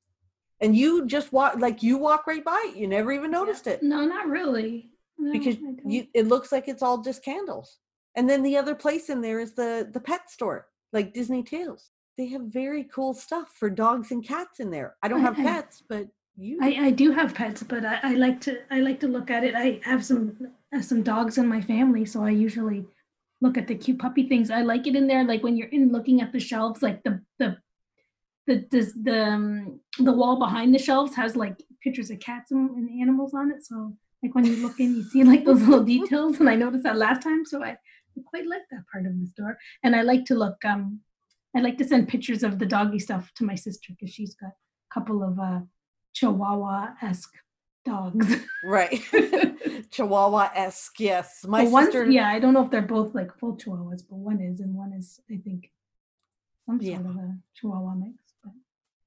and 0.61 0.77
you 0.77 1.07
just 1.07 1.33
walk 1.33 1.57
like 1.59 1.83
you 1.83 1.99
walk 1.99 2.27
right 2.27 2.45
by 2.45 2.61
it. 2.69 2.77
You 2.77 2.87
never 2.89 3.13
even 3.13 3.31
noticed 3.31 3.67
it 3.67 3.83
No, 3.83 4.05
not 4.07 4.27
really. 4.29 4.91
No, 5.19 5.33
because 5.33 5.57
you 5.85 6.07
it 6.15 6.27
looks 6.27 6.51
like 6.53 6.69
it's 6.69 6.83
all 6.83 6.99
just 7.03 7.25
candles. 7.25 7.79
And 8.17 8.31
then 8.31 8.43
the 8.43 8.57
other 8.57 8.75
place 8.75 9.11
in 9.11 9.21
there 9.21 9.41
is 9.41 9.53
the 9.55 9.89
the 9.93 10.01
pet 10.01 10.31
store, 10.31 10.67
like 10.93 11.13
Disney 11.13 11.43
Tails. 11.43 11.91
They 12.17 12.29
have 12.29 12.43
very 12.43 12.85
cool 12.85 13.13
stuff 13.13 13.49
for 13.59 13.69
dogs 13.69 14.13
and 14.13 14.25
cats 14.25 14.61
in 14.61 14.71
there. 14.71 14.95
I 15.03 15.09
don't 15.09 15.21
have 15.21 15.39
I- 15.39 15.43
pets, 15.43 15.83
but 15.89 16.09
you 16.37 16.59
I, 16.61 16.87
I 16.87 16.91
do 16.91 17.13
have 17.13 17.35
pets, 17.35 17.63
but 17.63 17.85
I, 17.85 17.99
I 18.03 18.15
like 18.15 18.41
to 18.43 18.59
I 18.71 18.81
like 18.81 19.01
to 19.01 19.09
look 19.09 19.31
at 19.31 19.45
it. 19.45 19.55
I 19.55 19.81
have 19.83 20.05
some 20.05 20.37
uh, 20.75 20.81
some 20.81 21.03
dogs 21.03 21.39
in 21.39 21.47
my 21.47 21.61
family, 21.61 22.05
so 22.05 22.25
I 22.25 22.31
usually 22.31 22.87
look 23.41 23.57
at 23.59 23.67
the 23.67 23.75
cute 23.75 23.99
puppy 23.99 24.29
things. 24.29 24.51
I 24.51 24.63
like 24.63 24.87
it 24.87 24.97
in 24.97 25.07
there, 25.07 25.25
like 25.25 25.43
when 25.43 25.57
you're 25.57 25.69
in 25.69 25.93
looking 25.93 26.21
at 26.21 26.33
the 26.33 26.41
shelves, 26.41 26.83
like 26.83 27.03
the 27.05 27.21
the 27.39 27.57
the 28.47 28.65
the 28.71 28.93
the, 29.03 29.25
um, 29.25 29.81
the 29.99 30.13
wall 30.13 30.39
behind 30.39 30.75
the 30.75 30.79
shelves 30.79 31.15
has 31.17 31.35
like 31.37 31.57
pictures 31.83 32.11
of 32.11 32.19
cats 32.21 32.51
and, 32.51 32.71
and 32.77 33.01
animals 33.01 33.33
on 33.35 33.51
it. 33.51 33.65
So 33.65 33.97
like 34.23 34.35
when 34.35 34.45
you 34.47 34.57
look 34.57 34.79
in, 34.81 34.95
you 34.97 35.03
see 35.05 35.23
like 35.25 35.45
those 35.45 35.61
little 35.63 35.85
details, 35.85 36.41
and 36.41 36.49
I 36.49 36.55
noticed 36.57 36.85
that 36.85 36.97
last 36.97 37.23
time, 37.23 37.45
so 37.45 37.63
I, 37.65 37.77
quite 38.27 38.47
like 38.47 38.63
that 38.71 38.85
part 38.93 39.07
of 39.07 39.19
the 39.21 39.27
store. 39.27 39.57
And 39.83 39.95
I 39.97 40.03
like 40.03 40.25
to 40.27 40.35
look. 40.35 40.65
Um, 40.65 41.01
I 41.57 41.61
like 41.61 41.79
to 41.79 41.85
send 41.85 42.09
pictures 42.09 42.43
of 42.43 42.59
the 42.59 42.67
doggy 42.67 42.99
stuff 42.99 43.31
to 43.37 43.45
my 43.45 43.55
sister 43.55 43.93
because 43.93 44.13
she's 44.13 44.35
got 44.35 44.49
a 44.49 44.95
couple 44.95 45.23
of 45.23 45.39
uh, 45.39 45.61
Chihuahua-esque 46.13 47.33
dogs. 47.85 48.37
right. 48.65 49.01
Chihuahua-esque, 49.91 50.99
yes. 51.01 51.45
My 51.47 51.65
Well, 51.65 51.85
sister 51.85 52.11
yeah, 52.11 52.29
I 52.29 52.39
don't 52.41 52.55
know 52.55 52.65
if 52.65 52.71
they're 52.71 52.83
both 52.83 53.15
like 53.15 53.37
full 53.39 53.57
Chihuahuas, 53.57 54.03
but 54.09 54.17
one 54.17 54.41
is, 54.41 54.61
and 54.61 54.75
one 54.75 54.93
is, 54.93 55.21
I 55.31 55.37
think, 55.37 55.71
some 56.67 56.81
Yeah. 56.81 56.97
sort 56.97 57.11
of 57.11 57.17
a 57.17 57.37
Chihuahua 57.55 57.95
mix. 57.95 58.15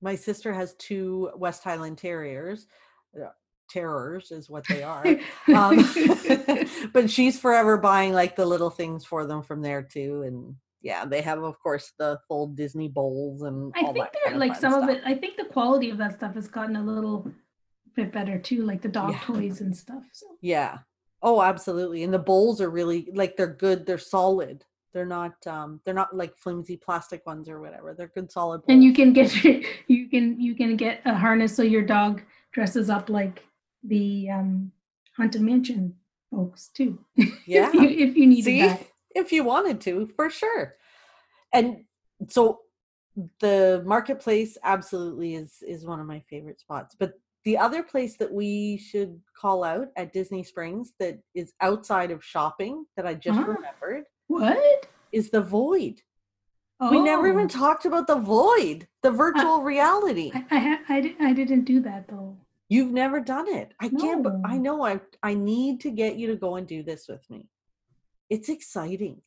My 0.01 0.15
sister 0.15 0.53
has 0.53 0.75
two 0.75 1.31
West 1.35 1.63
Highland 1.63 1.97
Terriers. 1.97 2.67
Uh, 3.15 3.29
Terrors 3.69 4.31
is 4.31 4.49
what 4.49 4.65
they 4.69 4.83
are. 4.83 5.05
um, 5.53 5.83
but 6.93 7.09
she's 7.09 7.39
forever 7.39 7.77
buying 7.77 8.13
like 8.13 8.35
the 8.35 8.45
little 8.45 8.69
things 8.69 9.05
for 9.05 9.25
them 9.25 9.41
from 9.41 9.61
there 9.61 9.81
too 9.81 10.23
and 10.23 10.55
yeah 10.81 11.05
they 11.05 11.21
have 11.21 11.41
of 11.41 11.59
course 11.59 11.91
the 11.97 12.19
full 12.27 12.47
disney 12.47 12.87
bowls 12.87 13.41
and 13.41 13.73
I 13.75 13.83
think 13.91 13.97
that 13.97 14.13
they're 14.25 14.37
like 14.37 14.55
some 14.55 14.73
of 14.73 14.89
it. 14.89 15.01
I 15.05 15.15
think 15.15 15.35
the 15.37 15.45
quality 15.45 15.89
of 15.89 15.97
that 15.97 16.13
stuff 16.13 16.35
has 16.35 16.47
gotten 16.47 16.75
a 16.75 16.83
little 16.83 17.29
bit 17.95 18.11
better 18.13 18.37
too, 18.37 18.63
like 18.63 18.81
the 18.81 18.87
dog 18.87 19.13
Yeah. 19.13 19.19
toys 19.23 19.61
and 19.61 19.75
stuff. 19.75 20.03
So 20.13 20.27
yeah 20.41 20.79
oh 21.23 21.41
absolutely 21.41 22.03
and 22.03 22.13
the 22.13 22.19
bowls 22.19 22.61
are 22.61 22.69
really 22.69 23.09
like 23.13 23.35
they're 23.35 23.47
good 23.47 23.85
they're 23.85 23.97
solid 23.97 24.63
they're 24.93 25.05
not 25.05 25.35
um 25.47 25.79
they're 25.83 25.93
not 25.93 26.15
like 26.15 26.37
flimsy 26.37 26.77
plastic 26.77 27.25
ones 27.25 27.49
or 27.49 27.59
whatever 27.61 27.93
they're 27.93 28.07
good 28.15 28.31
solid 28.31 28.61
and 28.67 28.83
you 28.83 28.93
can 28.93 29.13
get 29.13 29.33
you 29.87 30.09
can 30.09 30.39
you 30.39 30.55
can 30.55 30.75
get 30.75 31.01
a 31.05 31.13
harness 31.13 31.55
so 31.55 31.61
your 31.63 31.83
dog 31.83 32.21
dresses 32.51 32.89
up 32.89 33.09
like 33.09 33.43
the 33.83 34.29
um 34.29 34.71
haunted 35.15 35.41
mansion 35.41 35.93
folks 36.31 36.69
too. 36.69 36.99
yeah 37.45 37.67
if 37.67 37.73
you 37.73 37.89
if 37.89 38.15
you 38.17 38.25
needed 38.27 38.43
See, 38.45 38.61
that. 38.61 38.85
if 39.11 39.31
you 39.31 39.43
wanted 39.43 39.79
to, 39.81 40.07
for 40.15 40.29
sure. 40.29 40.75
And 41.53 41.85
so 42.27 42.59
the 43.39 43.81
marketplace 43.85 44.57
absolutely 44.63 45.35
is 45.35 45.63
is 45.67 45.85
one 45.85 45.99
of 45.99 46.05
my 46.05 46.19
favorite 46.29 46.59
spots. 46.59 46.95
But 46.99 47.13
the 47.45 47.57
other 47.57 47.81
place 47.81 48.17
that 48.17 48.31
we 48.31 48.77
should 48.77 49.19
call 49.39 49.63
out 49.63 49.87
at 49.95 50.11
Disney 50.11 50.43
Springs 50.43 50.93
that 50.99 51.17
is 51.33 51.53
outside 51.61 52.11
of 52.11 52.23
shopping 52.23 52.85
that 52.97 53.07
I 53.07 53.13
just 53.13 53.39
Ah. 53.39 53.43
remembered 53.45 54.03
What? 54.27 54.87
is 55.11 55.29
the 55.29 55.41
Void. 55.41 56.01
We 56.91 56.99
never 56.99 57.27
even 57.27 57.45
Oh. 57.45 57.47
talked 57.47 57.85
about 57.85 58.05
the 58.07 58.17
Void, 58.17 58.87
the 59.01 59.09
virtual 59.09 59.63
reality. 59.63 60.31
I 60.33 60.45
I, 60.51 60.95
I, 60.95 61.15
I 61.29 61.33
didn't 61.33 61.63
do 61.63 61.79
that 61.81 62.07
though. 62.07 62.37
You've 62.69 62.91
never 62.91 63.19
done 63.19 63.47
it. 63.47 63.73
I 63.79 63.89
can't. 63.89 64.21
but 64.23 64.35
I 64.45 64.57
know. 64.57 64.85
I 64.85 64.99
I 65.23 65.33
need 65.33 65.79
to 65.81 65.89
get 65.91 66.17
you 66.17 66.27
to 66.27 66.35
go 66.35 66.55
and 66.55 66.67
do 66.67 66.83
this 66.83 67.07
with 67.07 67.27
me. 67.29 67.47
It's 68.29 68.49
exciting. 68.49 69.21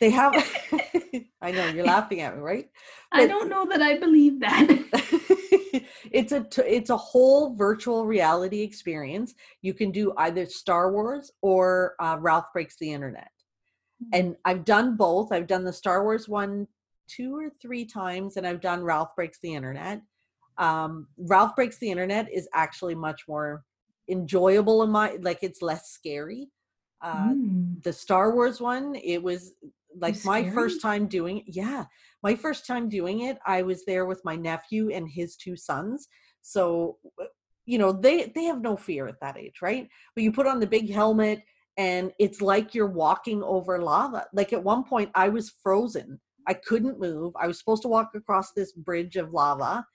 They 0.00 0.10
have. 0.10 0.34
I 1.40 1.52
know 1.52 1.66
you're 1.68 1.86
laughing 1.96 2.20
at 2.20 2.36
me, 2.36 2.42
right? 2.42 2.68
I 3.12 3.26
don't 3.26 3.48
know 3.48 3.64
that 3.66 3.80
I 3.80 3.98
believe 3.98 4.40
that. 4.40 4.66
it's 6.10 6.32
a 6.32 6.42
t- 6.44 6.62
it's 6.62 6.90
a 6.90 6.96
whole 6.96 7.54
virtual 7.54 8.04
reality 8.04 8.60
experience. 8.62 9.34
You 9.62 9.72
can 9.72 9.90
do 9.92 10.12
either 10.18 10.44
Star 10.46 10.92
Wars 10.92 11.32
or 11.40 11.94
uh, 12.00 12.16
Ralph 12.20 12.46
Breaks 12.52 12.76
the 12.76 12.92
Internet, 12.92 13.30
and 14.12 14.36
I've 14.44 14.64
done 14.64 14.96
both. 14.96 15.32
I've 15.32 15.46
done 15.46 15.64
the 15.64 15.72
Star 15.72 16.04
Wars 16.04 16.28
one 16.28 16.66
two 17.08 17.36
or 17.36 17.50
three 17.60 17.84
times, 17.84 18.36
and 18.36 18.46
I've 18.46 18.60
done 18.60 18.82
Ralph 18.82 19.16
Breaks 19.16 19.38
the 19.42 19.54
Internet. 19.54 20.02
Um, 20.58 21.08
Ralph 21.16 21.56
Breaks 21.56 21.78
the 21.78 21.90
Internet 21.90 22.28
is 22.32 22.48
actually 22.54 22.94
much 22.94 23.22
more 23.28 23.64
enjoyable 24.10 24.82
in 24.82 24.90
my 24.90 25.18
like 25.22 25.38
it's 25.42 25.62
less 25.62 25.90
scary. 25.90 26.50
Uh, 27.02 27.34
Mm. 27.34 27.82
the 27.84 27.92
Star 27.92 28.34
Wars 28.34 28.60
one, 28.60 28.94
it 28.96 29.22
was 29.22 29.54
like 29.96 30.22
my 30.24 30.42
scary? 30.42 30.54
first 30.54 30.82
time 30.82 31.06
doing 31.06 31.44
yeah, 31.46 31.84
my 32.22 32.34
first 32.34 32.66
time 32.66 32.88
doing 32.88 33.20
it, 33.20 33.38
I 33.46 33.62
was 33.62 33.84
there 33.84 34.06
with 34.06 34.20
my 34.24 34.36
nephew 34.36 34.90
and 34.90 35.08
his 35.08 35.36
two 35.36 35.56
sons. 35.56 36.08
So 36.42 36.98
you 37.66 37.78
know, 37.78 37.92
they 37.92 38.32
they 38.34 38.44
have 38.44 38.60
no 38.62 38.76
fear 38.76 39.06
at 39.06 39.20
that 39.20 39.36
age, 39.36 39.60
right? 39.62 39.88
But 40.14 40.24
you 40.24 40.32
put 40.32 40.46
on 40.46 40.58
the 40.60 40.66
big 40.66 40.90
helmet 40.90 41.42
and 41.78 42.12
it's 42.18 42.42
like 42.42 42.74
you're 42.74 42.86
walking 42.86 43.42
over 43.42 43.78
lava. 43.78 44.26
Like 44.34 44.52
at 44.52 44.62
one 44.62 44.84
point 44.84 45.10
I 45.14 45.30
was 45.30 45.54
frozen. 45.62 46.20
I 46.46 46.54
couldn't 46.54 47.00
move. 47.00 47.32
I 47.40 47.46
was 47.46 47.58
supposed 47.58 47.82
to 47.82 47.88
walk 47.88 48.10
across 48.14 48.52
this 48.52 48.72
bridge 48.72 49.16
of 49.16 49.32
lava 49.32 49.86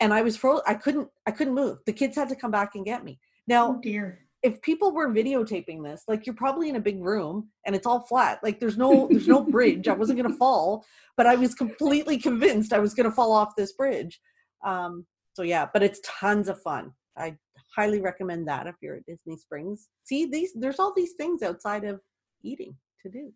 and 0.00 0.12
I 0.12 0.22
was 0.22 0.36
frozen. 0.36 0.64
I 0.66 0.74
couldn't 0.74 1.08
I 1.26 1.30
couldn't 1.30 1.54
move. 1.54 1.78
The 1.86 1.92
kids 1.92 2.16
had 2.16 2.28
to 2.30 2.36
come 2.36 2.50
back 2.50 2.70
and 2.74 2.84
get 2.84 3.04
me. 3.04 3.20
Now, 3.46 3.76
Oh 3.76 3.80
dear. 3.82 4.20
if 4.42 4.60
people 4.62 4.92
were 4.92 5.08
videotaping 5.10 5.84
this 5.84 6.02
like 6.08 6.26
you're 6.26 6.34
probably 6.34 6.68
in 6.68 6.76
a 6.76 6.80
big 6.80 7.00
room 7.02 7.48
and 7.66 7.76
it's 7.76 7.86
all 7.86 8.00
flat 8.00 8.40
like 8.42 8.58
there's 8.58 8.78
no 8.78 9.08
there's 9.12 9.28
no 9.28 9.42
bridge 9.56 9.86
i 9.88 9.92
wasn't 9.92 10.18
going 10.18 10.30
to 10.30 10.36
fall 10.36 10.84
but 11.16 11.26
i 11.26 11.34
was 11.36 11.54
completely 11.54 12.18
convinced 12.18 12.72
i 12.72 12.78
was 12.80 12.94
going 12.94 13.08
to 13.08 13.14
fall 13.14 13.32
off 13.32 13.54
this 13.56 13.72
bridge 13.74 14.20
um 14.64 15.06
so 15.34 15.42
yeah 15.42 15.66
but 15.72 15.82
it's 15.82 16.00
tons 16.04 16.48
of 16.48 16.60
fun 16.60 16.92
i 17.16 17.36
highly 17.74 18.00
recommend 18.00 18.46
that 18.48 18.66
if 18.66 18.74
you're 18.82 18.96
at 18.96 19.06
disney 19.06 19.36
springs 19.36 19.88
see 20.04 20.26
these 20.26 20.52
there's 20.54 20.78
all 20.78 20.92
these 20.94 21.12
things 21.14 21.42
outside 21.42 21.84
of 21.84 22.00
eating 22.42 22.74
to 23.02 23.08
do 23.10 23.32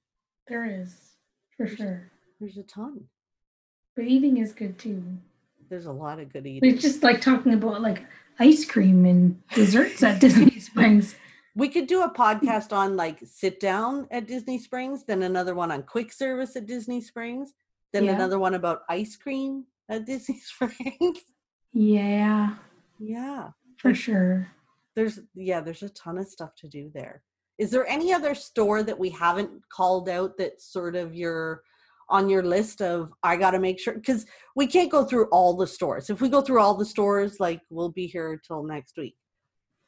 There 0.49 0.64
is 0.81 0.94
for 1.57 1.66
sure. 1.66 2.11
there's 2.40 2.57
a 2.59 2.62
ton 2.64 3.05
But 3.94 4.05
eating 4.07 4.37
is 4.38 4.53
good 4.53 4.79
too. 4.79 5.03
there's 5.70 5.87
a 5.87 5.92
lot 5.92 6.18
of 6.20 6.33
good 6.33 6.46
eating 6.46 6.70
it's 6.70 6.83
just 6.83 7.03
like 7.03 7.20
talking 7.20 7.55
about 7.55 7.81
like 7.83 8.05
ice 8.38 8.64
cream 8.64 9.05
and 9.07 9.40
desserts 9.55 10.03
at 10.03 10.20
Disney 10.20 10.61
Springs. 10.68 11.14
we 11.55 11.68
could 11.70 11.87
do 11.87 12.03
a 12.03 12.11
podcast 12.12 12.72
on 12.77 12.96
like 12.96 13.18
sit 13.25 13.59
down 13.61 14.07
at 14.11 14.27
disney 14.27 14.59
springs 14.59 15.05
then 15.05 15.22
another 15.22 15.55
one 15.55 15.70
on 15.72 15.83
quick 15.83 16.12
service 16.12 16.55
at 16.57 16.66
disney 16.66 17.01
springs 17.01 17.55
then 17.94 18.05
Yeah. 18.05 18.12
another 18.12 18.38
one 18.38 18.55
about 18.55 18.83
ice 18.90 19.16
cream 19.16 19.64
at 19.88 20.05
disney 20.05 20.38
springs 20.53 21.18
Yeah, 21.72 22.57
yeah 22.99 23.51
for 23.79 23.95
sure. 23.95 24.49
there's 24.95 25.21
yeah 25.35 25.61
there's 25.61 25.83
a 25.83 25.89
ton 25.91 26.19
of 26.19 26.27
stuff 26.27 26.55
to 26.57 26.69
do 26.69 26.91
there 26.95 27.23
is 27.59 27.71
there 27.71 27.87
any 27.87 28.12
other 28.12 28.35
store 28.35 28.83
that 28.83 28.99
we 28.99 29.09
haven't 29.11 29.51
called 29.71 30.09
out 30.09 30.33
that's 30.37 30.73
sort 30.73 30.97
of 30.97 31.15
your 31.15 31.62
on 32.09 32.29
your 32.29 32.43
list 32.43 32.83
of 32.83 33.12
i 33.23 33.37
got 33.37 33.51
to 33.51 33.59
make 33.59 33.79
sure 33.81 33.95
because 33.95 34.27
we 34.55 34.67
can't 34.67 34.91
go 34.91 35.05
through 35.05 35.27
all 35.27 35.57
the 35.57 35.67
stores 35.67 36.11
if 36.11 36.21
we 36.21 36.29
go 36.29 36.41
through 36.41 36.61
all 36.61 36.75
the 36.75 36.85
stores 36.85 37.41
like 37.41 37.61
we'll 37.71 37.91
be 37.91 38.07
here 38.07 38.41
till 38.47 38.62
next 38.62 38.97
week 38.97 39.17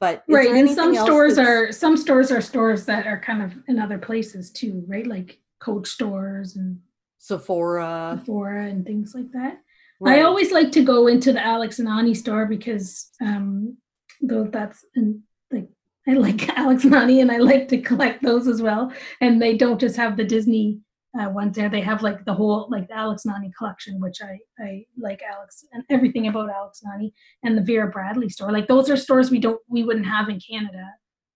but 0.01 0.23
Right, 0.29 0.51
and 0.51 0.71
some 0.71 0.95
stores 0.95 1.39
are 1.39 1.73
some 1.73 1.97
stores 1.97 2.31
are 2.31 2.41
stores 2.41 2.85
that 2.87 3.07
are 3.07 3.21
kind 3.21 3.43
of 3.43 3.53
in 3.67 3.81
other 3.81 3.99
places 3.99 4.51
too, 4.51 4.85
right? 4.87 5.07
Like 5.07 5.41
Coach 5.61 5.89
stores 5.89 6.57
and 6.57 6.79
Sephora. 7.19 8.21
Sephora 8.21 8.67
and 8.67 8.87
things 8.87 9.13
like 9.15 9.33
that. 9.33 9.61
Right. 10.01 10.21
I 10.21 10.23
always 10.23 10.53
like 10.53 10.71
to 10.73 10.85
go 10.85 11.09
into 11.09 11.33
the 11.33 11.45
Alex 11.45 11.79
and 11.79 11.89
Ani 11.89 12.15
store 12.15 12.47
because 12.47 13.11
um 13.21 13.77
though 14.21 14.45
that's 14.45 14.85
and 14.95 15.23
like 15.51 15.69
I 16.07 16.13
like 16.15 16.49
Alex 16.59 16.85
and 16.85 16.95
Ani 16.95 17.21
and 17.21 17.31
I 17.31 17.39
like 17.39 17.69
to 17.69 17.79
collect 17.79 18.23
those 18.23 18.47
as 18.47 18.63
well. 18.63 18.93
And 19.21 19.41
they 19.41 19.57
don't 19.57 19.81
just 19.81 19.97
have 19.97 20.17
the 20.17 20.25
Disney 20.25 20.81
uh, 21.19 21.29
ones 21.31 21.57
there. 21.57 21.69
They 21.69 21.81
have 21.81 22.03
like 22.03 22.25
the 22.25 22.35
whole 22.35 22.69
like 22.71 22.89
the 22.89 22.97
Alex 22.97 23.25
and 23.25 23.35
Ani 23.35 23.51
collection, 23.57 24.01
which 24.01 24.19
I 24.23 24.39
I 24.59 24.87
like 24.97 25.23
Alex 25.23 25.65
and 25.73 25.83
everything 25.91 26.29
about 26.29 26.51
Alex 26.51 26.83
and 26.83 26.93
Ani 26.93 27.15
and 27.43 27.57
the 27.57 27.63
Vera 27.63 27.91
Bradley 27.91 28.29
store. 28.29 28.53
Like 28.53 28.69
those 28.69 28.89
are 28.91 28.97
stores 28.97 29.31
we 29.31 29.41
don't 29.41 29.61
we 29.69 29.83
wouldn't 29.83 30.07
have 30.07 30.29
in 30.29 30.41
Canada. 30.41 30.87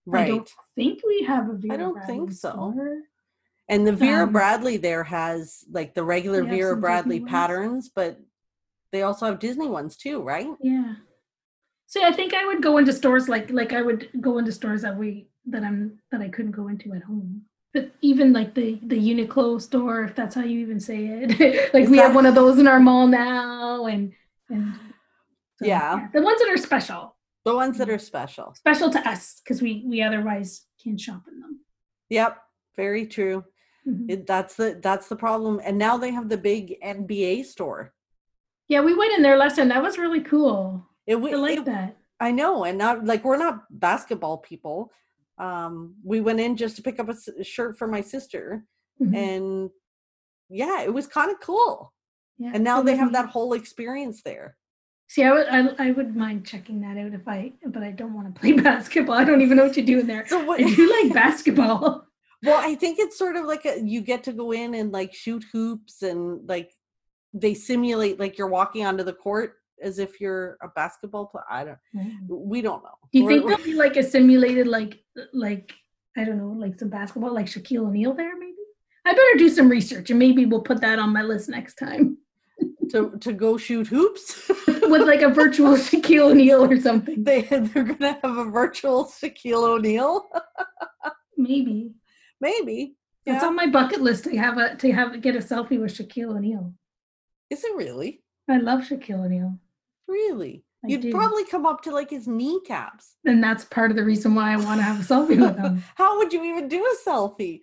Right. 0.07 0.25
I 0.25 0.29
don't 0.29 0.51
think 0.75 1.01
we 1.07 1.25
have 1.25 1.49
a 1.49 1.55
Vera 1.55 1.59
Bradley. 1.59 1.75
I 1.75 1.77
don't 1.77 1.95
Bradley 1.95 2.15
think 2.15 2.33
so. 2.33 2.51
Store. 2.51 2.99
And 3.69 3.87
the 3.87 3.93
Vera 3.93 4.25
um, 4.25 4.33
Bradley 4.33 4.77
there 4.77 5.05
has 5.05 5.65
like 5.71 5.95
the 5.95 6.05
regular 6.05 6.45
Vera 6.45 6.77
Bradley 6.77 7.21
patterns, 7.21 7.91
but 7.95 8.19
they 8.93 9.03
also 9.03 9.27
have 9.27 9.39
Disney 9.39 9.69
ones 9.69 9.97
too, 9.97 10.21
right? 10.21 10.49
Yeah. 10.61 10.95
So 11.87 12.05
I 12.05 12.13
think 12.13 12.35
I 12.35 12.47
would 12.47 12.63
go 12.63 12.79
into 12.79 12.93
stores 12.93 13.29
like 13.29 13.51
like 13.51 13.73
I 13.73 13.83
would 13.83 14.09
go 14.21 14.39
into 14.39 14.53
stores 14.53 14.83
that 14.83 14.97
we 14.97 15.29
that 15.47 15.63
I'm 15.63 15.99
that 16.11 16.21
I 16.21 16.29
couldn't 16.29 16.53
go 16.53 16.69
into 16.69 16.93
at 16.95 17.03
home. 17.03 17.43
But 17.75 17.91
even 18.03 18.33
like 18.33 18.55
the 18.55 18.79
the 18.83 18.97
Uniqlo 18.97 19.61
store, 19.61 20.05
if 20.05 20.15
that's 20.15 20.35
how 20.35 20.43
you 20.43 20.61
even 20.61 20.79
say 20.79 21.07
it, 21.07 21.75
like 21.75 21.89
we 21.89 21.99
have 21.99 22.15
one 22.15 22.27
of 22.27 22.35
those 22.35 22.59
in 22.59 22.67
our 22.67 22.81
mall 22.81 23.07
now, 23.07 23.87
and 23.87 24.13
and 24.49 24.75
so, 25.59 25.67
yeah. 25.67 25.97
yeah, 25.97 26.09
the 26.13 26.23
ones 26.23 26.39
that 26.41 26.51
are 26.51 26.57
special. 26.59 27.17
The 27.45 27.55
ones 27.55 27.77
that 27.79 27.91
are 27.91 27.99
special. 27.99 28.55
Special 28.55 28.91
to 28.91 29.09
us 29.09 29.41
because 29.43 29.61
we 29.61 29.85
we 29.87 30.03
otherwise 30.03 30.65
can't 30.83 31.01
shop 31.01 31.23
in 31.31 31.41
them. 31.41 31.61
Yep, 32.11 32.39
very 32.77 33.07
true. 33.07 33.45
Mm-hmm. 33.89 34.11
It, 34.11 34.27
that's 34.27 34.55
the 34.55 34.79
that's 34.83 35.09
the 35.09 35.17
problem. 35.17 35.61
And 35.65 35.79
now 35.79 35.97
they 35.97 36.11
have 36.11 36.29
the 36.29 36.39
big 36.39 36.77
NBA 36.85 37.47
store. 37.47 37.93
Yeah, 38.73 38.81
we 38.81 38.95
went 38.95 39.13
in 39.13 39.21
there 39.21 39.37
last 39.37 39.57
time. 39.57 39.69
That 39.69 39.83
was 39.83 39.99
really 39.99 40.23
cool. 40.23 40.83
It, 41.07 41.17
I 41.17 41.35
like 41.35 41.59
it, 41.59 41.65
that. 41.67 41.99
I 42.19 42.31
know, 42.31 42.65
and 42.65 42.79
not 42.79 43.05
like 43.05 43.23
we're 43.23 43.37
not 43.37 43.65
basketball 43.71 44.39
people. 44.39 44.91
Um, 45.37 45.97
we 46.03 46.23
went 46.23 46.41
in 46.41 46.57
just 46.57 46.77
to 46.77 46.83
pick 46.83 46.99
up 46.99 47.11
a 47.11 47.45
shirt 47.45 47.77
for 47.77 47.87
my 47.87 48.01
sister, 48.01 48.65
mm-hmm. 48.99 49.15
and 49.15 49.71
yeah, 50.49 50.81
it 50.81 50.95
was 50.95 51.07
kind 51.07 51.31
of 51.31 51.39
cool. 51.41 51.93
Yeah, 52.39 52.53
and 52.55 52.65
now 52.65 52.81
they 52.81 52.97
have 52.97 53.13
that 53.13 53.29
whole 53.29 53.53
experience 53.53 54.23
there. 54.23 54.57
See, 55.07 55.23
I 55.23 55.33
would 55.33 55.49
I, 55.49 55.89
I 55.89 55.91
would 55.91 56.17
mind 56.17 56.47
checking 56.47 56.81
that 56.81 56.97
out 56.97 57.13
if 57.13 57.29
I, 57.29 57.53
but 57.67 57.83
I 57.83 57.91
don't 57.91 58.15
want 58.15 58.35
to 58.35 58.41
play 58.41 58.53
basketball. 58.71 59.17
I 59.17 59.25
don't 59.25 59.43
even 59.43 59.59
know 59.59 59.65
what 59.65 59.75
to 59.75 59.83
do 59.83 60.01
in 60.01 60.07
there. 60.07 60.27
So 60.27 60.43
what, 60.43 60.63
I 60.63 60.75
do 60.75 61.03
like 61.03 61.13
basketball. 61.13 62.07
Well, 62.45 62.59
I 62.61 62.75
think 62.75 62.99
it's 62.99 63.17
sort 63.17 63.37
of 63.37 63.45
like 63.45 63.65
a, 63.67 63.81
you 63.81 64.01
get 64.01 64.25
to 64.25 64.33
go 64.33 64.51
in 64.51 64.75
and 64.75 64.91
like 64.91 65.15
shoot 65.15 65.45
hoops 65.53 66.03
and 66.03 66.41
like 66.49 66.73
they 67.33 67.55
simulate 67.55 68.21
like 68.21 68.39
you're 68.39 68.49
walking 68.49 68.85
onto 68.85 69.05
the 69.05 69.13
court 69.13 69.55
as 69.83 69.99
if 69.99 70.21
you're 70.21 70.57
a 70.63 70.69
basketball 70.69 71.27
player. 71.27 71.45
I 71.51 71.65
don't. 71.65 71.79
Mm-hmm. 71.95 72.27
We 72.29 72.63
don't 72.63 72.83
know. 72.83 72.91
Do 73.13 73.19
you 73.19 73.29
think 73.29 73.47
there'll 73.47 73.65
be 73.65 73.75
like 73.75 73.97
a 73.97 74.03
simulated 74.03 74.67
like 74.67 75.03
like 75.33 75.73
I 76.17 76.25
don't 76.25 76.39
know 76.39 76.55
like 76.59 76.79
some 76.79 76.89
basketball 76.89 77.35
like 77.35 77.47
Shaquille 77.47 77.87
O'Neal 77.87 78.15
there 78.15 78.37
maybe? 78.39 78.53
I 79.05 79.13
better 79.13 79.39
do 79.39 79.49
some 79.49 79.69
research 79.69 80.11
and 80.11 80.19
maybe 80.19 80.47
we'll 80.47 80.63
put 80.63 80.81
that 80.81 80.99
on 80.99 81.13
my 81.13 81.23
list 81.23 81.49
next 81.49 81.75
time. 81.75 82.19
to 82.91 83.17
to 83.21 83.33
go 83.33 83.57
shoot 83.57 83.87
hoops 83.87 84.49
with 84.67 85.03
like 85.03 85.23
a 85.23 85.29
virtual 85.29 85.73
Shaquille 85.77 86.31
O'Neal 86.31 86.65
or 86.65 86.81
something. 86.81 87.25
They 87.25 87.43
they're 87.43 87.85
gonna 87.85 88.19
have 88.23 88.37
a 88.37 88.45
virtual 88.45 89.07
Shaquille 89.07 89.65
O'Neal. 89.65 90.29
maybe. 91.37 91.93
Maybe. 92.41 92.97
Yeah. 93.25 93.37
It's 93.37 93.45
on 93.45 93.55
my 93.55 93.69
bucket 93.69 94.01
list 94.01 94.25
to 94.25 94.37
have 94.37 94.59
a 94.59 94.77
to 94.77 94.93
have 94.93 95.21
get 95.23 95.37
a 95.37 95.39
selfie 95.39 95.81
with 95.81 95.97
Shaquille 95.97 96.37
O'Neal. 96.37 96.75
Is 97.53 97.63
it 97.65 97.77
really? 97.77 98.23
I 98.49 98.57
love 98.57 98.81
Shaquille 98.81 99.27
O'Neal. 99.27 99.59
Really? 100.09 100.65
I 100.83 100.89
You'd 100.89 101.03
do. 101.03 101.11
probably 101.11 101.45
come 101.45 101.67
up 101.67 101.83
to 101.83 101.91
like 101.91 102.09
his 102.09 102.27
kneecaps. 102.27 103.17
And 103.27 103.45
that's 103.45 103.67
part 103.67 103.91
of 103.91 103.97
the 103.99 104.05
reason 104.05 104.35
why 104.35 104.55
I 104.55 104.57
want 104.57 104.81
to 104.81 104.85
have 104.85 104.99
a 104.99 105.05
selfie 105.05 105.39
with 105.39 105.59
him. 105.59 105.85
How 105.95 106.17
would 106.17 106.33
you 106.33 106.43
even 106.45 106.69
do 106.69 106.83
a 106.83 106.97
selfie? 107.07 107.61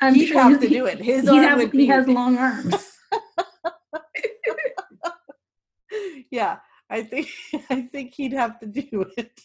I'm 0.00 0.16
He'd 0.16 0.26
sure 0.26 0.42
have 0.42 0.60
to 0.60 0.68
do 0.68 0.86
it. 0.86 0.98
His 0.98 1.28
arm 1.28 1.38
have, 1.38 1.58
would 1.58 1.70
be... 1.70 1.78
He 1.78 1.86
has 1.86 2.08
long 2.08 2.36
arms. 2.36 2.98
yeah, 6.32 6.56
I 6.90 7.04
think 7.04 7.28
I 7.70 7.82
think 7.82 8.14
he'd 8.14 8.32
have 8.32 8.58
to 8.58 8.66
do 8.66 9.06
it. 9.16 9.40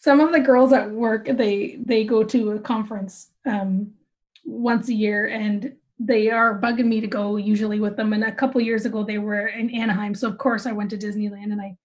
Some 0.00 0.18
of 0.18 0.32
the 0.32 0.40
girls 0.40 0.72
at 0.72 0.90
work 0.90 1.26
they 1.26 1.78
they 1.84 2.02
go 2.02 2.24
to 2.24 2.52
a 2.52 2.58
conference 2.58 3.28
um, 3.46 3.92
once 4.44 4.88
a 4.88 4.94
year, 4.94 5.26
and 5.26 5.76
they 5.98 6.30
are 6.30 6.60
bugging 6.60 6.86
me 6.86 7.00
to 7.00 7.06
go 7.06 7.36
usually 7.36 7.80
with 7.80 7.96
them. 7.96 8.12
And 8.12 8.24
a 8.24 8.32
couple 8.32 8.60
years 8.60 8.84
ago, 8.84 9.04
they 9.04 9.18
were 9.18 9.46
in 9.48 9.70
Anaheim. 9.70 10.14
So, 10.14 10.28
of 10.28 10.38
course, 10.38 10.66
I 10.66 10.72
went 10.72 10.90
to 10.90 10.98
Disneyland 10.98 11.52
and 11.52 11.60
I 11.60 11.76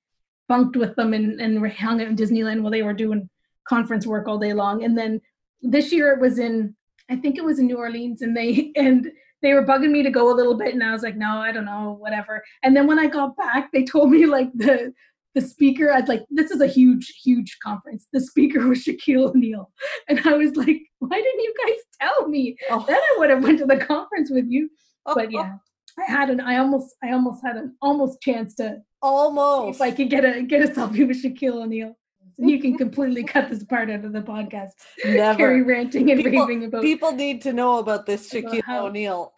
bunked 0.48 0.76
with 0.76 0.96
them 0.96 1.14
and, 1.14 1.40
and 1.40 1.66
hung 1.72 2.02
out 2.02 2.08
in 2.08 2.16
Disneyland 2.16 2.62
while 2.62 2.72
they 2.72 2.82
were 2.82 2.94
doing 2.94 3.30
conference 3.68 4.08
work 4.08 4.28
all 4.28 4.40
day 4.40 4.54
long. 4.54 4.84
And 4.84 4.98
then 4.98 5.22
this 5.62 5.92
year 5.92 6.12
it 6.12 6.20
was 6.20 6.40
in, 6.40 6.76
I 7.10 7.16
think 7.16 7.38
it 7.38 7.44
was 7.44 7.60
in 7.60 7.68
New 7.68 7.78
Orleans, 7.78 8.22
and 8.22 8.36
they, 8.36 8.72
and 8.76 9.12
they 9.42 9.54
were 9.54 9.66
bugging 9.66 9.92
me 9.92 10.04
to 10.04 10.10
go 10.10 10.34
a 10.34 10.36
little 10.36 10.56
bit. 10.56 10.74
And 10.74 10.84
I 10.84 10.92
was 10.92 11.04
like, 11.04 11.16
no, 11.16 11.38
I 11.38 11.52
don't 11.52 11.66
know, 11.66 11.96
whatever. 12.00 12.44
And 12.64 12.76
then 12.76 12.88
when 12.88 13.00
I 13.00 13.08
got 13.08 13.38
back, 13.38 13.72
they 13.72 13.84
told 13.84 14.10
me 14.10 14.26
like 14.26 14.50
the, 14.56 14.94
the 15.36 15.42
speaker, 15.42 15.92
I'd 15.92 16.08
like, 16.08 16.24
this 16.30 16.52
is 16.52 16.62
a 16.62 16.68
huge, 16.68 17.14
huge 17.24 17.58
conference. 17.64 18.08
The 18.14 18.22
speaker 18.22 18.68
was 18.68 18.84
Shaquille 18.84 19.30
O'Neal. 19.30 19.72
And 20.08 20.20
I 20.26 20.34
was 20.34 20.56
like, 20.56 20.82
why 21.00 21.22
didn't 21.22 21.42
you 21.42 21.54
guys 21.66 21.78
tell 22.02 22.28
me? 22.28 22.58
Oh. 22.70 22.84
Then 22.88 22.98
I 22.98 23.16
would 23.20 23.30
have 23.30 23.44
went 23.44 23.60
to 23.60 23.66
the 23.66 23.78
conference 23.78 24.32
with 24.32 24.46
you. 24.48 24.70
Oh. 25.06 25.16
But 25.16 25.28
oh. 25.28 25.32
yeah, 25.32 25.54
I 25.98 26.12
had 26.12 26.30
an, 26.30 26.40
I 26.40 26.58
almost, 26.58 26.96
I 27.04 27.12
almost 27.12 27.44
had 27.44 27.58
an 27.58 27.76
almost 27.82 28.22
chance 28.22 28.56
to 28.56 28.82
almost 29.02 29.78
if 29.78 29.82
I 29.82 29.92
could 29.92 30.10
get 30.10 30.26
a, 30.26 30.42
get 30.44 30.68
a 30.68 30.72
selfie 30.72 31.08
with 31.08 31.24
Shaquille 31.24 31.64
O'Neal. 31.64 31.96
you 32.38 32.60
can 32.60 32.78
completely 32.78 33.24
cut 33.24 33.50
this 33.50 33.64
part 33.64 33.90
out 33.90 34.06
of 34.06 34.14
the 34.14 34.22
podcast. 34.22 34.72
Never. 35.06 35.38
Carrie 35.38 35.62
ranting 35.62 36.10
and 36.12 36.24
people, 36.24 36.46
raving 36.46 36.66
about. 36.66 36.82
People 36.82 37.12
need 37.12 37.42
to 37.44 37.54
know 37.54 37.80
about 37.80 38.06
this 38.06 38.32
Shaquille 38.32 38.68
O'Neal. 38.70 39.34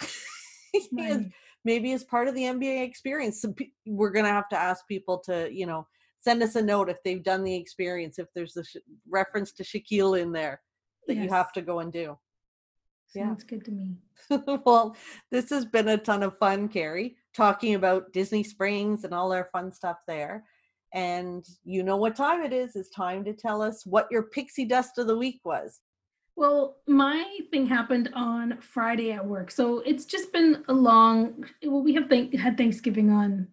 maybe 1.64 1.92
as 1.94 2.04
part 2.04 2.28
of 2.28 2.36
the 2.36 2.44
NBA 2.44 2.84
experience. 2.84 3.46
we're 3.86 4.12
going 4.12 4.26
to 4.26 4.32
have 4.32 4.50
to 4.50 4.58
ask 4.58 4.88
people 4.88 5.20
to, 5.26 5.50
you 5.52 5.66
know, 5.66 5.88
send 6.20 6.42
us 6.44 6.56
a 6.56 6.62
note 6.62 6.90
if 6.90 7.02
they've 7.04 7.24
done 7.24 7.44
the 7.44 7.56
experience, 7.56 8.20
if 8.20 8.28
there's 8.34 8.58
a 8.58 8.64
sh- 8.64 8.78
reference 9.10 9.52
to 9.54 9.64
Shaquille 9.64 10.20
in 10.20 10.32
there 10.32 10.62
that 11.08 11.16
yes. 11.16 11.24
you 11.24 11.30
have 11.30 11.52
to 11.54 11.62
go 11.62 11.80
and 11.80 11.92
do. 11.92 12.18
Sounds 13.08 13.44
yeah. 13.44 13.50
good 13.50 13.66
to 13.66 13.72
me. 13.72 13.98
well, 14.66 14.96
this 15.32 15.50
has 15.50 15.66
been 15.66 15.90
a 15.90 15.98
ton 15.98 16.24
of 16.24 16.38
fun, 16.38 16.70
Carrie, 16.70 17.18
talking 17.36 17.76
about 17.76 18.14
Disney 18.14 18.44
Springs 18.44 19.04
and 19.04 19.14
all 19.14 19.34
our 19.34 19.50
fun 19.52 19.72
stuff 19.72 19.98
there. 20.08 20.46
And 20.94 21.46
you 21.64 21.84
know 21.84 21.98
what 21.98 22.16
time 22.16 22.44
it 22.44 22.54
is. 22.54 22.76
It's 22.76 22.90
time 22.90 23.24
to 23.26 23.34
tell 23.34 23.62
us 23.62 23.86
what 23.86 24.08
your 24.12 24.24
pixie 24.24 24.66
dust 24.66 24.98
of 24.98 25.08
the 25.08 25.18
week 25.18 25.42
was. 25.44 25.82
Well, 26.36 26.78
my 26.88 27.24
thing 27.52 27.68
happened 27.68 28.10
on 28.14 28.58
Friday 28.62 29.12
at 29.12 29.26
work. 29.26 29.52
So 29.52 29.80
it's 29.80 30.06
just 30.06 30.32
been 30.34 30.64
a 30.68 30.74
long 30.74 31.46
well, 31.64 31.84
we 31.84 31.94
have 31.94 32.08
thank, 32.10 32.34
had 32.36 32.58
Thanksgiving 32.58 33.12
on 33.12 33.48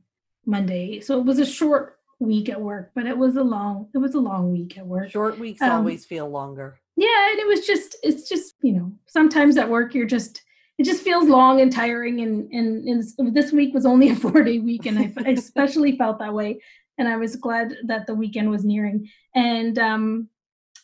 Monday. 0.46 1.00
So 1.00 1.18
it 1.18 1.24
was 1.24 1.38
a 1.38 1.46
short 1.46 1.98
week 2.20 2.48
at 2.48 2.60
work, 2.60 2.92
but 2.94 3.06
it 3.06 3.16
was 3.16 3.36
a 3.36 3.42
long 3.42 3.88
it 3.94 3.98
was 3.98 4.14
a 4.14 4.20
long 4.20 4.52
week 4.52 4.78
at 4.78 4.86
work. 4.86 5.10
Short 5.10 5.38
weeks 5.38 5.60
um, 5.62 5.70
always 5.70 6.04
feel 6.04 6.28
longer. 6.28 6.78
Yeah, 6.96 7.30
and 7.30 7.38
it 7.38 7.46
was 7.46 7.66
just 7.66 7.96
it's 8.02 8.28
just, 8.28 8.54
you 8.62 8.72
know, 8.72 8.92
sometimes 9.06 9.56
at 9.56 9.68
work 9.68 9.94
you're 9.94 10.06
just 10.06 10.42
it 10.78 10.84
just 10.84 11.02
feels 11.02 11.28
long 11.28 11.60
and 11.60 11.72
tiring 11.72 12.20
and 12.20 12.50
and, 12.52 12.88
and 13.18 13.34
this 13.34 13.52
week 13.52 13.74
was 13.74 13.86
only 13.86 14.10
a 14.10 14.14
4-day 14.16 14.60
week 14.60 14.86
and 14.86 14.98
I, 14.98 15.12
I 15.24 15.30
especially 15.30 15.96
felt 15.96 16.18
that 16.20 16.34
way 16.34 16.60
and 16.96 17.08
I 17.08 17.16
was 17.16 17.36
glad 17.36 17.76
that 17.86 18.06
the 18.06 18.14
weekend 18.14 18.50
was 18.50 18.64
nearing. 18.64 19.10
And 19.34 19.78
um 19.78 20.28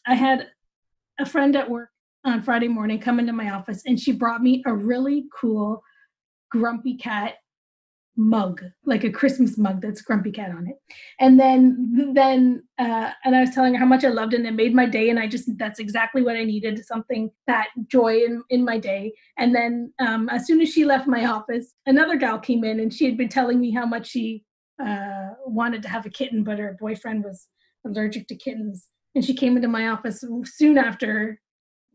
I 0.06 0.14
had 0.14 0.48
a 1.18 1.26
friend 1.26 1.56
at 1.56 1.68
work 1.68 1.90
on 2.24 2.42
Friday 2.42 2.68
morning 2.68 2.98
come 2.98 3.18
into 3.18 3.32
my 3.32 3.50
office 3.50 3.82
and 3.86 3.98
she 3.98 4.12
brought 4.12 4.42
me 4.42 4.62
a 4.66 4.74
really 4.74 5.26
cool 5.40 5.82
grumpy 6.50 6.96
cat 6.96 7.34
mug 8.16 8.62
like 8.84 9.02
a 9.02 9.10
christmas 9.10 9.58
mug 9.58 9.80
that's 9.80 10.00
grumpy 10.00 10.30
cat 10.30 10.50
on 10.50 10.68
it. 10.68 10.76
And 11.18 11.38
then 11.38 12.12
then 12.14 12.62
uh 12.78 13.10
and 13.24 13.34
i 13.34 13.40
was 13.40 13.50
telling 13.50 13.74
her 13.74 13.80
how 13.80 13.86
much 13.86 14.04
i 14.04 14.08
loved 14.08 14.34
it 14.34 14.38
and 14.38 14.46
it 14.46 14.54
made 14.54 14.74
my 14.74 14.86
day 14.86 15.10
and 15.10 15.18
i 15.18 15.26
just 15.26 15.50
that's 15.58 15.80
exactly 15.80 16.22
what 16.22 16.36
i 16.36 16.44
needed 16.44 16.84
something 16.84 17.30
that 17.46 17.68
joy 17.88 18.18
in 18.18 18.42
in 18.50 18.64
my 18.64 18.78
day. 18.78 19.12
And 19.36 19.54
then 19.54 19.92
um 19.98 20.28
as 20.28 20.46
soon 20.46 20.60
as 20.60 20.72
she 20.72 20.84
left 20.84 21.08
my 21.08 21.26
office 21.26 21.74
another 21.86 22.16
gal 22.16 22.38
came 22.38 22.62
in 22.62 22.78
and 22.78 22.92
she 22.94 23.04
had 23.04 23.16
been 23.16 23.28
telling 23.28 23.60
me 23.60 23.72
how 23.72 23.86
much 23.86 24.06
she 24.06 24.44
uh 24.84 25.30
wanted 25.46 25.82
to 25.82 25.88
have 25.88 26.06
a 26.06 26.10
kitten 26.10 26.44
but 26.44 26.58
her 26.58 26.76
boyfriend 26.78 27.24
was 27.24 27.48
allergic 27.84 28.28
to 28.28 28.36
kittens 28.36 28.90
and 29.14 29.24
she 29.24 29.34
came 29.34 29.56
into 29.56 29.68
my 29.68 29.88
office 29.88 30.24
soon 30.44 30.78
after 30.78 31.40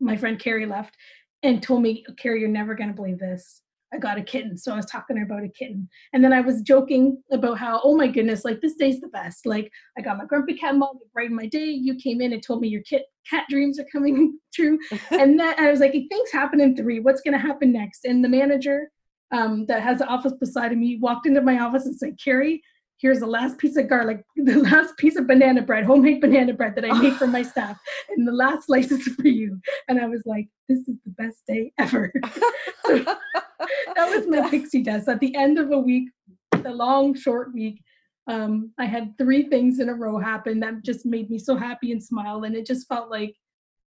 my 0.00 0.16
friend 0.16 0.38
Carrie 0.38 0.66
left 0.66 0.96
and 1.42 1.62
told 1.62 1.82
me, 1.82 2.04
Carrie, 2.18 2.40
you're 2.40 2.48
never 2.48 2.74
going 2.74 2.88
to 2.88 2.96
believe 2.96 3.18
this. 3.18 3.62
I 3.92 3.98
got 3.98 4.18
a 4.18 4.22
kitten. 4.22 4.56
So 4.56 4.72
I 4.72 4.76
was 4.76 4.86
talking 4.86 5.16
to 5.16 5.20
her 5.20 5.26
about 5.26 5.42
a 5.42 5.48
kitten. 5.48 5.88
And 6.12 6.22
then 6.22 6.32
I 6.32 6.40
was 6.40 6.62
joking 6.62 7.20
about 7.32 7.58
how, 7.58 7.80
oh 7.82 7.96
my 7.96 8.06
goodness, 8.06 8.44
like 8.44 8.60
this 8.60 8.76
day's 8.76 9.00
the 9.00 9.08
best. 9.08 9.46
Like 9.46 9.70
I 9.98 10.00
got 10.00 10.16
my 10.16 10.26
grumpy 10.26 10.54
cat 10.54 10.76
mug, 10.76 10.96
it 11.00 11.12
brightened 11.12 11.36
my 11.36 11.46
day. 11.46 11.64
You 11.64 11.96
came 11.96 12.20
in 12.20 12.32
and 12.32 12.42
told 12.42 12.60
me 12.60 12.68
your 12.68 12.82
kit, 12.82 13.06
cat 13.28 13.46
dreams 13.50 13.80
are 13.80 13.86
coming 13.90 14.38
true. 14.54 14.78
and 15.10 15.38
then 15.38 15.54
I 15.58 15.70
was 15.70 15.80
like, 15.80 15.92
things 15.92 16.30
happen 16.32 16.60
in 16.60 16.76
three. 16.76 17.00
What's 17.00 17.20
going 17.20 17.34
to 17.34 17.38
happen 17.38 17.72
next? 17.72 18.04
And 18.04 18.24
the 18.24 18.28
manager 18.28 18.90
um, 19.32 19.66
that 19.66 19.82
has 19.82 19.98
the 19.98 20.06
office 20.06 20.34
beside 20.34 20.72
of 20.72 20.78
me 20.78 20.98
walked 21.00 21.26
into 21.26 21.40
my 21.40 21.58
office 21.58 21.86
and 21.86 21.96
said, 21.96 22.18
Carrie, 22.22 22.62
here's 23.00 23.20
the 23.20 23.26
last 23.26 23.58
piece 23.58 23.76
of 23.76 23.88
garlic, 23.88 24.24
the 24.36 24.58
last 24.58 24.96
piece 24.98 25.16
of 25.16 25.26
banana 25.26 25.62
bread, 25.62 25.84
homemade 25.84 26.20
banana 26.20 26.52
bread 26.52 26.74
that 26.76 26.84
I 26.84 26.92
made 27.00 27.14
for 27.14 27.26
my 27.38 27.42
staff, 27.42 27.78
and 28.10 28.26
the 28.26 28.32
last 28.32 28.66
slice 28.66 28.90
is 28.90 29.02
for 29.02 29.28
you. 29.28 29.58
And 29.88 30.00
I 30.00 30.06
was 30.06 30.22
like, 30.26 30.48
this 30.68 30.80
is 30.80 30.96
the 31.04 31.12
best 31.12 31.46
day 31.46 31.72
ever. 31.78 32.12
so 32.86 32.98
that 32.98 34.10
was 34.10 34.26
my 34.28 34.48
pixie 34.50 34.82
dust. 34.82 35.08
At 35.08 35.20
the 35.20 35.34
end 35.34 35.58
of 35.58 35.72
a 35.72 35.78
week, 35.78 36.10
the 36.52 36.70
long, 36.70 37.14
short 37.14 37.52
week, 37.54 37.82
um, 38.26 38.72
I 38.78 38.84
had 38.84 39.16
three 39.18 39.44
things 39.44 39.80
in 39.80 39.88
a 39.88 39.94
row 39.94 40.18
happen 40.18 40.60
that 40.60 40.84
just 40.84 41.06
made 41.06 41.30
me 41.30 41.38
so 41.38 41.56
happy 41.56 41.90
and 41.90 42.02
smile. 42.02 42.44
And 42.44 42.54
it 42.54 42.66
just 42.66 42.86
felt 42.86 43.10
like, 43.10 43.34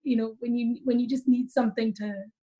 you 0.02 0.16
know, 0.16 0.36
when 0.38 0.56
you 0.56 0.78
when 0.84 0.98
you 0.98 1.06
just 1.06 1.28
need 1.28 1.50
something 1.50 1.92
to 1.94 2.14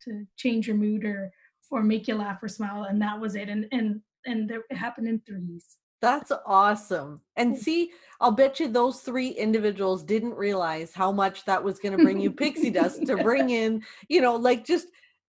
to 0.05 0.27
change 0.37 0.67
your 0.67 0.77
mood 0.77 1.05
or 1.05 1.31
or 1.71 1.83
make 1.83 2.09
you 2.09 2.17
laugh 2.17 2.43
or 2.43 2.49
smile, 2.49 2.85
and 2.85 3.01
that 3.01 3.19
was 3.19 3.35
it. 3.35 3.49
And 3.49 3.67
and 3.73 4.01
and 4.27 4.51
it 4.51 4.77
happened 4.77 5.09
in 5.09 5.21
threes. 5.21 5.77
That's 6.01 6.33
awesome. 6.47 7.21
And 7.37 7.57
see, 7.57 7.91
I'll 8.21 8.31
bet 8.31 8.61
you 8.61 8.69
those 8.69 9.01
three 9.01 9.29
individuals 9.29 10.03
didn't 10.03 10.35
realize 10.35 10.93
how 10.95 11.13
much 11.13 11.45
that 11.45 11.63
was 11.63 11.79
going 11.79 11.97
to 11.97 12.03
bring 12.03 12.21
you 12.21 12.31
pixie 12.31 12.71
dust 12.71 13.07
to 13.07 13.17
bring 13.17 13.51
in, 13.51 13.83
you 14.09 14.21
know, 14.21 14.37
like 14.37 14.65
just 14.65 14.89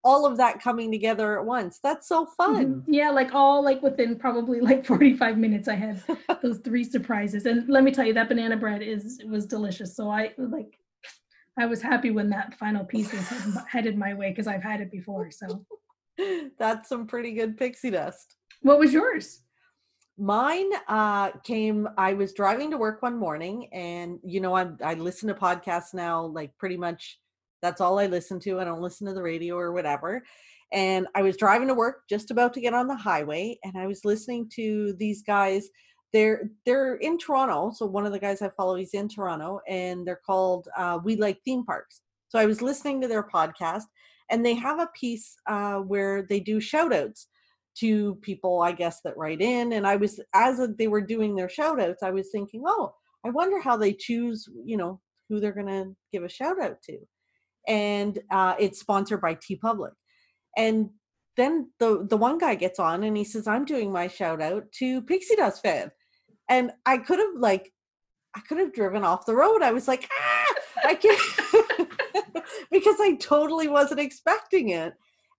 all 0.04 0.26
of 0.26 0.36
that 0.36 0.60
coming 0.60 0.92
together 0.92 1.38
at 1.38 1.44
once. 1.44 1.80
That's 1.82 2.06
so 2.06 2.26
fun. 2.26 2.66
Mm-hmm. 2.66 2.92
Yeah, 2.92 3.10
like 3.10 3.34
all 3.34 3.64
like 3.64 3.82
within 3.82 4.16
probably 4.18 4.60
like 4.60 4.84
45 4.86 5.38
minutes 5.38 5.66
I 5.66 5.74
had 5.74 6.02
those 6.42 6.58
three 6.58 6.84
surprises. 6.84 7.46
And 7.46 7.68
let 7.68 7.84
me 7.84 7.90
tell 7.90 8.04
you 8.04 8.14
that 8.14 8.28
banana 8.28 8.56
bread 8.56 8.82
is 8.82 9.22
was 9.26 9.46
delicious. 9.46 9.96
So 9.96 10.10
I 10.10 10.32
like 10.36 10.78
I 11.58 11.66
was 11.66 11.80
happy 11.80 12.10
when 12.10 12.28
that 12.30 12.58
final 12.58 12.84
piece 12.84 13.12
was 13.12 13.28
headed 13.66 13.96
my 13.96 14.12
way 14.12 14.30
because 14.30 14.46
I've 14.46 14.62
had 14.62 14.80
it 14.80 14.90
before. 14.90 15.30
So 15.30 15.64
that's 16.58 16.88
some 16.88 17.06
pretty 17.06 17.32
good 17.32 17.56
pixie 17.56 17.90
dust. 17.90 18.36
What 18.60 18.78
was 18.78 18.92
yours? 18.92 19.40
Mine 20.16 20.70
uh, 20.86 21.32
came. 21.42 21.88
I 21.98 22.14
was 22.14 22.34
driving 22.34 22.70
to 22.70 22.78
work 22.78 23.02
one 23.02 23.18
morning, 23.18 23.68
and 23.72 24.20
you 24.22 24.40
know, 24.40 24.54
I 24.54 24.68
I 24.82 24.94
listen 24.94 25.28
to 25.28 25.34
podcasts 25.34 25.92
now, 25.92 26.26
like 26.26 26.56
pretty 26.58 26.76
much. 26.76 27.18
That's 27.62 27.80
all 27.80 27.98
I 27.98 28.06
listen 28.06 28.38
to. 28.40 28.60
I 28.60 28.64
don't 28.64 28.82
listen 28.82 29.06
to 29.06 29.14
the 29.14 29.22
radio 29.22 29.56
or 29.56 29.72
whatever. 29.72 30.22
And 30.70 31.06
I 31.14 31.22
was 31.22 31.36
driving 31.36 31.68
to 31.68 31.74
work, 31.74 32.02
just 32.10 32.30
about 32.30 32.52
to 32.54 32.60
get 32.60 32.74
on 32.74 32.86
the 32.86 32.96
highway, 32.96 33.58
and 33.64 33.76
I 33.76 33.86
was 33.86 34.04
listening 34.04 34.48
to 34.54 34.94
these 34.98 35.22
guys. 35.22 35.68
They're 36.12 36.50
they're 36.64 36.96
in 36.96 37.18
Toronto, 37.18 37.72
so 37.74 37.86
one 37.86 38.06
of 38.06 38.12
the 38.12 38.18
guys 38.20 38.40
I 38.40 38.50
follow, 38.56 38.76
he's 38.76 38.94
in 38.94 39.08
Toronto, 39.08 39.60
and 39.68 40.06
they're 40.06 40.20
called 40.24 40.68
uh, 40.76 41.00
We 41.02 41.16
Like 41.16 41.40
Theme 41.44 41.64
Parks. 41.64 42.02
So 42.28 42.38
I 42.38 42.46
was 42.46 42.62
listening 42.62 43.00
to 43.00 43.08
their 43.08 43.24
podcast, 43.24 43.84
and 44.30 44.46
they 44.46 44.54
have 44.54 44.78
a 44.78 44.90
piece 44.94 45.34
uh, 45.48 45.78
where 45.78 46.22
they 46.22 46.38
do 46.38 46.60
shout 46.60 46.92
outs 46.92 47.26
to 47.76 48.14
people 48.16 48.62
i 48.62 48.72
guess 48.72 49.00
that 49.02 49.16
write 49.16 49.40
in 49.40 49.72
and 49.72 49.86
i 49.86 49.96
was 49.96 50.20
as 50.34 50.60
they 50.78 50.88
were 50.88 51.00
doing 51.00 51.34
their 51.34 51.48
shout 51.48 51.80
outs 51.80 52.02
i 52.02 52.10
was 52.10 52.30
thinking 52.30 52.62
oh 52.66 52.94
i 53.24 53.30
wonder 53.30 53.60
how 53.60 53.76
they 53.76 53.92
choose 53.92 54.48
you 54.64 54.76
know 54.76 55.00
who 55.28 55.40
they're 55.40 55.52
going 55.52 55.66
to 55.66 55.94
give 56.12 56.22
a 56.22 56.28
shout 56.28 56.62
out 56.62 56.82
to. 56.82 56.98
And 57.66 58.18
uh, 58.30 58.54
it's 58.58 58.80
sponsored 58.80 59.20
by 59.20 59.36
TeePublic. 59.36 59.92
And 60.56 60.90
then 61.36 61.70
the 61.80 62.06
the 62.08 62.16
one 62.16 62.38
guy 62.38 62.54
gets 62.54 62.78
on 62.78 63.02
and 63.02 63.16
he 63.16 63.24
says 63.24 63.48
i'm 63.48 63.64
doing 63.64 63.90
my 63.90 64.06
shout 64.06 64.40
out 64.40 64.70
to 64.70 65.02
pixie 65.02 65.34
dust 65.34 65.62
fan. 65.62 65.90
And 66.48 66.70
i 66.86 66.96
could 66.96 67.18
have 67.18 67.34
like 67.36 67.72
i 68.36 68.40
could 68.40 68.58
have 68.58 68.72
driven 68.72 69.02
off 69.02 69.26
the 69.26 69.34
road. 69.34 69.60
I 69.62 69.72
was 69.72 69.88
like 69.88 70.08
ah 70.12 70.54
i 70.84 70.94
can't. 70.94 71.20
Because 72.70 72.96
i 73.00 73.16
totally 73.16 73.66
wasn't 73.66 74.00
expecting 74.00 74.68
it 74.68 74.94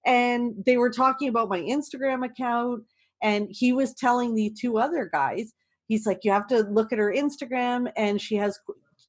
and 0.06 0.54
they 0.66 0.78
were 0.78 0.90
talking 0.90 1.30
about 1.30 1.50
my 1.50 1.62
Instagram 1.62 2.26
account 2.26 2.84
and 3.22 3.48
he 3.50 3.74
was 3.74 3.94
telling 3.94 4.36
the 4.36 4.54
two 4.60 4.78
other 4.78 5.10
guys 5.12 5.54
he's 5.88 6.06
like 6.06 6.20
you 6.24 6.32
have 6.32 6.48
to 6.48 6.60
look 6.64 6.92
at 6.92 7.00
her 7.00 7.14
Instagram 7.14 7.92
and 7.98 8.22
she 8.22 8.36
has 8.36 8.60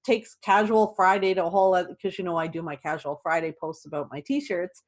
takes 0.05 0.36
casual 0.42 0.94
Friday 0.97 1.34
to 1.34 1.44
a 1.44 1.51
whole 1.51 1.76
because 1.88 2.18
you 2.18 2.24
know 2.24 2.36
I 2.36 2.47
do 2.47 2.62
my 2.62 2.76
casual 2.76 3.20
Friday 3.22 3.53
posts 3.61 3.86
about 3.86 4.09
my 4.11 4.20
t-shirts 4.20 4.82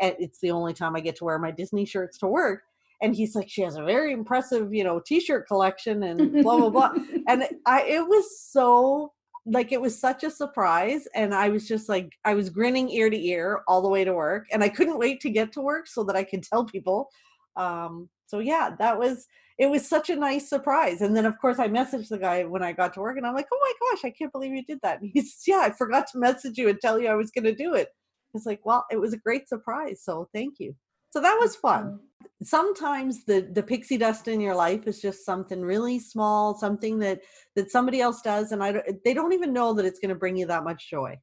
and 0.00 0.14
it's 0.18 0.40
the 0.40 0.50
only 0.50 0.72
time 0.72 0.96
I 0.96 1.00
get 1.00 1.16
to 1.16 1.24
wear 1.24 1.38
my 1.38 1.50
Disney 1.50 1.84
shirts 1.84 2.18
to 2.18 2.26
work 2.26 2.62
and 3.02 3.14
he's 3.14 3.34
like 3.34 3.50
she 3.50 3.62
has 3.62 3.76
a 3.76 3.84
very 3.84 4.12
impressive 4.12 4.72
you 4.72 4.84
know 4.84 5.00
t-shirt 5.04 5.46
collection 5.46 6.02
and 6.02 6.42
blah 6.42 6.56
blah 6.56 6.70
blah 6.70 6.92
and 7.28 7.44
I 7.66 7.82
it 7.82 8.06
was 8.06 8.40
so 8.40 9.12
like 9.44 9.72
it 9.72 9.80
was 9.80 9.98
such 9.98 10.22
a 10.22 10.30
surprise 10.30 11.06
and 11.14 11.34
i 11.34 11.48
was 11.48 11.66
just 11.66 11.88
like 11.88 12.12
i 12.24 12.34
was 12.34 12.48
grinning 12.48 12.88
ear 12.90 13.10
to 13.10 13.26
ear 13.26 13.62
all 13.66 13.82
the 13.82 13.88
way 13.88 14.04
to 14.04 14.14
work 14.14 14.46
and 14.52 14.62
i 14.62 14.68
couldn't 14.68 14.98
wait 14.98 15.20
to 15.20 15.30
get 15.30 15.52
to 15.52 15.60
work 15.60 15.86
so 15.86 16.04
that 16.04 16.16
i 16.16 16.22
could 16.22 16.42
tell 16.42 16.64
people 16.64 17.08
um 17.56 18.08
so 18.26 18.38
yeah 18.38 18.70
that 18.78 18.98
was 18.98 19.26
it 19.58 19.68
was 19.68 19.86
such 19.86 20.10
a 20.10 20.16
nice 20.16 20.48
surprise 20.48 21.00
and 21.00 21.16
then 21.16 21.26
of 21.26 21.38
course 21.40 21.58
i 21.58 21.68
messaged 21.68 22.08
the 22.08 22.18
guy 22.18 22.44
when 22.44 22.62
i 22.62 22.72
got 22.72 22.94
to 22.94 23.00
work 23.00 23.16
and 23.16 23.26
i'm 23.26 23.34
like 23.34 23.48
oh 23.52 23.58
my 23.60 23.90
gosh 23.90 24.04
i 24.04 24.10
can't 24.10 24.32
believe 24.32 24.52
you 24.52 24.64
did 24.64 24.78
that 24.82 25.00
and 25.00 25.10
he's 25.12 25.42
yeah 25.46 25.60
i 25.60 25.70
forgot 25.70 26.06
to 26.06 26.18
message 26.18 26.56
you 26.56 26.68
and 26.68 26.78
tell 26.80 27.00
you 27.00 27.08
i 27.08 27.14
was 27.14 27.30
going 27.30 27.44
to 27.44 27.54
do 27.54 27.74
it. 27.74 27.88
It's 28.34 28.46
like 28.46 28.60
well 28.64 28.86
it 28.90 29.00
was 29.00 29.12
a 29.12 29.18
great 29.18 29.48
surprise 29.48 30.02
so 30.02 30.28
thank 30.32 30.54
you. 30.58 30.74
So 31.10 31.20
that 31.20 31.36
was 31.38 31.56
fun 31.56 31.98
sometimes 32.46 33.24
the 33.24 33.48
the 33.52 33.62
pixie 33.62 33.98
dust 33.98 34.28
in 34.28 34.40
your 34.40 34.54
life 34.54 34.86
is 34.86 35.00
just 35.00 35.24
something 35.24 35.62
really 35.62 35.98
small 35.98 36.54
something 36.56 36.98
that 36.98 37.20
that 37.54 37.70
somebody 37.70 38.00
else 38.00 38.22
does 38.22 38.52
and 38.52 38.62
i 38.62 38.72
don't, 38.72 39.04
they 39.04 39.14
don't 39.14 39.32
even 39.32 39.52
know 39.52 39.72
that 39.72 39.84
it's 39.84 39.98
going 39.98 40.08
to 40.08 40.14
bring 40.14 40.36
you 40.36 40.46
that 40.46 40.64
much 40.64 40.88
joy. 40.90 41.18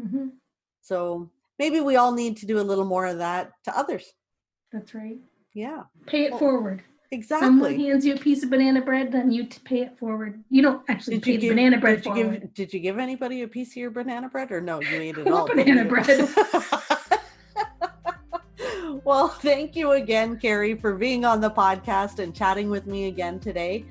Mm-hmm. 0.00 0.28
so 0.80 1.30
maybe 1.58 1.80
we 1.80 1.96
all 1.96 2.12
need 2.12 2.36
to 2.38 2.46
do 2.46 2.58
a 2.58 2.62
little 2.62 2.84
more 2.84 3.06
of 3.06 3.18
that 3.18 3.52
to 3.64 3.78
others. 3.78 4.04
That's 4.72 4.94
right. 4.94 5.18
Yeah. 5.54 5.82
Pay 6.06 6.24
it 6.24 6.30
well, 6.30 6.40
forward. 6.40 6.82
Exactly. 7.10 7.46
someone 7.46 7.78
hands 7.78 8.06
you 8.06 8.14
a 8.14 8.18
piece 8.18 8.42
of 8.42 8.48
banana 8.48 8.80
bread 8.80 9.12
then 9.12 9.30
you 9.30 9.46
pay 9.64 9.82
it 9.82 9.98
forward. 9.98 10.42
You 10.48 10.62
don't 10.62 10.82
actually 10.88 11.16
did 11.16 11.24
pay 11.24 11.32
you 11.32 11.38
give, 11.38 11.50
banana 11.50 11.78
bread 11.78 11.96
did 12.02 12.06
you 12.06 12.14
forward. 12.14 12.40
give 12.40 12.54
did 12.54 12.72
you 12.72 12.80
give 12.80 12.98
anybody 12.98 13.42
a 13.42 13.48
piece 13.48 13.72
of 13.72 13.76
your 13.76 13.90
banana 13.90 14.30
bread 14.30 14.50
or 14.50 14.62
no 14.62 14.80
you 14.80 14.96
ate 14.96 15.18
it 15.18 15.28
all 15.28 15.46
banana 15.46 15.84
bread 15.84 16.06
Well, 19.04 19.28
thank 19.42 19.76
you 19.76 19.92
again, 19.92 20.38
Carrie, 20.38 20.74
for 20.74 20.94
being 20.94 21.24
on 21.24 21.40
the 21.40 21.50
podcast 21.50 22.18
and 22.18 22.34
chatting 22.34 22.70
with 22.70 22.86
me 22.86 23.06
again 23.06 23.40
today. 23.40 23.84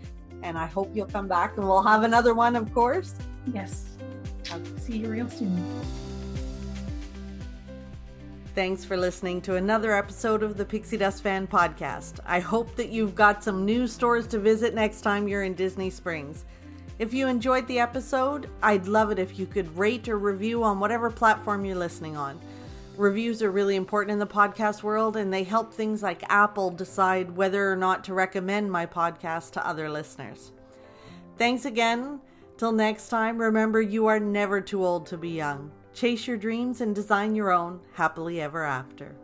And 0.43 0.57
I 0.57 0.65
hope 0.65 0.91
you'll 0.93 1.05
come 1.05 1.27
back 1.27 1.57
and 1.57 1.67
we'll 1.67 1.83
have 1.83 2.03
another 2.03 2.33
one, 2.33 2.55
of 2.55 2.73
course. 2.73 3.13
Yes. 3.53 3.85
I'll 4.51 4.63
see 4.77 4.97
you 4.97 5.09
real 5.09 5.29
soon. 5.29 5.63
Thanks 8.53 8.83
for 8.83 8.97
listening 8.97 9.39
to 9.43 9.55
another 9.55 9.95
episode 9.95 10.43
of 10.43 10.57
the 10.57 10.65
Pixie 10.65 10.97
Dust 10.97 11.23
Fan 11.23 11.47
Podcast. 11.47 12.19
I 12.25 12.41
hope 12.41 12.75
that 12.75 12.89
you've 12.89 13.15
got 13.15 13.43
some 13.43 13.65
new 13.65 13.87
stores 13.87 14.27
to 14.27 14.39
visit 14.39 14.73
next 14.73 15.01
time 15.01 15.27
you're 15.27 15.43
in 15.43 15.53
Disney 15.53 15.89
Springs. 15.89 16.43
If 16.99 17.13
you 17.13 17.27
enjoyed 17.27 17.65
the 17.67 17.79
episode, 17.79 18.49
I'd 18.61 18.87
love 18.87 19.09
it 19.09 19.19
if 19.19 19.39
you 19.39 19.45
could 19.45 19.75
rate 19.77 20.09
or 20.09 20.19
review 20.19 20.63
on 20.63 20.81
whatever 20.81 21.09
platform 21.09 21.63
you're 21.63 21.77
listening 21.77 22.17
on. 22.17 22.41
Reviews 23.01 23.41
are 23.41 23.49
really 23.49 23.77
important 23.77 24.11
in 24.11 24.19
the 24.19 24.27
podcast 24.27 24.83
world, 24.83 25.17
and 25.17 25.33
they 25.33 25.41
help 25.41 25.73
things 25.73 26.03
like 26.03 26.21
Apple 26.29 26.69
decide 26.69 27.35
whether 27.35 27.71
or 27.71 27.75
not 27.75 28.03
to 28.03 28.13
recommend 28.13 28.71
my 28.71 28.85
podcast 28.85 29.53
to 29.53 29.67
other 29.67 29.89
listeners. 29.89 30.51
Thanks 31.35 31.65
again. 31.65 32.21
Till 32.57 32.71
next 32.71 33.09
time, 33.09 33.39
remember 33.39 33.81
you 33.81 34.05
are 34.05 34.19
never 34.19 34.61
too 34.61 34.85
old 34.85 35.07
to 35.07 35.17
be 35.17 35.29
young. 35.29 35.71
Chase 35.95 36.27
your 36.27 36.37
dreams 36.37 36.81
and 36.81 36.93
design 36.93 37.33
your 37.33 37.51
own 37.51 37.79
happily 37.93 38.39
ever 38.39 38.63
after. 38.63 39.15